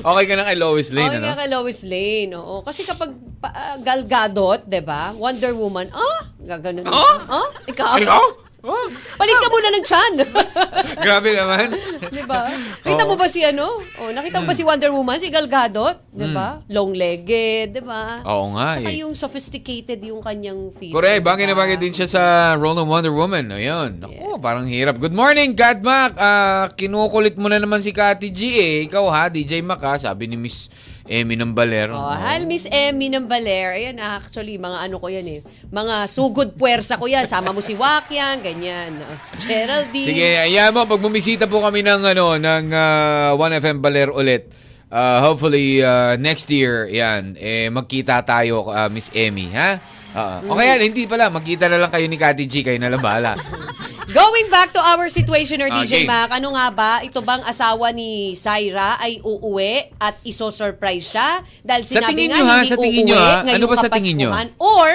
Okay 0.00 0.24
ka 0.24 0.34
na 0.34 0.48
kay 0.48 0.56
Lois 0.56 0.88
Lane, 0.90 1.12
okay 1.12 1.18
ano? 1.20 1.26
nga 1.28 1.40
kay 1.44 1.50
Lois 1.52 1.80
Lane, 1.84 2.32
oo. 2.34 2.64
Kasi 2.64 2.82
kapag 2.82 3.10
pa, 3.38 3.48
ah, 3.52 3.76
Gal 3.78 4.02
Gadot, 4.08 4.64
di 4.64 4.80
ba? 4.80 5.12
Wonder 5.14 5.52
Woman, 5.52 5.86
ah, 5.92 6.22
gaganon. 6.40 6.88
Ah? 6.88 7.44
Ah? 7.44 7.48
Ikaw? 7.68 7.94
Ikaw? 8.00 8.45
Oh, 8.66 8.86
Palit 9.14 9.32
ka 9.32 9.46
muna 9.46 9.68
ng 9.70 9.84
chan. 9.84 10.12
grabe 11.06 11.30
naman. 11.30 11.70
di 12.10 12.18
ba? 12.20 12.50
Kita 12.82 13.06
mo 13.06 13.14
ba 13.14 13.26
si 13.26 13.40
ano? 13.40 13.78
Oh, 13.96 14.10
nakita 14.10 14.38
mo 14.38 14.44
ba 14.44 14.50
Hmm. 14.50 14.58
si 14.58 14.66
Wonder 14.66 14.90
Woman, 14.90 15.16
si 15.16 15.30
Gal 15.30 15.46
Gadot? 15.46 16.02
Di 16.08 16.26
ba? 16.28 16.58
Long-legged, 16.66 17.72
di 17.72 17.80
ba? 17.80 18.26
Oo 18.26 18.50
nga 18.52 18.74
Saka 18.74 18.90
eh. 18.90 19.00
yung 19.00 19.14
sophisticated 19.14 20.02
yung 20.02 20.18
kanyang 20.18 20.72
features. 20.72 20.92
Correct, 20.92 21.22
bagay 21.22 21.44
na 21.44 21.52
diba? 21.52 21.62
bagay 21.62 21.76
din 21.76 21.94
siya 21.94 22.08
sa 22.08 22.22
role 22.54 22.74
ng 22.74 22.86
Wonder 22.86 23.14
Woman. 23.14 23.46
Ayun. 23.48 24.02
Naku, 24.02 24.34
parang 24.36 24.66
hirap. 24.66 24.96
Good 24.96 25.14
morning, 25.14 25.54
God 25.54 25.80
Mac. 25.80 26.12
Ah, 26.16 26.66
kinukulit 26.70 27.34
mo 27.34 27.46
na 27.46 27.56
naman 27.56 27.78
si 27.78 27.90
Kati 27.90 28.28
G 28.28 28.40
eh. 28.52 28.76
Ikaw 28.84 29.04
ha, 29.06 29.22
DJ 29.28 29.62
Mac 29.62 29.78
ha, 29.80 29.94
sabi 29.94 30.26
ni 30.26 30.34
Miss 30.34 30.66
Emmy 31.08 31.34
ng 31.38 31.54
Baler. 31.54 31.90
Oh, 31.90 32.12
hi, 32.12 32.42
Miss 32.44 32.66
Emmy 32.68 33.10
ng 33.10 33.24
Baler. 33.24 33.78
Ayan, 33.78 33.96
actually, 33.98 34.58
mga 34.58 34.86
ano 34.86 34.96
ko 34.98 35.06
yan 35.08 35.26
eh. 35.26 35.40
Mga 35.70 35.94
sugod 36.10 36.54
puwersa 36.54 36.98
ko 36.98 37.06
yan. 37.08 37.24
Sama 37.24 37.50
mo 37.54 37.64
si 37.64 37.78
Wakyan, 37.78 38.42
ganyan. 38.42 38.94
Oh, 38.98 39.16
si 39.22 39.48
Geraldine. 39.48 40.08
Sige, 40.10 40.28
ayan 40.42 40.74
mo, 40.74 40.84
pag 40.84 41.00
bumisita 41.00 41.46
po 41.46 41.62
kami 41.62 41.82
ng, 41.86 42.02
ano, 42.02 42.36
ng 42.36 42.64
ah, 42.74 43.30
1FM 43.34 43.78
Baler 43.80 44.10
ulit, 44.10 44.50
ah, 44.90 45.22
hopefully 45.22 45.82
ah, 45.82 46.14
next 46.18 46.50
year, 46.50 46.90
yan, 46.90 47.38
eh, 47.38 47.70
magkita 47.70 48.22
tayo, 48.26 48.70
ah, 48.70 48.90
Miss 48.90 49.10
Emmy, 49.14 49.50
ha? 49.54 49.78
Ah, 50.16 50.40
o 50.48 50.56
kaya, 50.56 50.80
hindi 50.80 51.04
pala, 51.04 51.28
magkita 51.28 51.68
na 51.68 51.76
lang 51.76 51.92
kayo 51.92 52.08
ni 52.08 52.16
Kati 52.16 52.48
G, 52.48 52.64
kayo 52.64 52.80
na 52.80 52.88
lang 52.88 53.04
bahala. 53.04 53.36
Going 54.16 54.48
back 54.48 54.72
to 54.72 54.80
our 54.80 55.12
situation 55.12 55.60
or 55.60 55.68
DJ 55.68 55.92
Okay. 55.92 56.08
Mac, 56.08 56.32
ano 56.32 56.56
nga 56.56 56.72
ba, 56.72 56.92
ito 57.04 57.20
bang 57.20 57.44
asawa 57.44 57.92
ni 57.92 58.32
Syra 58.32 58.96
ay 58.96 59.20
uuwi 59.20 59.92
at 60.00 60.16
iso-surprise 60.24 61.12
siya? 61.12 61.44
Dahil 61.60 61.82
Sa 61.84 62.00
sinabi 62.00 62.10
tingin 62.14 62.28
nga 62.32 62.38
nyo, 62.38 62.44
ha? 62.46 62.54
hindi 62.56 62.70
Sa 62.70 62.76
tingin 62.80 63.02
uuwi 63.02 63.08
nyo, 63.12 63.18
ha? 63.20 63.34
ngayong 63.44 63.58
Ano 63.60 63.66
ba 63.68 63.76
sa 63.76 63.90
tingin 63.92 64.16
nyo? 64.16 64.30
Or 64.56 64.90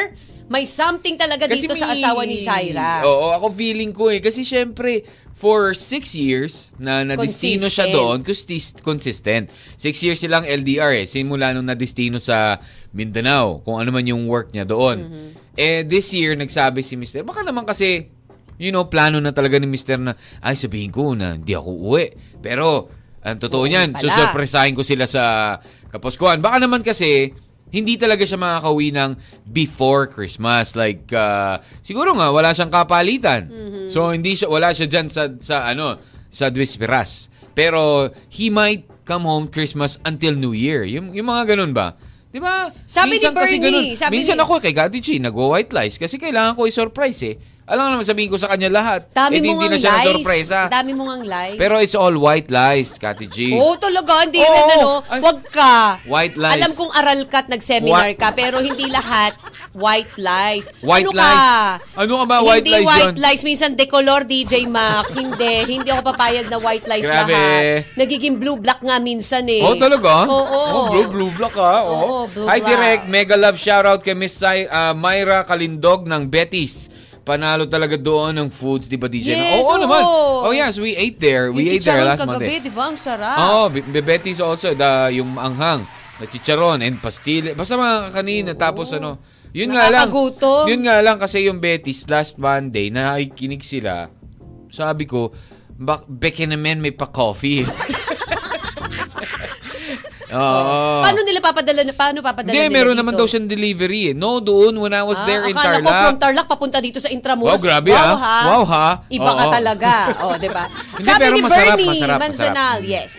may 0.52 0.68
something 0.68 1.16
talaga 1.16 1.48
dito 1.48 1.72
sa 1.72 1.88
may- 1.88 1.96
asawa 1.96 2.28
ni 2.28 2.36
Syra. 2.36 3.08
Oo, 3.08 3.32
ako 3.32 3.56
feeling 3.56 3.96
ko 3.96 4.12
eh. 4.12 4.20
Kasi 4.20 4.44
syempre, 4.44 5.08
for 5.32 5.72
six 5.72 6.12
years 6.12 6.76
na 6.76 7.08
nadistino 7.08 7.72
siya 7.72 7.88
doon, 7.88 8.20
consist- 8.20 8.84
consistent. 8.84 9.48
Six 9.80 10.04
years 10.04 10.20
silang 10.20 10.44
LDR 10.44 10.92
eh. 11.00 11.06
Simula 11.08 11.56
nung 11.56 11.72
nadistino 11.72 12.20
sa 12.20 12.60
Mindanao, 12.92 13.64
kung 13.64 13.80
ano 13.80 13.96
man 13.96 14.04
yung 14.04 14.28
work 14.28 14.52
niya 14.52 14.68
doon. 14.68 14.98
Mm-hmm. 15.00 15.30
Eh, 15.56 15.88
this 15.88 16.12
year, 16.12 16.36
nagsabi 16.36 16.84
si 16.84 17.00
Mr. 17.00 17.24
Baka 17.24 17.48
naman 17.48 17.64
kasi, 17.64 18.12
you 18.60 18.76
know, 18.76 18.92
plano 18.92 19.24
na 19.24 19.32
talaga 19.32 19.56
ni 19.56 19.72
Mr. 19.72 19.96
na, 20.04 20.12
ay, 20.44 20.60
sabihin 20.60 20.92
ko 20.92 21.16
na 21.16 21.40
hindi 21.40 21.56
ako 21.56 21.72
uwi. 21.80 22.12
Pero, 22.44 22.92
ang 23.24 23.40
totoo 23.40 23.64
Oo, 23.64 23.72
niyan, 23.72 23.96
pala. 23.96 24.04
susurpresahin 24.04 24.76
ko 24.76 24.84
sila 24.84 25.08
sa 25.08 25.56
Kapuskuhan. 25.92 26.44
Baka 26.44 26.60
naman 26.60 26.84
kasi, 26.84 27.32
hindi 27.72 27.96
talaga 27.96 28.28
siya 28.28 28.38
makakauwi 28.38 28.92
ng 28.92 29.12
before 29.48 30.12
Christmas. 30.12 30.76
Like, 30.76 31.08
uh, 31.16 31.58
siguro 31.82 32.12
nga, 32.14 32.30
wala 32.30 32.52
siyang 32.52 32.70
kapalitan. 32.72 33.48
Mm-hmm. 33.48 33.88
So, 33.88 34.12
hindi 34.12 34.36
siya, 34.36 34.52
wala 34.52 34.76
siya 34.76 34.92
dyan 34.92 35.08
sa, 35.08 35.32
sa 35.40 35.72
ano, 35.72 35.96
sa 36.28 36.52
Duisperas. 36.52 37.32
Pero, 37.56 38.12
he 38.28 38.52
might 38.52 38.84
come 39.08 39.24
home 39.24 39.48
Christmas 39.48 39.98
until 40.04 40.36
New 40.36 40.52
Year. 40.56 40.84
Yung, 40.84 41.16
yung 41.16 41.28
mga 41.32 41.56
ganun 41.56 41.72
ba? 41.72 41.96
Di 42.32 42.40
ba? 42.40 42.72
Sabi 42.88 43.20
ni 43.20 43.28
Minsan 43.28 43.36
kasi 43.36 43.56
Bernie, 43.60 43.64
ganun. 43.68 43.86
sabi 44.00 44.12
Minsan 44.16 44.40
ni- 44.40 44.44
ako 44.44 44.64
kay 44.64 44.72
Gaddy 44.72 45.00
G, 45.04 45.20
nagwa-white 45.20 45.72
lies. 45.76 46.00
Kasi 46.00 46.16
kailangan 46.16 46.56
ko 46.56 46.64
i-surprise 46.64 47.20
eh. 47.28 47.36
Alam 47.72 47.96
naman 47.96 48.04
sabihin 48.04 48.28
ko 48.28 48.36
sa 48.36 48.52
kanya 48.52 48.68
lahat. 48.68 49.08
Dami 49.10 49.34
eh, 49.34 49.40
di- 49.40 49.48
hindi 49.48 49.66
na 49.66 49.78
siya 49.80 49.94
lies. 49.94 50.04
na-surprise 50.04 50.50
ah. 50.52 50.68
Dami 50.68 50.92
mo 50.92 51.08
ngang 51.08 51.24
lies. 51.24 51.56
Pero 51.56 51.80
it's 51.80 51.96
all 51.96 52.12
white 52.14 52.52
lies, 52.52 53.00
Kati 53.00 53.26
G. 53.26 53.56
Oo, 53.56 53.80
talaga. 53.80 54.28
Hindi 54.28 54.38
Oo. 54.38 54.52
rin, 54.52 54.64
ano. 54.76 54.92
Ay. 55.08 55.20
Wag 55.24 55.40
ka. 55.48 55.76
White 56.04 56.36
lies. 56.36 56.56
Alam 56.60 56.72
kong 56.76 56.92
aral 56.92 57.22
ka 57.26 57.38
at 57.38 57.48
nag-seminar 57.48 58.12
What? 58.12 58.20
ka, 58.20 58.28
pero 58.34 58.60
hindi 58.60 58.86
lahat 58.86 59.40
white 59.72 60.20
lies. 60.20 60.68
White 60.82 61.08
ano 61.08 61.16
lies? 61.16 61.32
Ka? 61.32 61.56
Ano 61.96 62.14
ka 62.14 62.26
ba, 62.28 62.38
white 62.44 62.60
hindi 62.60 62.72
lies 62.76 62.86
white 62.86 63.08
yun? 63.08 63.14
lies. 63.18 63.42
Minsan 63.42 63.70
decolor, 63.74 64.22
DJ 64.26 64.68
Mac. 64.68 65.08
hindi. 65.14 65.56
Hindi 65.72 65.88
ako 65.88 66.12
papayag 66.12 66.52
na 66.52 66.60
white 66.60 66.84
lies 66.86 67.08
Grabe. 67.08 67.32
lahat. 67.32 67.96
Nagiging 67.96 68.36
blue-black 68.36 68.84
nga 68.84 69.00
minsan 69.00 69.48
eh. 69.48 69.64
Oh, 69.64 69.80
talaga? 69.80 70.28
Oo. 70.28 70.60
Oh, 70.68 70.86
blue, 70.92 71.08
blue 71.08 71.32
black 71.32 71.56
ha. 71.56 71.76
Oo, 71.82 71.96
Oh. 72.04 72.24
blue 72.28 72.44
Hi, 72.44 72.60
black. 72.60 72.68
Direct. 72.68 73.04
Mega 73.08 73.40
love 73.40 73.56
shoutout 73.56 74.04
kay 74.04 74.12
Miss 74.12 74.36
Sai, 74.36 74.68
ah, 74.68 74.92
Myra 74.92 75.48
Kalindog 75.48 76.04
ng 76.04 76.28
Betis. 76.28 76.92
Panalo 77.32 77.64
talaga 77.72 77.96
doon 77.96 78.36
ng 78.36 78.50
foods, 78.52 78.92
di 78.92 79.00
ba, 79.00 79.08
DJ? 79.08 79.32
Yes, 79.40 79.64
oo, 79.64 79.72
oo. 79.72 79.80
naman. 79.80 80.04
Oh, 80.04 80.52
yes, 80.52 80.76
we 80.76 80.92
ate 81.00 81.16
there. 81.16 81.48
We 81.56 81.72
ate 81.72 81.80
there 81.80 82.04
last 82.04 82.28
kagabi, 82.28 82.44
Monday. 82.44 82.60
di 82.60 82.72
ba? 82.76 82.92
Ang 82.92 83.00
sarap. 83.00 83.38
Oh, 83.40 83.72
Be- 83.72 84.04
Betis 84.04 84.44
also, 84.44 84.76
the, 84.76 85.16
yung 85.16 85.40
anghang. 85.40 85.88
na 86.22 86.30
chicharon 86.30 86.86
and 86.86 87.02
pastille. 87.02 87.58
Basta 87.58 87.74
mga 87.74 88.14
kanina 88.14 88.52
tapos 88.54 88.94
ano. 88.94 89.18
Yun 89.52 89.74
nga 89.74 89.90
lang. 89.90 90.08
Yun 90.70 90.82
nga 90.86 91.02
lang 91.02 91.18
kasi 91.18 91.50
yung 91.50 91.58
Betis 91.58 92.06
last 92.06 92.38
Monday 92.38 92.94
nakikinig 92.94 93.66
sila. 93.66 94.06
Sabi 94.70 95.10
ko, 95.10 95.34
bak 95.82 96.06
beke 96.06 96.46
naman 96.46 96.78
may 96.78 96.94
pa 96.94 97.10
Oo. 100.32 101.02
Paano 101.02 101.20
nila 101.22 101.40
papadala 101.40 101.82
na 101.82 101.92
paano 101.92 102.20
papadala 102.20 102.50
Hindi, 102.50 102.64
nila 102.66 102.74
meron 102.74 102.94
dito? 102.94 103.02
naman 103.02 103.14
daw 103.14 103.26
siyang 103.26 103.46
delivery 103.46 104.02
eh. 104.08 104.16
No, 104.16 104.40
doon 104.40 104.74
when 104.76 104.92
I 104.92 105.02
was 105.02 105.18
Ah, 105.18 105.26
there 105.26 105.44
in 105.44 105.52
akala 105.52 105.78
ko 105.78 105.84
Tarlac. 105.84 106.02
from 106.02 106.18
Tarlac 106.18 106.46
papunta 106.48 106.78
dito 106.78 106.98
sa 106.98 107.08
Intramuros. 107.08 107.52
Wow, 107.54 107.62
grabe, 107.62 107.90
wow, 107.90 108.00
ah. 108.02 108.16
ha. 108.16 108.38
Wow, 108.48 108.64
ha. 108.66 108.88
Iba 109.08 109.32
ka 109.34 109.44
Oo. 109.44 109.54
talaga. 109.54 109.92
oh, 110.24 110.36
'di 110.36 110.50
ba? 110.50 110.66
Hindi, 110.68 111.04
Sabi 111.04 111.20
pero 111.20 111.34
ni 111.34 111.42
masarap, 111.42 111.68
Bernie 111.74 111.92
masarap, 111.94 112.18
Manzanal, 112.18 112.78
yes. 112.82 113.14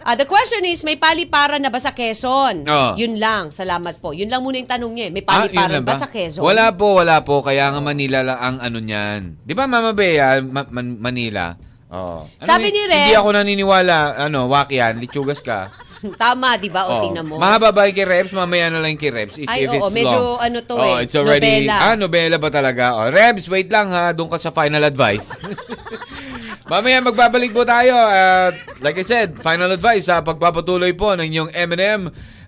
Ah, 0.00 0.16
the 0.16 0.24
question 0.24 0.64
is, 0.64 0.80
may 0.80 0.96
paliparan 0.96 1.60
na 1.60 1.68
ba 1.68 1.76
sa 1.76 1.92
Quezon? 1.92 2.64
Oo. 2.64 2.90
Yun 2.96 3.16
lang. 3.16 3.48
Salamat 3.50 4.00
po. 4.00 4.12
Yun 4.12 4.28
lang 4.28 4.40
muna 4.40 4.56
yung 4.56 4.64
tanong 4.66 4.92
niya. 4.92 5.06
eh. 5.06 5.12
May 5.12 5.20
Ah, 5.22 5.44
paliparan 5.44 5.76
lang 5.76 5.84
ba? 5.84 5.92
sa 5.94 6.08
Quezon? 6.08 6.40
Wala 6.40 6.72
po, 6.72 6.96
wala 6.96 7.20
po. 7.20 7.40
Kaya 7.40 7.68
nga 7.68 7.80
Manila 7.80 8.20
lang 8.22 8.38
ang 8.38 8.56
ano 8.60 8.78
niyan. 8.78 9.36
Di 9.38 9.52
ba 9.52 9.64
Mama 9.64 9.92
Bea, 9.92 10.40
Ma- 10.40 10.64
Man- 10.66 10.96
Manila? 10.98 11.52
Oh. 11.90 12.24
Sabi 12.38 12.70
ni 12.70 12.80
Hindi 12.80 13.12
Rex- 13.12 13.18
ako 13.18 13.28
naniniwala. 13.34 13.96
Ano, 14.16 14.46
wakyan, 14.46 14.96
litsugas 14.96 15.40
ka. 15.40 15.68
Tama, 16.20 16.56
di 16.56 16.68
ba? 16.68 16.86
O, 16.86 16.90
Oh. 16.90 17.00
tingnan 17.04 17.24
mo. 17.24 17.36
Mahaba 17.36 17.70
ba 17.70 17.84
yung 17.84 17.94
kay 17.94 18.04
Rebs? 18.04 18.32
Mamaya 18.32 18.68
na 18.68 18.80
lang 18.80 18.96
yung 18.96 19.02
kay 19.02 19.12
Rebs. 19.12 19.36
If, 19.36 19.46
Ay, 19.46 19.64
if 19.64 19.70
oo, 19.70 19.78
it's 19.78 19.92
medyo 19.92 20.36
long. 20.36 20.40
ano 20.40 20.56
to 20.64 20.74
oh, 20.74 20.96
eh, 20.96 21.04
It's 21.04 21.14
already, 21.14 21.68
nobela. 21.68 21.76
Ah, 21.76 21.94
nobela 21.94 22.36
ba 22.40 22.48
talaga? 22.48 22.82
Oh, 22.96 23.06
Rebs, 23.08 23.44
wait 23.46 23.68
lang 23.68 23.88
ha. 23.90 24.10
Doon 24.10 24.28
ka 24.28 24.36
sa 24.36 24.50
final 24.50 24.80
advice. 24.80 25.30
Mamaya 26.70 27.02
magbabalik 27.02 27.50
po 27.50 27.66
tayo. 27.66 27.98
At 27.98 28.54
like 28.78 28.94
I 28.94 29.02
said, 29.02 29.34
final 29.36 29.68
advice 29.68 30.06
sa 30.06 30.22
pagpapatuloy 30.22 30.94
po 30.94 31.12
ng 31.12 31.26
inyong 31.26 31.50
M&M. 31.52 32.00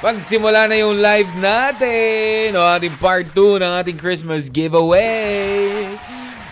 Pag 0.00 0.18
simula 0.18 0.66
na 0.66 0.80
yung 0.80 0.98
live 0.98 1.30
natin, 1.38 2.58
o 2.58 2.64
ating 2.64 2.96
part 2.98 3.28
2 3.36 3.62
ng 3.62 3.72
ating 3.84 4.00
Christmas 4.00 4.50
giveaway. 4.50 5.86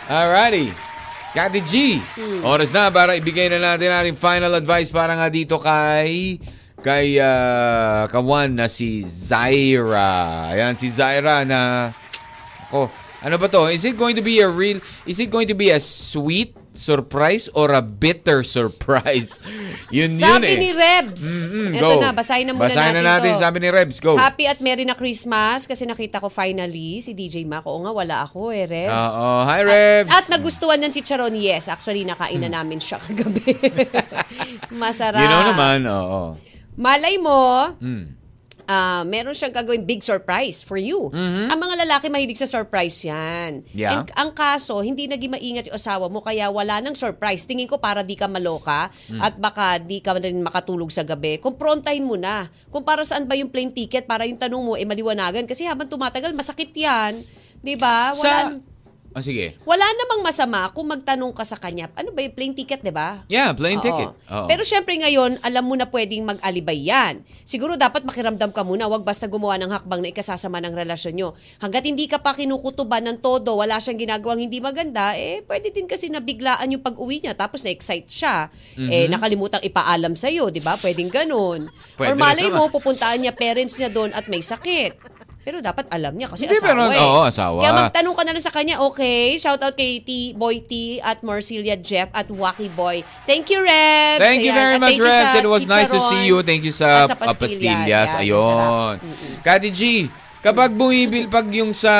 Alrighty. 0.06 0.70
Kati 1.34 1.62
G, 1.62 1.98
oras 2.42 2.74
na 2.74 2.90
para 2.90 3.14
ibigay 3.14 3.46
na 3.50 3.58
natin 3.58 3.90
ating 3.90 4.18
final 4.18 4.50
advice 4.54 4.90
para 4.90 5.14
nga 5.14 5.30
dito 5.30 5.62
kay 5.62 6.42
kay 6.80 7.20
ah, 7.20 8.08
kawan 8.08 8.56
na 8.56 8.66
si 8.66 9.04
Zaira. 9.04 10.48
Ayan, 10.52 10.74
si 10.76 10.88
Zaira 10.88 11.44
na 11.44 11.92
ako, 12.68 12.88
ano 13.20 13.36
ba 13.36 13.52
to? 13.52 13.68
Is 13.68 13.84
it 13.84 14.00
going 14.00 14.16
to 14.16 14.24
be 14.24 14.40
a 14.40 14.48
real 14.48 14.80
is 15.04 15.20
it 15.20 15.28
going 15.28 15.44
to 15.44 15.52
be 15.52 15.68
a 15.68 15.76
sweet 15.76 16.56
surprise 16.72 17.52
or 17.52 17.76
a 17.76 17.84
bitter 17.84 18.40
surprise? 18.56 19.44
Yun 19.92 20.08
yun 20.08 20.40
Sabi 20.40 20.56
eh. 20.56 20.56
ni 20.56 20.70
Rebs. 20.72 21.20
Mm-mm, 21.68 21.76
Ito 21.76 21.84
go. 21.84 22.00
na, 22.00 22.16
basahin 22.16 22.48
na 22.48 22.52
muna 22.56 22.72
Basahin 22.72 22.96
natin, 22.96 23.04
na 23.04 23.12
natin, 23.20 23.30
to. 23.36 23.40
sabi 23.44 23.58
ni 23.60 23.68
Rebs. 23.68 23.96
Go. 24.00 24.16
Happy 24.16 24.48
at 24.48 24.56
Merry 24.64 24.88
na 24.88 24.96
Christmas 24.96 25.68
kasi 25.68 25.84
nakita 25.84 26.16
ko 26.16 26.32
finally 26.32 27.04
si 27.04 27.12
DJ 27.12 27.44
Mac. 27.44 27.68
Oo 27.68 27.84
nga, 27.84 27.92
wala 27.92 28.24
ako 28.24 28.56
eh, 28.56 28.64
Rebs. 28.64 29.12
Oo. 29.20 29.44
Hi, 29.44 29.60
Rebs. 29.68 30.08
At 30.08 30.32
nagustuhan 30.32 30.80
ng 30.80 30.88
chicharon, 30.94 31.36
yes. 31.36 31.68
Actually, 31.68 32.08
nakain 32.08 32.40
na 32.40 32.48
namin 32.48 32.80
siya 32.80 32.96
kagabi. 32.96 33.52
Masarap. 34.80 35.20
You 35.20 35.28
know 35.28 35.44
naman, 35.52 35.84
oo. 35.84 36.40
Malay 36.80 37.20
mo, 37.20 37.76
Mm. 37.76 38.16
ah, 38.64 39.04
meron 39.04 39.36
siyang 39.36 39.52
gagawin 39.52 39.84
big 39.84 40.00
surprise 40.00 40.64
for 40.64 40.80
you. 40.80 41.12
Ang 41.12 41.58
mga 41.58 41.84
lalaki 41.84 42.08
mahilig 42.08 42.38
sa 42.38 42.48
surprise 42.48 43.04
yan. 43.04 43.60
Mm-hmm. 43.60 43.76
Yeah. 43.76 44.00
And 44.00 44.08
ang 44.16 44.30
kaso, 44.32 44.80
hindi 44.80 45.04
naging 45.04 45.28
maingat 45.28 45.68
yung 45.68 45.76
asawa 45.76 46.08
mo, 46.08 46.24
kaya 46.24 46.48
wala 46.48 46.80
nang 46.80 46.96
surprise. 46.96 47.44
Tingin 47.44 47.68
ko 47.68 47.76
para 47.76 48.00
di 48.00 48.16
ka 48.16 48.24
maloka 48.24 48.88
Mm. 49.12 49.20
at 49.20 49.34
baka 49.36 49.76
di 49.76 50.00
ka 50.00 50.16
rin 50.16 50.40
makatulog 50.40 50.88
sa 50.88 51.04
gabi. 51.04 51.36
Kumprontahin 51.36 52.00
mo 52.00 52.16
na. 52.16 52.48
Kung 52.70 52.80
para 52.80 53.04
saan 53.04 53.28
ba 53.28 53.36
yung 53.36 53.52
plane 53.52 53.76
ticket, 53.76 54.08
para 54.08 54.24
yung 54.24 54.40
tanong 54.40 54.62
mo, 54.62 54.72
eh 54.72 54.88
maliwanagan. 54.88 55.44
Kasi 55.44 55.68
habang 55.68 55.84
tumatagal, 55.84 56.32
masakit 56.32 56.72
yan. 56.72 57.12
Di 57.60 57.76
ba? 57.76 58.16
Wala, 58.16 58.56
Sa... 58.56 58.69
Ah, 59.10 59.26
sige. 59.26 59.58
wala 59.66 59.82
namang 59.82 60.22
masama 60.22 60.70
kung 60.70 60.86
magtanong 60.86 61.34
ka 61.34 61.42
sa 61.42 61.58
kanya, 61.58 61.90
ano 61.98 62.14
ba 62.14 62.22
yung 62.22 62.30
plane 62.30 62.54
ticket, 62.54 62.78
di 62.78 62.94
ba? 62.94 63.26
Yeah, 63.26 63.50
plane 63.50 63.82
Oo. 63.82 63.84
ticket. 63.84 64.08
Oo. 64.30 64.46
Pero 64.46 64.62
syempre 64.62 64.94
ngayon, 65.02 65.42
alam 65.42 65.66
mo 65.66 65.74
na 65.74 65.90
pwedeng 65.90 66.22
mag-alibay 66.22 66.78
yan. 66.78 67.26
Siguro 67.42 67.74
dapat 67.74 68.06
makiramdam 68.06 68.54
ka 68.54 68.62
muna, 68.62 68.86
wag 68.86 69.02
basta 69.02 69.26
gumawa 69.26 69.58
ng 69.58 69.70
hakbang 69.74 69.98
na 69.98 70.14
ikasasama 70.14 70.62
ng 70.62 70.78
relasyon 70.78 71.14
nyo. 71.18 71.28
Hanggat 71.58 71.90
hindi 71.90 72.06
ka 72.06 72.22
pa 72.22 72.38
kinukutuban 72.38 73.02
ng 73.10 73.18
todo, 73.18 73.58
wala 73.58 73.82
siyang 73.82 73.98
ginagawang 73.98 74.46
hindi 74.46 74.62
maganda, 74.62 75.18
eh 75.18 75.42
pwede 75.50 75.74
din 75.74 75.90
kasi 75.90 76.06
nabiglaan 76.06 76.70
yung 76.70 76.84
pag-uwi 76.86 77.26
niya 77.26 77.34
tapos 77.34 77.66
na-excite 77.66 78.06
siya. 78.06 78.46
Eh 78.78 79.10
nakalimutang 79.10 79.62
ipaalam 79.66 80.14
sa'yo, 80.14 80.54
di 80.54 80.62
ba? 80.62 80.78
Pwedeng 80.78 81.10
ganun. 81.10 81.66
Mhm. 81.66 81.98
Pwede 81.98 82.14
Or 82.14 82.16
malay 82.16 82.46
mo, 82.46 82.70
pupuntaan 82.70 83.26
niya 83.26 83.34
parents 83.34 83.74
niya 83.74 83.90
doon 83.90 84.14
at 84.14 84.30
may 84.30 84.38
sakit. 84.38 85.19
Pero 85.50 85.58
dapat 85.58 85.90
alam 85.90 86.14
niya 86.14 86.30
kasi 86.30 86.46
Hindi, 86.46 86.62
asawa 86.62 86.70
pero- 86.70 86.94
eh. 86.94 87.02
oo, 87.02 87.20
asawa. 87.26 87.58
Kaya 87.58 87.72
magtanong 87.82 88.14
ka 88.14 88.22
na 88.22 88.30
lang 88.30 88.44
sa 88.46 88.54
kanya, 88.54 88.78
okay? 88.78 89.34
Shout 89.34 89.58
out 89.58 89.74
kay 89.74 89.98
T, 89.98 90.30
Boy 90.38 90.62
T, 90.62 91.02
at 91.02 91.26
Marcilia 91.26 91.74
Jeff, 91.74 92.06
at 92.14 92.30
Wacky 92.30 92.70
Boy. 92.70 93.02
Thank 93.26 93.50
you, 93.50 93.58
Rebs! 93.58 94.22
Thank 94.22 94.46
you 94.46 94.54
Ayan. 94.54 94.62
very 94.62 94.76
At 94.78 94.82
much, 94.86 94.98
Rebs. 95.02 95.34
It 95.34 95.50
was 95.50 95.66
nice 95.66 95.90
to 95.90 95.98
see 96.06 96.22
you. 96.22 96.38
Thank 96.46 96.62
you 96.62 96.70
sa, 96.70 97.02
at 97.02 97.10
sa 97.10 97.18
pastillas. 97.18 98.14
Ayun. 98.14 99.02
Kati 99.42 99.74
G, 99.74 100.06
kapag 100.38 100.70
bumibil, 100.70 101.26
pag 101.26 101.50
yung 101.50 101.74
sa 101.74 101.90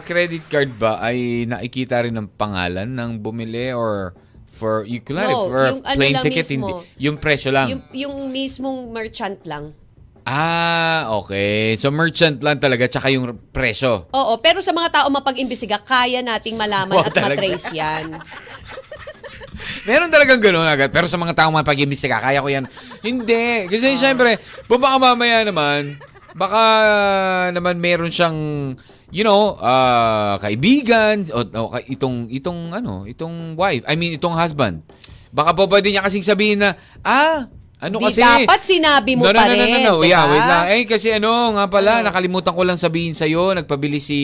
credit 0.00 0.46
card 0.46 0.70
ba, 0.72 1.02
ay 1.02 1.50
nakikita 1.50 2.06
rin 2.06 2.14
ng 2.14 2.30
pangalan 2.30 2.86
ng 2.86 3.18
bumili 3.18 3.74
or 3.74 4.14
for, 4.46 4.86
you 4.86 5.02
kunwari, 5.02 5.34
No, 5.34 5.50
for 5.50 5.62
yung 5.66 5.82
ano 5.82 5.98
plane 5.98 6.14
lang 6.14 6.24
ticket, 6.30 6.46
mismo. 6.46 6.54
hindi. 6.54 6.74
Yung 7.02 7.16
presyo 7.18 7.50
lang. 7.50 7.66
Yung, 7.68 7.82
yung 7.90 8.14
mismong 8.30 8.86
merchant 8.88 9.42
lang. 9.42 9.74
Ah, 10.28 11.08
okay. 11.16 11.72
So 11.80 11.88
merchant 11.88 12.44
lang 12.44 12.60
talaga, 12.60 12.84
tsaka 12.84 13.08
yung 13.08 13.32
presyo. 13.48 14.12
Oo, 14.12 14.36
pero 14.44 14.60
sa 14.60 14.76
mga 14.76 15.00
tao 15.00 15.06
mapag-imbestiga, 15.08 15.80
kaya 15.80 16.20
nating 16.20 16.52
malaman 16.52 17.00
Wow, 17.00 17.08
at 17.08 17.16
talaga. 17.16 17.40
matrace 17.40 17.72
yan. 17.72 18.12
Meron 19.88 20.12
talagang 20.12 20.36
gano'n 20.36 20.68
agad. 20.68 20.92
Pero 20.92 21.08
sa 21.08 21.16
mga 21.16 21.32
taong 21.32 21.56
mapag-imbestiga, 21.56 22.20
kaya 22.20 22.44
ko 22.44 22.48
yan. 22.52 22.68
Hindi. 23.00 23.72
Kasi 23.72 23.96
syempre, 23.96 24.36
kung 24.68 24.84
baka 24.84 25.00
mamaya 25.00 25.48
naman, 25.48 25.96
baka 26.36 26.62
naman 27.48 27.80
meron 27.80 28.12
siyang, 28.12 28.36
you 29.08 29.24
know, 29.24 29.56
ah, 29.58 30.36
kaibigan, 30.44 31.24
o, 31.32 31.40
o 31.40 31.72
itong, 31.88 32.28
itong, 32.28 32.76
ano, 32.76 33.08
itong 33.08 33.56
wife. 33.56 33.82
I 33.88 33.96
mean, 33.96 34.20
itong 34.20 34.36
husband. 34.36 34.84
Baka 35.32 35.56
po 35.56 35.64
pwede 35.68 35.88
niya 35.88 36.04
kasing 36.04 36.24
sabihin 36.24 36.60
na, 36.60 36.76
ah, 37.00 37.48
ano 37.78 38.02
Di 38.02 38.04
kasi... 38.10 38.20
dapat 38.20 38.60
sinabi 38.66 39.14
mo 39.14 39.22
no, 39.22 39.30
no, 39.30 39.38
pa 39.38 39.46
no, 39.46 39.54
no, 39.54 39.62
rin, 39.62 39.70
no, 39.70 39.78
no. 39.78 39.94
di 40.02 40.10
Yeah, 40.10 40.24
wait 40.26 40.46
lang. 40.50 40.64
Eh, 40.74 40.82
kasi 40.82 41.08
ano, 41.14 41.54
nga 41.54 41.70
pala, 41.70 42.02
Ano? 42.02 42.10
nakalimutan 42.10 42.50
ko 42.50 42.62
lang 42.66 42.74
sabihin 42.74 43.14
sa'yo, 43.14 43.54
nagpabili 43.54 44.02
si 44.02 44.18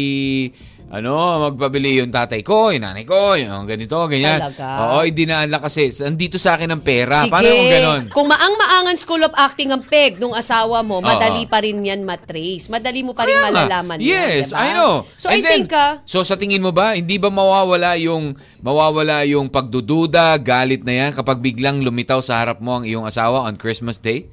ano, 0.95 1.13
magpabili 1.51 1.99
yung 1.99 2.15
tatay 2.15 2.47
ko, 2.47 2.71
yung 2.71 2.87
nanay 2.87 3.03
ko, 3.03 3.35
yung 3.35 3.67
ganito, 3.67 3.99
ganyan. 4.07 4.39
Talaga? 4.39 4.67
Oo, 4.95 5.03
dinaan 5.11 5.51
lang 5.51 5.59
kasi. 5.59 5.91
Andito 6.01 6.39
sa 6.39 6.55
akin 6.55 6.71
ang 6.71 6.83
pera. 6.87 7.19
Sige. 7.19 7.35
Paano 7.35 7.51
kung 7.51 7.73
ganon? 7.75 8.03
Kung 8.15 8.29
maang-maangan 8.31 8.95
School 8.95 9.27
of 9.27 9.35
Acting 9.35 9.75
ang 9.75 9.83
peg 9.83 10.23
nung 10.23 10.39
asawa 10.39 10.87
mo, 10.87 11.03
Oo. 11.03 11.07
madali 11.07 11.51
pa 11.51 11.59
rin 11.59 11.83
yan 11.83 12.07
matrace. 12.07 12.71
Madali 12.71 13.03
mo 13.03 13.11
pa 13.11 13.27
rin 13.27 13.35
Kaya 13.35 13.51
nga. 13.51 13.67
malalaman 13.67 13.99
Yes, 13.99 14.55
yan, 14.55 14.55
diba? 14.55 14.63
I 14.63 14.69
know. 14.71 14.95
So 15.19 15.27
And 15.29 15.35
I 15.35 15.39
then, 15.43 15.53
think, 15.67 15.75
ah, 15.75 15.93
So 16.07 16.23
sa 16.23 16.39
tingin 16.39 16.63
mo 16.63 16.71
ba, 16.71 16.95
hindi 16.95 17.19
ba 17.19 17.27
mawawala 17.27 17.99
yung 17.99 18.39
mawawala 18.63 19.27
yung 19.27 19.51
pagdududa, 19.51 20.39
galit 20.39 20.87
na 20.87 20.95
yan 21.05 21.11
kapag 21.11 21.43
biglang 21.43 21.83
lumitaw 21.83 22.23
sa 22.23 22.39
harap 22.39 22.63
mo 22.63 22.79
ang 22.79 22.85
iyong 22.87 23.03
asawa 23.05 23.51
on 23.51 23.59
Christmas 23.59 23.99
Day? 23.99 24.31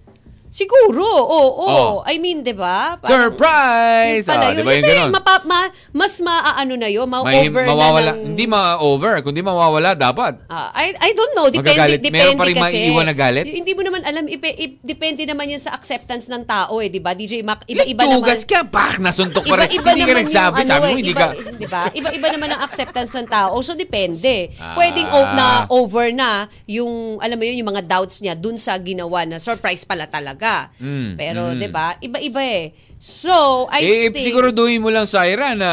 Siguro, 0.51 0.99
oo. 1.01 1.63
Oh. 1.63 1.93
I 2.03 2.19
mean, 2.19 2.43
di 2.43 2.51
ba? 2.51 2.99
Surprise! 2.99 4.21
Yun 4.21 4.29
pala 4.29 4.43
Ah, 4.43 4.49
yun. 4.51 4.57
di 4.59 4.61
ba 4.61 4.71
yung 4.71 4.83
Siyempre, 4.83 4.93
ganon? 4.99 5.11
mapa- 5.15 5.45
ma- 5.47 5.71
mas 5.95 6.13
maaano 6.19 6.73
na 6.75 6.89
yun, 6.91 7.07
ma-over 7.07 7.63
mawawala, 7.63 8.11
na 8.11 8.19
ng... 8.19 8.25
hindi 8.35 8.45
ma-over, 8.45 9.13
kundi 9.23 9.39
mawawala 9.39 9.95
dapat. 9.95 10.43
Ah, 10.51 10.69
I, 10.75 10.91
I 10.93 11.09
don't 11.15 11.33
know. 11.33 11.47
Depende, 11.47 11.71
Magagalit. 11.71 11.99
depende 12.03 12.19
Meron 12.19 12.35
pa 12.35 12.45
rin 12.45 12.55
kasi. 12.59 12.75
maiiwan 12.77 13.05
na 13.07 13.15
galit? 13.15 13.45
Hindi 13.47 13.71
mo 13.71 13.81
naman 13.81 14.01
alam. 14.03 14.23
Ipe, 14.27 14.49
ip- 14.51 14.81
depende 14.83 15.23
naman 15.23 15.47
yan 15.47 15.61
sa 15.61 15.71
acceptance 15.71 16.27
ng 16.27 16.43
tao 16.43 16.83
eh. 16.83 16.91
Di 16.91 16.99
ba? 16.99 17.15
DJ 17.15 17.41
Mac, 17.41 17.63
iba-iba 17.65 18.03
naman. 18.03 18.19
Tugas 18.19 18.43
ka, 18.43 18.67
pak, 18.67 18.99
nasuntok 18.99 19.47
pa 19.47 19.55
rin. 19.63 19.71
Iba-iba 19.71 19.89
Hindi 19.95 20.03
ka 20.03 20.15
nagsabi, 20.19 20.57
yung, 20.59 20.67
sabi 20.67 20.83
ano, 20.83 20.91
mo, 20.91 20.97
hindi 20.99 21.13
iba, 21.15 21.21
ka... 21.23 21.27
Di 21.61 21.67
ba? 21.69 21.83
Iba-iba 21.93 22.27
naman 22.27 22.49
ang 22.51 22.61
acceptance 22.67 23.15
ng 23.15 23.27
tao. 23.29 23.55
So, 23.63 23.73
depende. 23.73 24.51
Ah. 24.59 24.75
Pwedeng 24.75 25.07
na 25.31 25.47
over 25.71 26.09
na 26.11 26.29
yung, 26.65 27.21
alam 27.21 27.37
mo 27.39 27.43
yun, 27.45 27.61
yung 27.61 27.69
mga 27.71 27.85
doubts 27.87 28.19
niya 28.19 28.33
dun 28.35 28.57
sa 28.57 28.75
ginawa 28.81 29.23
na 29.23 29.37
surprise 29.37 29.85
pala 29.85 30.09
talaga. 30.09 30.40
Mm, 30.81 31.15
Pero, 31.15 31.53
mm. 31.53 31.57
di 31.61 31.67
ba? 31.69 31.93
Iba-iba 32.01 32.41
eh. 32.41 32.73
So, 33.01 33.65
I 33.73 33.81
eh, 33.81 34.13
think... 34.13 34.29
siguraduhin 34.29 34.77
mo 34.77 34.93
lang, 34.93 35.09
Syra, 35.09 35.57
na 35.57 35.71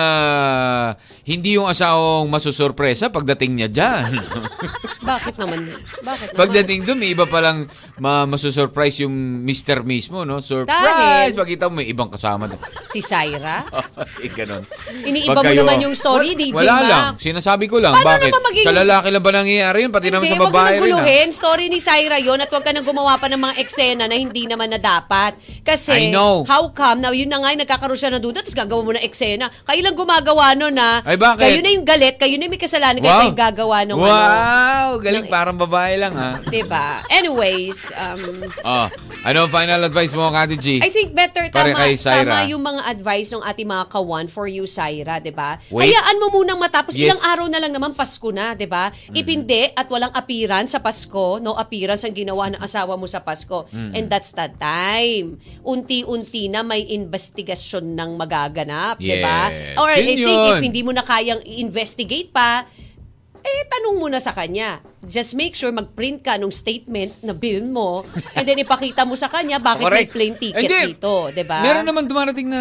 hindi 1.29 1.61
yung 1.61 1.69
asawang 1.69 2.25
masusurpresa 2.25 3.13
pagdating 3.13 3.53
niya 3.53 3.69
dyan. 3.69 4.17
Bakit 5.05 5.37
naman? 5.37 5.69
Bakit 6.01 6.33
naman? 6.33 6.41
pagdating 6.41 6.89
doon, 6.89 6.97
may 6.97 7.13
iba 7.13 7.29
palang 7.29 7.69
ma 8.01 8.25
masusurprise 8.25 9.05
yung 9.05 9.13
mister 9.45 9.85
mismo, 9.85 10.25
no? 10.25 10.41
Surprise! 10.41 10.73
Dahil- 10.73 11.37
Pagkita 11.37 11.69
mo, 11.69 11.85
may 11.85 11.93
ibang 11.93 12.09
kasama 12.09 12.49
doon. 12.49 12.65
Si 12.89 13.05
Syra? 13.05 13.61
eh, 14.25 14.33
ganun. 14.41 14.65
Iniiba 15.05 15.37
Pag 15.37 15.45
mo 15.45 15.53
kayo- 15.53 15.61
naman 15.69 15.85
yung 15.85 15.93
story, 15.93 16.33
Wal- 16.33 16.41
DJ 16.41 16.57
Wala 16.65 16.75
Mac. 16.75 16.89
lang. 16.89 17.13
Sinasabi 17.21 17.69
ko 17.69 17.77
lang. 17.77 17.93
Paano 17.93 18.09
bakit? 18.09 18.33
naman 18.33 18.43
maging- 18.49 18.65
Sa 18.65 18.73
lalaki 18.73 19.09
lang 19.13 19.21
ba 19.21 19.33
nangyayari 19.37 19.79
yun? 19.85 19.93
Pati 19.93 20.09
naman 20.09 20.25
Hindi, 20.25 20.33
sa 20.33 20.41
wag 20.41 20.49
mo 20.49 20.55
babae 20.57 20.65
rin. 20.65 20.81
ah. 20.81 20.85
guluhin. 20.97 21.29
Story 21.29 21.65
ni 21.69 21.77
Syra 21.77 22.17
yon 22.17 22.41
at 22.41 22.49
wag 22.49 22.65
ka 22.65 22.73
nang 22.73 22.89
gumawa 22.89 23.21
pa 23.21 23.29
ng 23.29 23.37
mga 23.37 23.55
eksena 23.61 24.09
na 24.09 24.17
hindi 24.17 24.49
naman 24.49 24.73
na 24.73 24.81
dapat. 24.81 25.37
I 25.37 25.61
Kasi, 25.61 26.09
know. 26.09 26.49
how 26.49 26.73
come, 26.73 27.05
na 27.05 27.18
yun 27.19 27.29
na 27.29 27.43
nga, 27.43 27.51
nagkakaroon 27.53 27.99
siya 27.99 28.15
ng 28.15 28.23
duda, 28.23 28.39
tapos 28.41 28.55
gagawa 28.55 28.81
mo 28.81 28.93
ng 28.95 29.03
eksena. 29.03 29.51
Kayo 29.67 29.81
lang 29.83 29.99
gumagawa 29.99 30.55
no 30.55 30.71
na, 30.71 31.03
Ay, 31.03 31.19
bakit? 31.19 31.43
kayo 31.43 31.59
na 31.59 31.71
yung 31.75 31.83
galit, 31.83 32.15
kayo 32.15 32.39
na 32.39 32.47
yung 32.47 32.55
may 32.55 32.63
kasalanan, 32.63 33.03
kayo 33.03 33.19
kayo 33.27 33.35
gagawa 33.35 33.83
ng 33.83 33.99
ano. 33.99 34.07
Wow! 34.07 34.91
Galing, 35.03 35.27
ng- 35.27 35.33
parang 35.33 35.59
babae 35.59 35.99
lang, 35.99 36.15
ha? 36.15 36.39
Diba? 36.47 37.03
Anyways, 37.11 37.91
um, 37.93 38.47
Oh, 38.63 38.87
ano 39.25 39.49
final 39.49 39.81
advice 39.83 40.15
mo, 40.15 40.31
Kati 40.31 40.55
G? 40.55 40.67
I 40.79 40.91
think 40.91 41.11
better 41.11 41.51
Pare 41.51 41.75
tama, 41.75 41.89
tama 41.97 42.39
yung 42.47 42.63
mga 42.63 42.83
advice 42.87 43.33
ng 43.33 43.43
ating 43.43 43.67
mga 43.67 43.85
kawan 43.89 44.27
for 44.29 44.47
you, 44.47 44.69
Syra, 44.69 45.19
'di 45.19 45.33
ba? 45.33 45.57
Wait. 45.73 45.91
Hayaan 45.91 46.17
mo 46.21 46.29
munang 46.31 46.61
matapos 46.61 46.95
Yes. 46.95 47.09
ilang 47.11 47.21
araw 47.25 47.47
na 47.49 47.59
lang 47.59 47.73
naman 47.73 47.97
Pasko 47.97 48.29
na, 48.31 48.53
'di 48.53 48.69
ba? 48.69 48.93
Ipindi 49.11 49.73
at 49.73 49.89
walang 49.89 50.13
appearance 50.13 50.77
sa 50.77 50.81
Pasko, 50.81 51.41
no 51.41 51.57
appearance 51.57 52.05
ang 52.05 52.15
ginawa 52.15 52.53
ng 52.53 52.61
asawa 52.61 52.95
mo 52.95 53.09
sa 53.09 53.19
Pasko. 53.19 53.67
And 53.73 54.07
that's 54.07 54.31
the 54.33 54.49
time. 54.55 55.41
Unti-unti 55.65 56.49
na 56.49 56.61
may 56.61 56.85
investigasyon 57.09 57.97
ng 57.97 58.11
magaganap, 58.21 59.01
'di 59.01 59.17
ba? 59.25 59.49
Yes. 59.49 59.81
Or 59.81 59.89
I 59.89 60.05
Yun 60.05 60.07
think 60.07 60.19
if 60.21 60.29
yun. 60.29 60.61
hindi 60.61 60.81
mo 60.85 60.93
na 60.93 61.01
kayang 61.01 61.41
i-investigate 61.41 62.29
pa, 62.29 62.69
eh, 63.39 63.65
tanong 63.65 63.97
mo 63.97 64.07
na 64.13 64.21
sa 64.21 64.37
kanya. 64.37 64.85
Just 65.01 65.33
make 65.33 65.57
sure 65.57 65.73
mag-print 65.73 66.21
ka 66.21 66.37
nung 66.37 66.53
statement 66.53 67.17
na 67.25 67.33
bill 67.33 67.65
mo 67.65 68.05
and 68.37 68.45
then 68.45 68.61
ipakita 68.61 69.09
mo 69.09 69.17
sa 69.17 69.33
kanya 69.33 69.57
bakit 69.57 69.89
may 69.89 70.05
Correct. 70.05 70.13
plane 70.13 70.37
ticket 70.37 70.69
Hindi. 70.69 70.81
dito, 70.93 71.33
'di 71.33 71.45
ba? 71.49 71.65
Meron 71.65 71.87
naman 71.89 72.05
dumarating 72.05 72.45
na, 72.45 72.61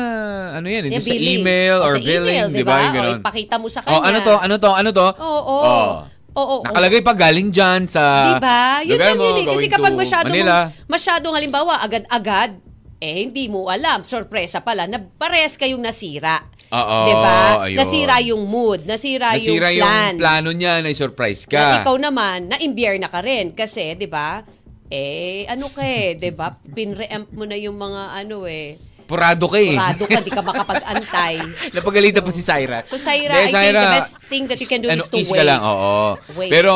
ano 0.56 0.68
yan, 0.72 0.88
Yung 0.88 1.04
sa 1.04 1.12
email 1.12 1.84
O, 1.84 1.92
or 1.92 1.92
sa 1.92 2.00
billing, 2.00 2.48
email, 2.48 2.48
di 2.48 2.64
ba? 2.64 2.76
Yung 2.80 2.88
O, 2.88 2.96
ganun. 2.96 3.18
ipakita 3.20 3.56
mo 3.60 3.68
sa 3.68 3.84
kanya. 3.84 4.00
Oh, 4.00 4.04
ano 4.08 4.18
to? 4.24 4.34
Ano 4.40 4.56
to? 4.56 4.72
Ano 4.72 4.90
to? 4.96 5.08
Oo. 5.20 5.58
Oh. 5.60 5.92
Oo. 6.38 6.62
Nakalagay 6.62 7.02
pa 7.02 7.18
galing 7.18 7.50
dyan 7.50 7.90
sa 7.90 8.38
Diba? 8.38 8.86
Yun 8.86 8.94
lugar 8.94 9.10
lang 9.10 9.18
mo, 9.18 9.26
yun 9.26 9.38
eh. 9.42 9.46
Kasi 9.58 9.66
kapag 9.68 9.94
to 9.98 10.00
masyado 10.00 10.30
Manila. 10.30 10.70
masyadong 10.86 11.34
halimbawa, 11.34 11.82
agad-agad, 11.82 12.54
eh 12.98 13.24
hindi 13.24 13.46
mo 13.48 13.68
alam. 13.68 14.02
Sorpresa 14.02 14.62
pala 14.62 14.86
na 14.86 14.98
pares 15.00 15.56
kayong 15.56 15.82
nasira. 15.82 16.42
Oo, 16.68 17.00
diba? 17.08 17.38
ayun. 17.64 17.78
Nasira 17.80 18.16
yung 18.20 18.44
mood, 18.44 18.84
nasira, 18.84 19.40
Nasira 19.40 19.72
yung 19.72 19.88
plan. 19.88 20.12
yung 20.12 20.20
plano 20.20 20.50
niya 20.52 20.84
na 20.84 20.92
surprise 20.92 21.48
Na 21.48 21.80
ka. 21.80 21.80
ikaw 21.80 21.96
naman, 21.96 22.52
na-imbier 22.52 23.00
na 23.00 23.08
ka 23.08 23.24
rin. 23.24 23.56
Kasi, 23.56 23.96
di 23.96 24.04
ba, 24.04 24.44
eh, 24.88 25.48
ano 25.48 25.72
ka 25.72 25.80
eh, 25.80 26.20
di 26.20 26.28
ba, 26.30 26.52
pinre-empt 26.52 27.32
mo 27.32 27.48
na 27.48 27.56
yung 27.56 27.80
mga 27.80 28.20
ano 28.20 28.44
eh, 28.44 28.76
Purado 29.08 29.48
ka 29.48 29.56
eh. 29.56 29.72
Kurado 29.72 30.04
ka, 30.04 30.20
di 30.20 30.30
ka 30.30 30.44
makapag-antay. 30.44 31.36
Napagalitan 31.80 32.20
pa 32.20 32.32
si 32.36 32.44
Syra. 32.44 32.84
So, 32.84 33.00
Syra, 33.00 33.40
Hindi, 33.40 33.56
I 33.56 33.64
think 33.64 33.72
the 33.72 33.96
best 33.96 34.14
thing 34.28 34.44
that 34.46 34.60
you 34.60 34.68
can 34.68 34.80
do 34.84 34.92
ano, 34.92 35.00
is 35.00 35.08
to 35.08 35.16
ease 35.16 35.32
ka 35.32 35.40
wait. 35.40 35.48
lang, 35.48 35.64
oo. 35.64 36.20
Wait. 36.36 36.52
Pero, 36.52 36.74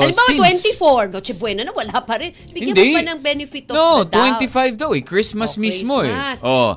Halimbawa, 0.00 0.24
since- 0.24 0.80
24, 0.80 1.12
Noche 1.12 1.36
Buena 1.36 1.62
na, 1.62 1.76
wala 1.76 2.00
pa 2.00 2.16
rin. 2.16 2.32
Bigyan 2.48 2.72
Hindi. 2.72 2.84
mo 2.88 2.96
pa 2.96 3.02
ng 3.06 3.20
benefit 3.20 3.64
of 3.68 3.74
No, 3.76 3.88
the 4.02 4.16
doubt. 4.16 4.40
25 4.40 4.80
daw 4.80 4.90
eh. 4.96 5.04
Christmas 5.04 5.54
Oh, 5.54 5.60
mismo 5.60 5.94
Christmas. 6.00 6.40
eh. 6.40 6.48
Oh. 6.48 6.70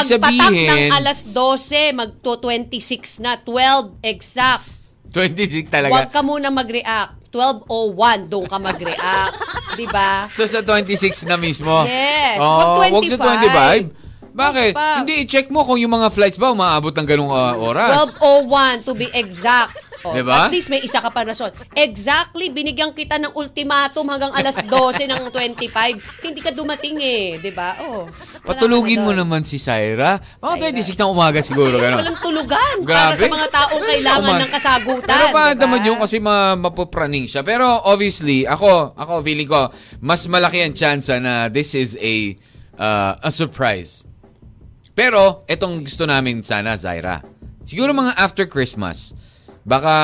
Sabihin, 0.00 0.66
ng 0.66 0.96
alas 0.96 1.28
12, 1.28 1.92
magto 1.92 2.40
26 2.40 3.20
na, 3.20 3.36
12 3.36 4.00
exact. 4.00 4.64
26 5.12 5.68
talaga. 5.68 5.92
Huwag 5.92 6.08
ka 6.08 6.24
muna 6.24 6.48
mag-react. 6.48 7.20
12.01, 7.28 8.28
doon 8.28 8.44
ka 8.44 8.56
mag-react. 8.56 9.36
di 9.80 9.88
ba? 9.88 10.28
So 10.28 10.44
sa 10.44 10.60
26 10.60 11.24
na 11.24 11.36
mismo? 11.36 11.84
Yes, 11.84 12.40
Oh, 12.40 12.80
wag 12.80 12.92
wag 12.92 13.04
sa 13.04 13.16
25. 13.20 14.01
25. 14.32 14.36
Bakit? 14.36 14.72
Pa. 14.72 15.04
Hindi, 15.04 15.14
i-check 15.28 15.46
mo 15.52 15.62
kung 15.62 15.78
yung 15.78 15.92
mga 15.92 16.08
flights 16.08 16.40
ba 16.40 16.52
umaabot 16.52 16.92
ng 16.92 17.06
ganung 17.06 17.32
ah, 17.32 17.54
oras. 17.56 18.16
12.01 18.16 18.86
to 18.88 18.92
be 18.96 19.08
exact. 19.12 19.76
Oh, 20.02 20.18
Diba? 20.18 20.50
At 20.50 20.50
least 20.50 20.66
may 20.66 20.82
isa 20.82 20.98
ka 20.98 21.14
pa 21.14 21.22
rason. 21.22 21.54
Exactly, 21.78 22.50
binigyan 22.50 22.90
kita 22.90 23.22
ng 23.22 23.38
ultimatum 23.38 24.02
hanggang 24.10 24.34
alas 24.34 24.58
12 24.58 25.06
ng 25.06 25.30
25. 25.30 26.26
Hindi 26.26 26.40
ka 26.42 26.50
dumating 26.50 26.98
eh, 26.98 27.38
'di 27.38 27.52
ba? 27.54 27.78
Oh. 27.86 28.10
Patulugin 28.42 29.06
mo 29.06 29.14
naman 29.14 29.46
si 29.46 29.62
Syra. 29.62 30.18
Mga 30.42 30.74
Syra. 30.74 30.98
26 30.98 31.02
ng 31.06 31.10
umaga 31.10 31.38
siguro. 31.38 31.78
Ganun. 31.78 32.02
Walang 32.02 32.18
tulugan 32.18 32.74
para 32.82 33.14
Grabe. 33.14 33.22
sa 33.22 33.26
mga 33.30 33.48
taong 33.54 33.82
kailangan 33.86 34.34
ng 34.42 34.50
kasagutan. 34.50 35.06
Pero 35.14 35.26
pa 35.30 35.42
diba? 35.54 35.60
naman 35.62 35.80
yun 35.86 35.98
kasi 36.02 36.16
ma 36.18 36.58
mapopraning 36.58 37.30
siya. 37.30 37.46
Pero 37.46 37.70
obviously, 37.86 38.42
ako, 38.42 38.98
ako 38.98 39.22
feeling 39.22 39.46
ko, 39.46 39.70
mas 40.02 40.26
malaki 40.26 40.66
ang 40.66 40.74
chance 40.74 41.14
na 41.14 41.46
this 41.46 41.78
is 41.78 41.94
a 42.02 42.34
uh, 42.74 43.14
a 43.22 43.30
surprise. 43.30 44.02
Pero, 44.92 45.40
etong 45.48 45.84
gusto 45.84 46.04
namin 46.04 46.44
sana, 46.44 46.76
Zaira. 46.76 47.24
Siguro 47.64 47.96
mga 47.96 48.12
after 48.20 48.44
Christmas, 48.44 49.16
baka 49.64 49.94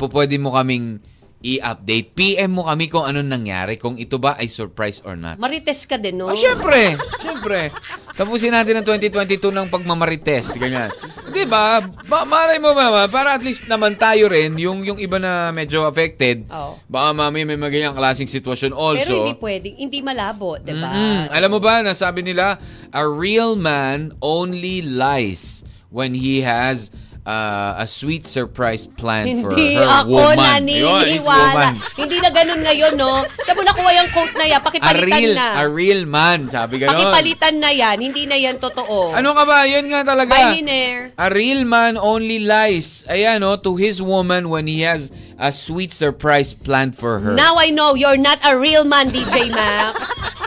po 0.00 0.10
pwede 0.10 0.34
mo 0.40 0.50
kaming 0.56 0.98
i-update. 1.42 2.14
PM 2.14 2.54
mo 2.54 2.66
kami 2.66 2.86
kung 2.86 3.02
anong 3.06 3.26
nangyari, 3.26 3.74
kung 3.76 3.98
ito 3.98 4.16
ba 4.16 4.38
ay 4.38 4.46
surprise 4.46 5.02
or 5.02 5.18
not. 5.18 5.36
Marites 5.42 5.84
ka 5.86 5.98
din, 5.98 6.18
no? 6.18 6.30
Oh, 6.30 6.38
syempre. 6.38 6.94
Syempre. 7.18 7.74
Tapusin 8.12 8.52
natin 8.52 8.80
ang 8.80 8.84
2022 8.84 9.40
ng 9.48 9.66
pagmamarites. 9.72 10.56
Ganyan. 10.60 10.92
Di 11.32 11.48
ba? 11.48 11.80
Ba 12.04 12.28
malay 12.28 12.60
mo 12.60 12.76
ba 12.76 12.92
naman? 12.92 13.08
Para 13.08 13.32
at 13.32 13.40
least 13.40 13.64
naman 13.64 13.96
tayo 13.96 14.28
rin, 14.28 14.52
yung, 14.60 14.84
yung 14.84 15.00
iba 15.00 15.16
na 15.16 15.48
medyo 15.48 15.88
affected, 15.88 16.44
Oo. 16.52 16.76
baka 16.92 17.08
mami 17.16 17.48
may 17.48 17.56
maganyang 17.56 17.96
klaseng 17.96 18.28
sitwasyon 18.28 18.76
also. 18.76 19.00
Pero 19.00 19.24
hindi 19.24 19.34
pwedeng, 19.40 19.74
hindi 19.80 19.98
malabo, 20.04 20.60
'di 20.60 20.76
ba? 20.76 20.92
Mm, 20.92 21.24
alam 21.32 21.50
mo 21.50 21.58
ba, 21.58 21.80
nasabi 21.80 22.20
nila, 22.20 22.60
a 22.92 23.02
real 23.08 23.56
man 23.56 24.12
only 24.20 24.84
lies 24.84 25.64
when 25.88 26.12
he 26.12 26.44
has 26.44 26.92
uh, 27.26 27.78
a 27.78 27.86
sweet 27.86 28.26
surprise 28.26 28.86
plan 28.86 29.42
for 29.42 29.54
Hindi 29.54 29.78
her 29.78 29.86
ako 29.86 30.10
woman. 30.10 30.62
Yun, 30.66 30.90
naniniwala. 31.06 31.66
Hindi 31.94 32.16
na 32.18 32.30
ganun 32.30 32.60
ngayon, 32.62 32.92
no? 32.98 33.22
Saan 33.42 33.54
mo 33.58 33.62
nakuha 33.62 33.90
yung 34.02 34.10
quote 34.10 34.34
na 34.34 34.46
yan? 34.46 34.60
A 34.60 34.64
Pakipalitan 34.66 35.06
real, 35.06 35.32
na. 35.34 35.48
a 35.58 35.64
real 35.68 36.02
man, 36.06 36.38
sabi 36.50 36.82
ganon. 36.82 36.98
Pakipalitan 36.98 37.56
na 37.62 37.70
yan. 37.70 37.96
Hindi 38.02 38.22
na 38.26 38.36
yan 38.38 38.56
totoo. 38.58 39.14
Ano 39.14 39.34
ka 39.34 39.44
ba? 39.46 39.64
Yan 39.66 39.86
nga 39.90 40.02
talaga. 40.02 40.34
Hiner. 40.34 41.14
A 41.18 41.28
real 41.30 41.62
man 41.62 41.94
only 41.94 42.42
lies. 42.42 43.06
Ayan, 43.06 43.42
no, 43.42 43.54
to 43.58 43.78
his 43.78 44.02
woman 44.02 44.50
when 44.50 44.66
he 44.66 44.82
has 44.82 45.10
a 45.38 45.50
sweet 45.54 45.94
surprise 45.94 46.54
planned 46.54 46.98
for 46.98 47.22
her. 47.22 47.34
Now 47.34 47.58
I 47.58 47.70
know 47.70 47.94
you're 47.94 48.20
not 48.20 48.38
a 48.42 48.58
real 48.58 48.84
man, 48.84 49.10
DJ 49.10 49.50
Mac. 49.50 49.94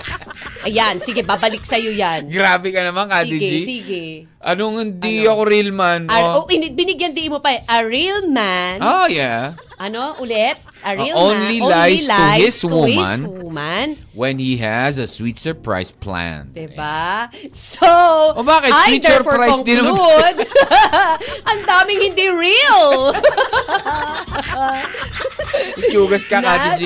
Ayan, 0.65 0.97
sige, 0.97 1.21
babalik 1.21 1.61
sa'yo 1.61 1.93
yan. 1.93 2.25
Grabe 2.25 2.73
ka 2.73 2.81
naman, 2.81 3.05
Kati 3.05 3.29
Sige, 3.29 3.37
G. 3.37 3.61
sige. 3.61 4.03
Anong 4.41 4.81
hindi 4.81 5.21
ako 5.23 5.41
real 5.45 5.69
man? 5.69 6.09
A- 6.09 6.17
Oh, 6.35 6.41
oh, 6.41 6.49
ini- 6.49 6.73
binigyan 6.73 7.13
din 7.13 7.29
mo 7.29 7.37
pa, 7.37 7.53
eh, 7.53 7.61
a 7.63 7.85
real 7.85 8.25
man. 8.27 8.81
oh 8.81 9.05
yeah. 9.05 9.53
Ano, 9.77 10.17
ulit? 10.17 10.57
A 10.85 10.93
real 10.93 11.17
Uh, 11.17 11.33
only 11.33 11.57
man. 11.57 11.65
lies 11.65 12.05
to 12.05 12.13
his 12.37 12.61
woman. 12.61 13.19
woman. 13.41 13.87
When 14.13 14.37
he 14.37 14.61
has 14.61 15.01
a 15.01 15.09
sweet 15.09 15.35
surprise 15.35 15.89
plan. 15.89 16.53
Diba? 16.53 17.25
So, 17.51 17.89
O 18.37 18.45
bakit? 18.45 18.69
I 18.69 18.85
Sweet 18.85 19.03
surprise 19.03 19.65
din 19.65 19.81
naman. 19.81 19.97
conclude, 19.97 20.45
ang 21.49 21.59
daming 21.65 21.99
hindi 22.05 22.25
real. 22.29 23.11
Chugas 25.91 26.23
ka, 26.23 26.39
Kati 26.39 26.69
G. 26.77 26.81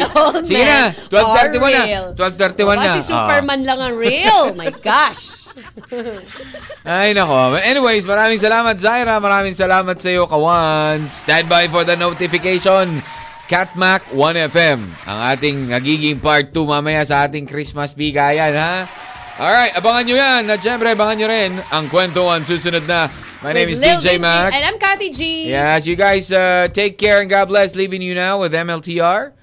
Sige 0.46 0.64
na, 0.64 0.94
12.31 1.12 1.12
na. 1.12 1.76
are 1.76 1.86
real. 1.86 2.06
12.31 2.16 2.72
na. 2.72 2.84
Kasi 2.88 3.00
Superman 3.04 3.60
lang 3.64 3.80
ang 3.82 3.96
real. 3.96 4.42
My 4.60 4.72
gosh. 4.72 5.52
Ah. 6.86 7.04
Ay, 7.04 7.12
nako. 7.12 7.58
Anyways, 7.58 8.06
maraming 8.06 8.40
salamat, 8.40 8.80
Zaira. 8.80 9.20
Maraming 9.20 9.52
salamat 9.52 9.98
sa 9.98 10.08
iyo, 10.08 10.24
Kawan. 10.24 11.04
Stand 11.10 11.46
by 11.46 11.68
for 11.68 11.84
the 11.84 11.94
notification. 11.94 13.02
Catmac 13.50 14.14
1FM. 14.14 14.78
Ang 15.10 15.20
ating 15.34 15.74
nagiging 15.74 16.22
part 16.22 16.54
2 16.54 16.70
mamaya 16.70 17.02
sa 17.02 17.26
ating 17.26 17.50
Christmas 17.50 17.98
bigayan, 17.98 18.54
ha? 18.54 18.86
Alright, 19.42 19.74
abangan 19.74 20.06
nyo 20.06 20.16
yan. 20.22 20.42
At 20.54 20.62
syempre, 20.62 20.94
abangan 20.94 21.18
nyo 21.18 21.28
rin 21.34 21.52
ang 21.74 21.90
kwentuhan 21.90 22.46
susunod 22.46 22.86
na. 22.86 23.10
My 23.42 23.50
name 23.50 23.74
is 23.74 23.82
Lil 23.82 23.98
DJ 23.98 24.22
Vinci 24.22 24.22
Mac. 24.22 24.54
And 24.54 24.62
I'm 24.62 24.78
Kathy 24.78 25.10
G. 25.10 25.50
Yes, 25.50 25.90
you 25.90 25.98
guys 25.98 26.30
uh, 26.30 26.70
take 26.70 27.02
care 27.02 27.26
and 27.26 27.30
God 27.32 27.50
bless. 27.50 27.74
Leaving 27.74 28.06
you 28.06 28.14
now 28.14 28.38
with 28.38 28.54
MLTR. 28.54 29.34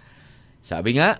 Sabi 0.62 1.02
nga, 1.02 1.18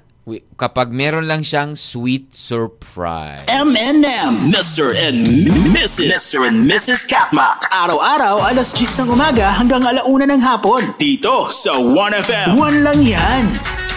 kapag 0.59 0.91
meron 0.91 1.31
lang 1.31 1.47
siyang 1.47 1.79
sweet 1.79 2.35
surprise. 2.35 3.47
M&M. 3.47 4.51
Mr. 4.51 4.91
and 4.91 5.23
Mrs. 5.71 6.11
Mr. 6.11 6.51
and 6.51 6.67
Mrs. 6.67 7.07
Katmak. 7.07 7.63
Araw-araw, 7.71 8.43
alas 8.43 8.75
10 8.75 9.07
ng 9.07 9.15
umaga 9.15 9.47
hanggang 9.55 9.87
alauna 9.87 10.27
ng 10.27 10.43
hapon. 10.43 10.99
Dito 10.99 11.47
sa 11.55 11.79
1FM. 11.79 12.59
One 12.59 12.83
lang 12.83 13.01
yan. 13.07 13.96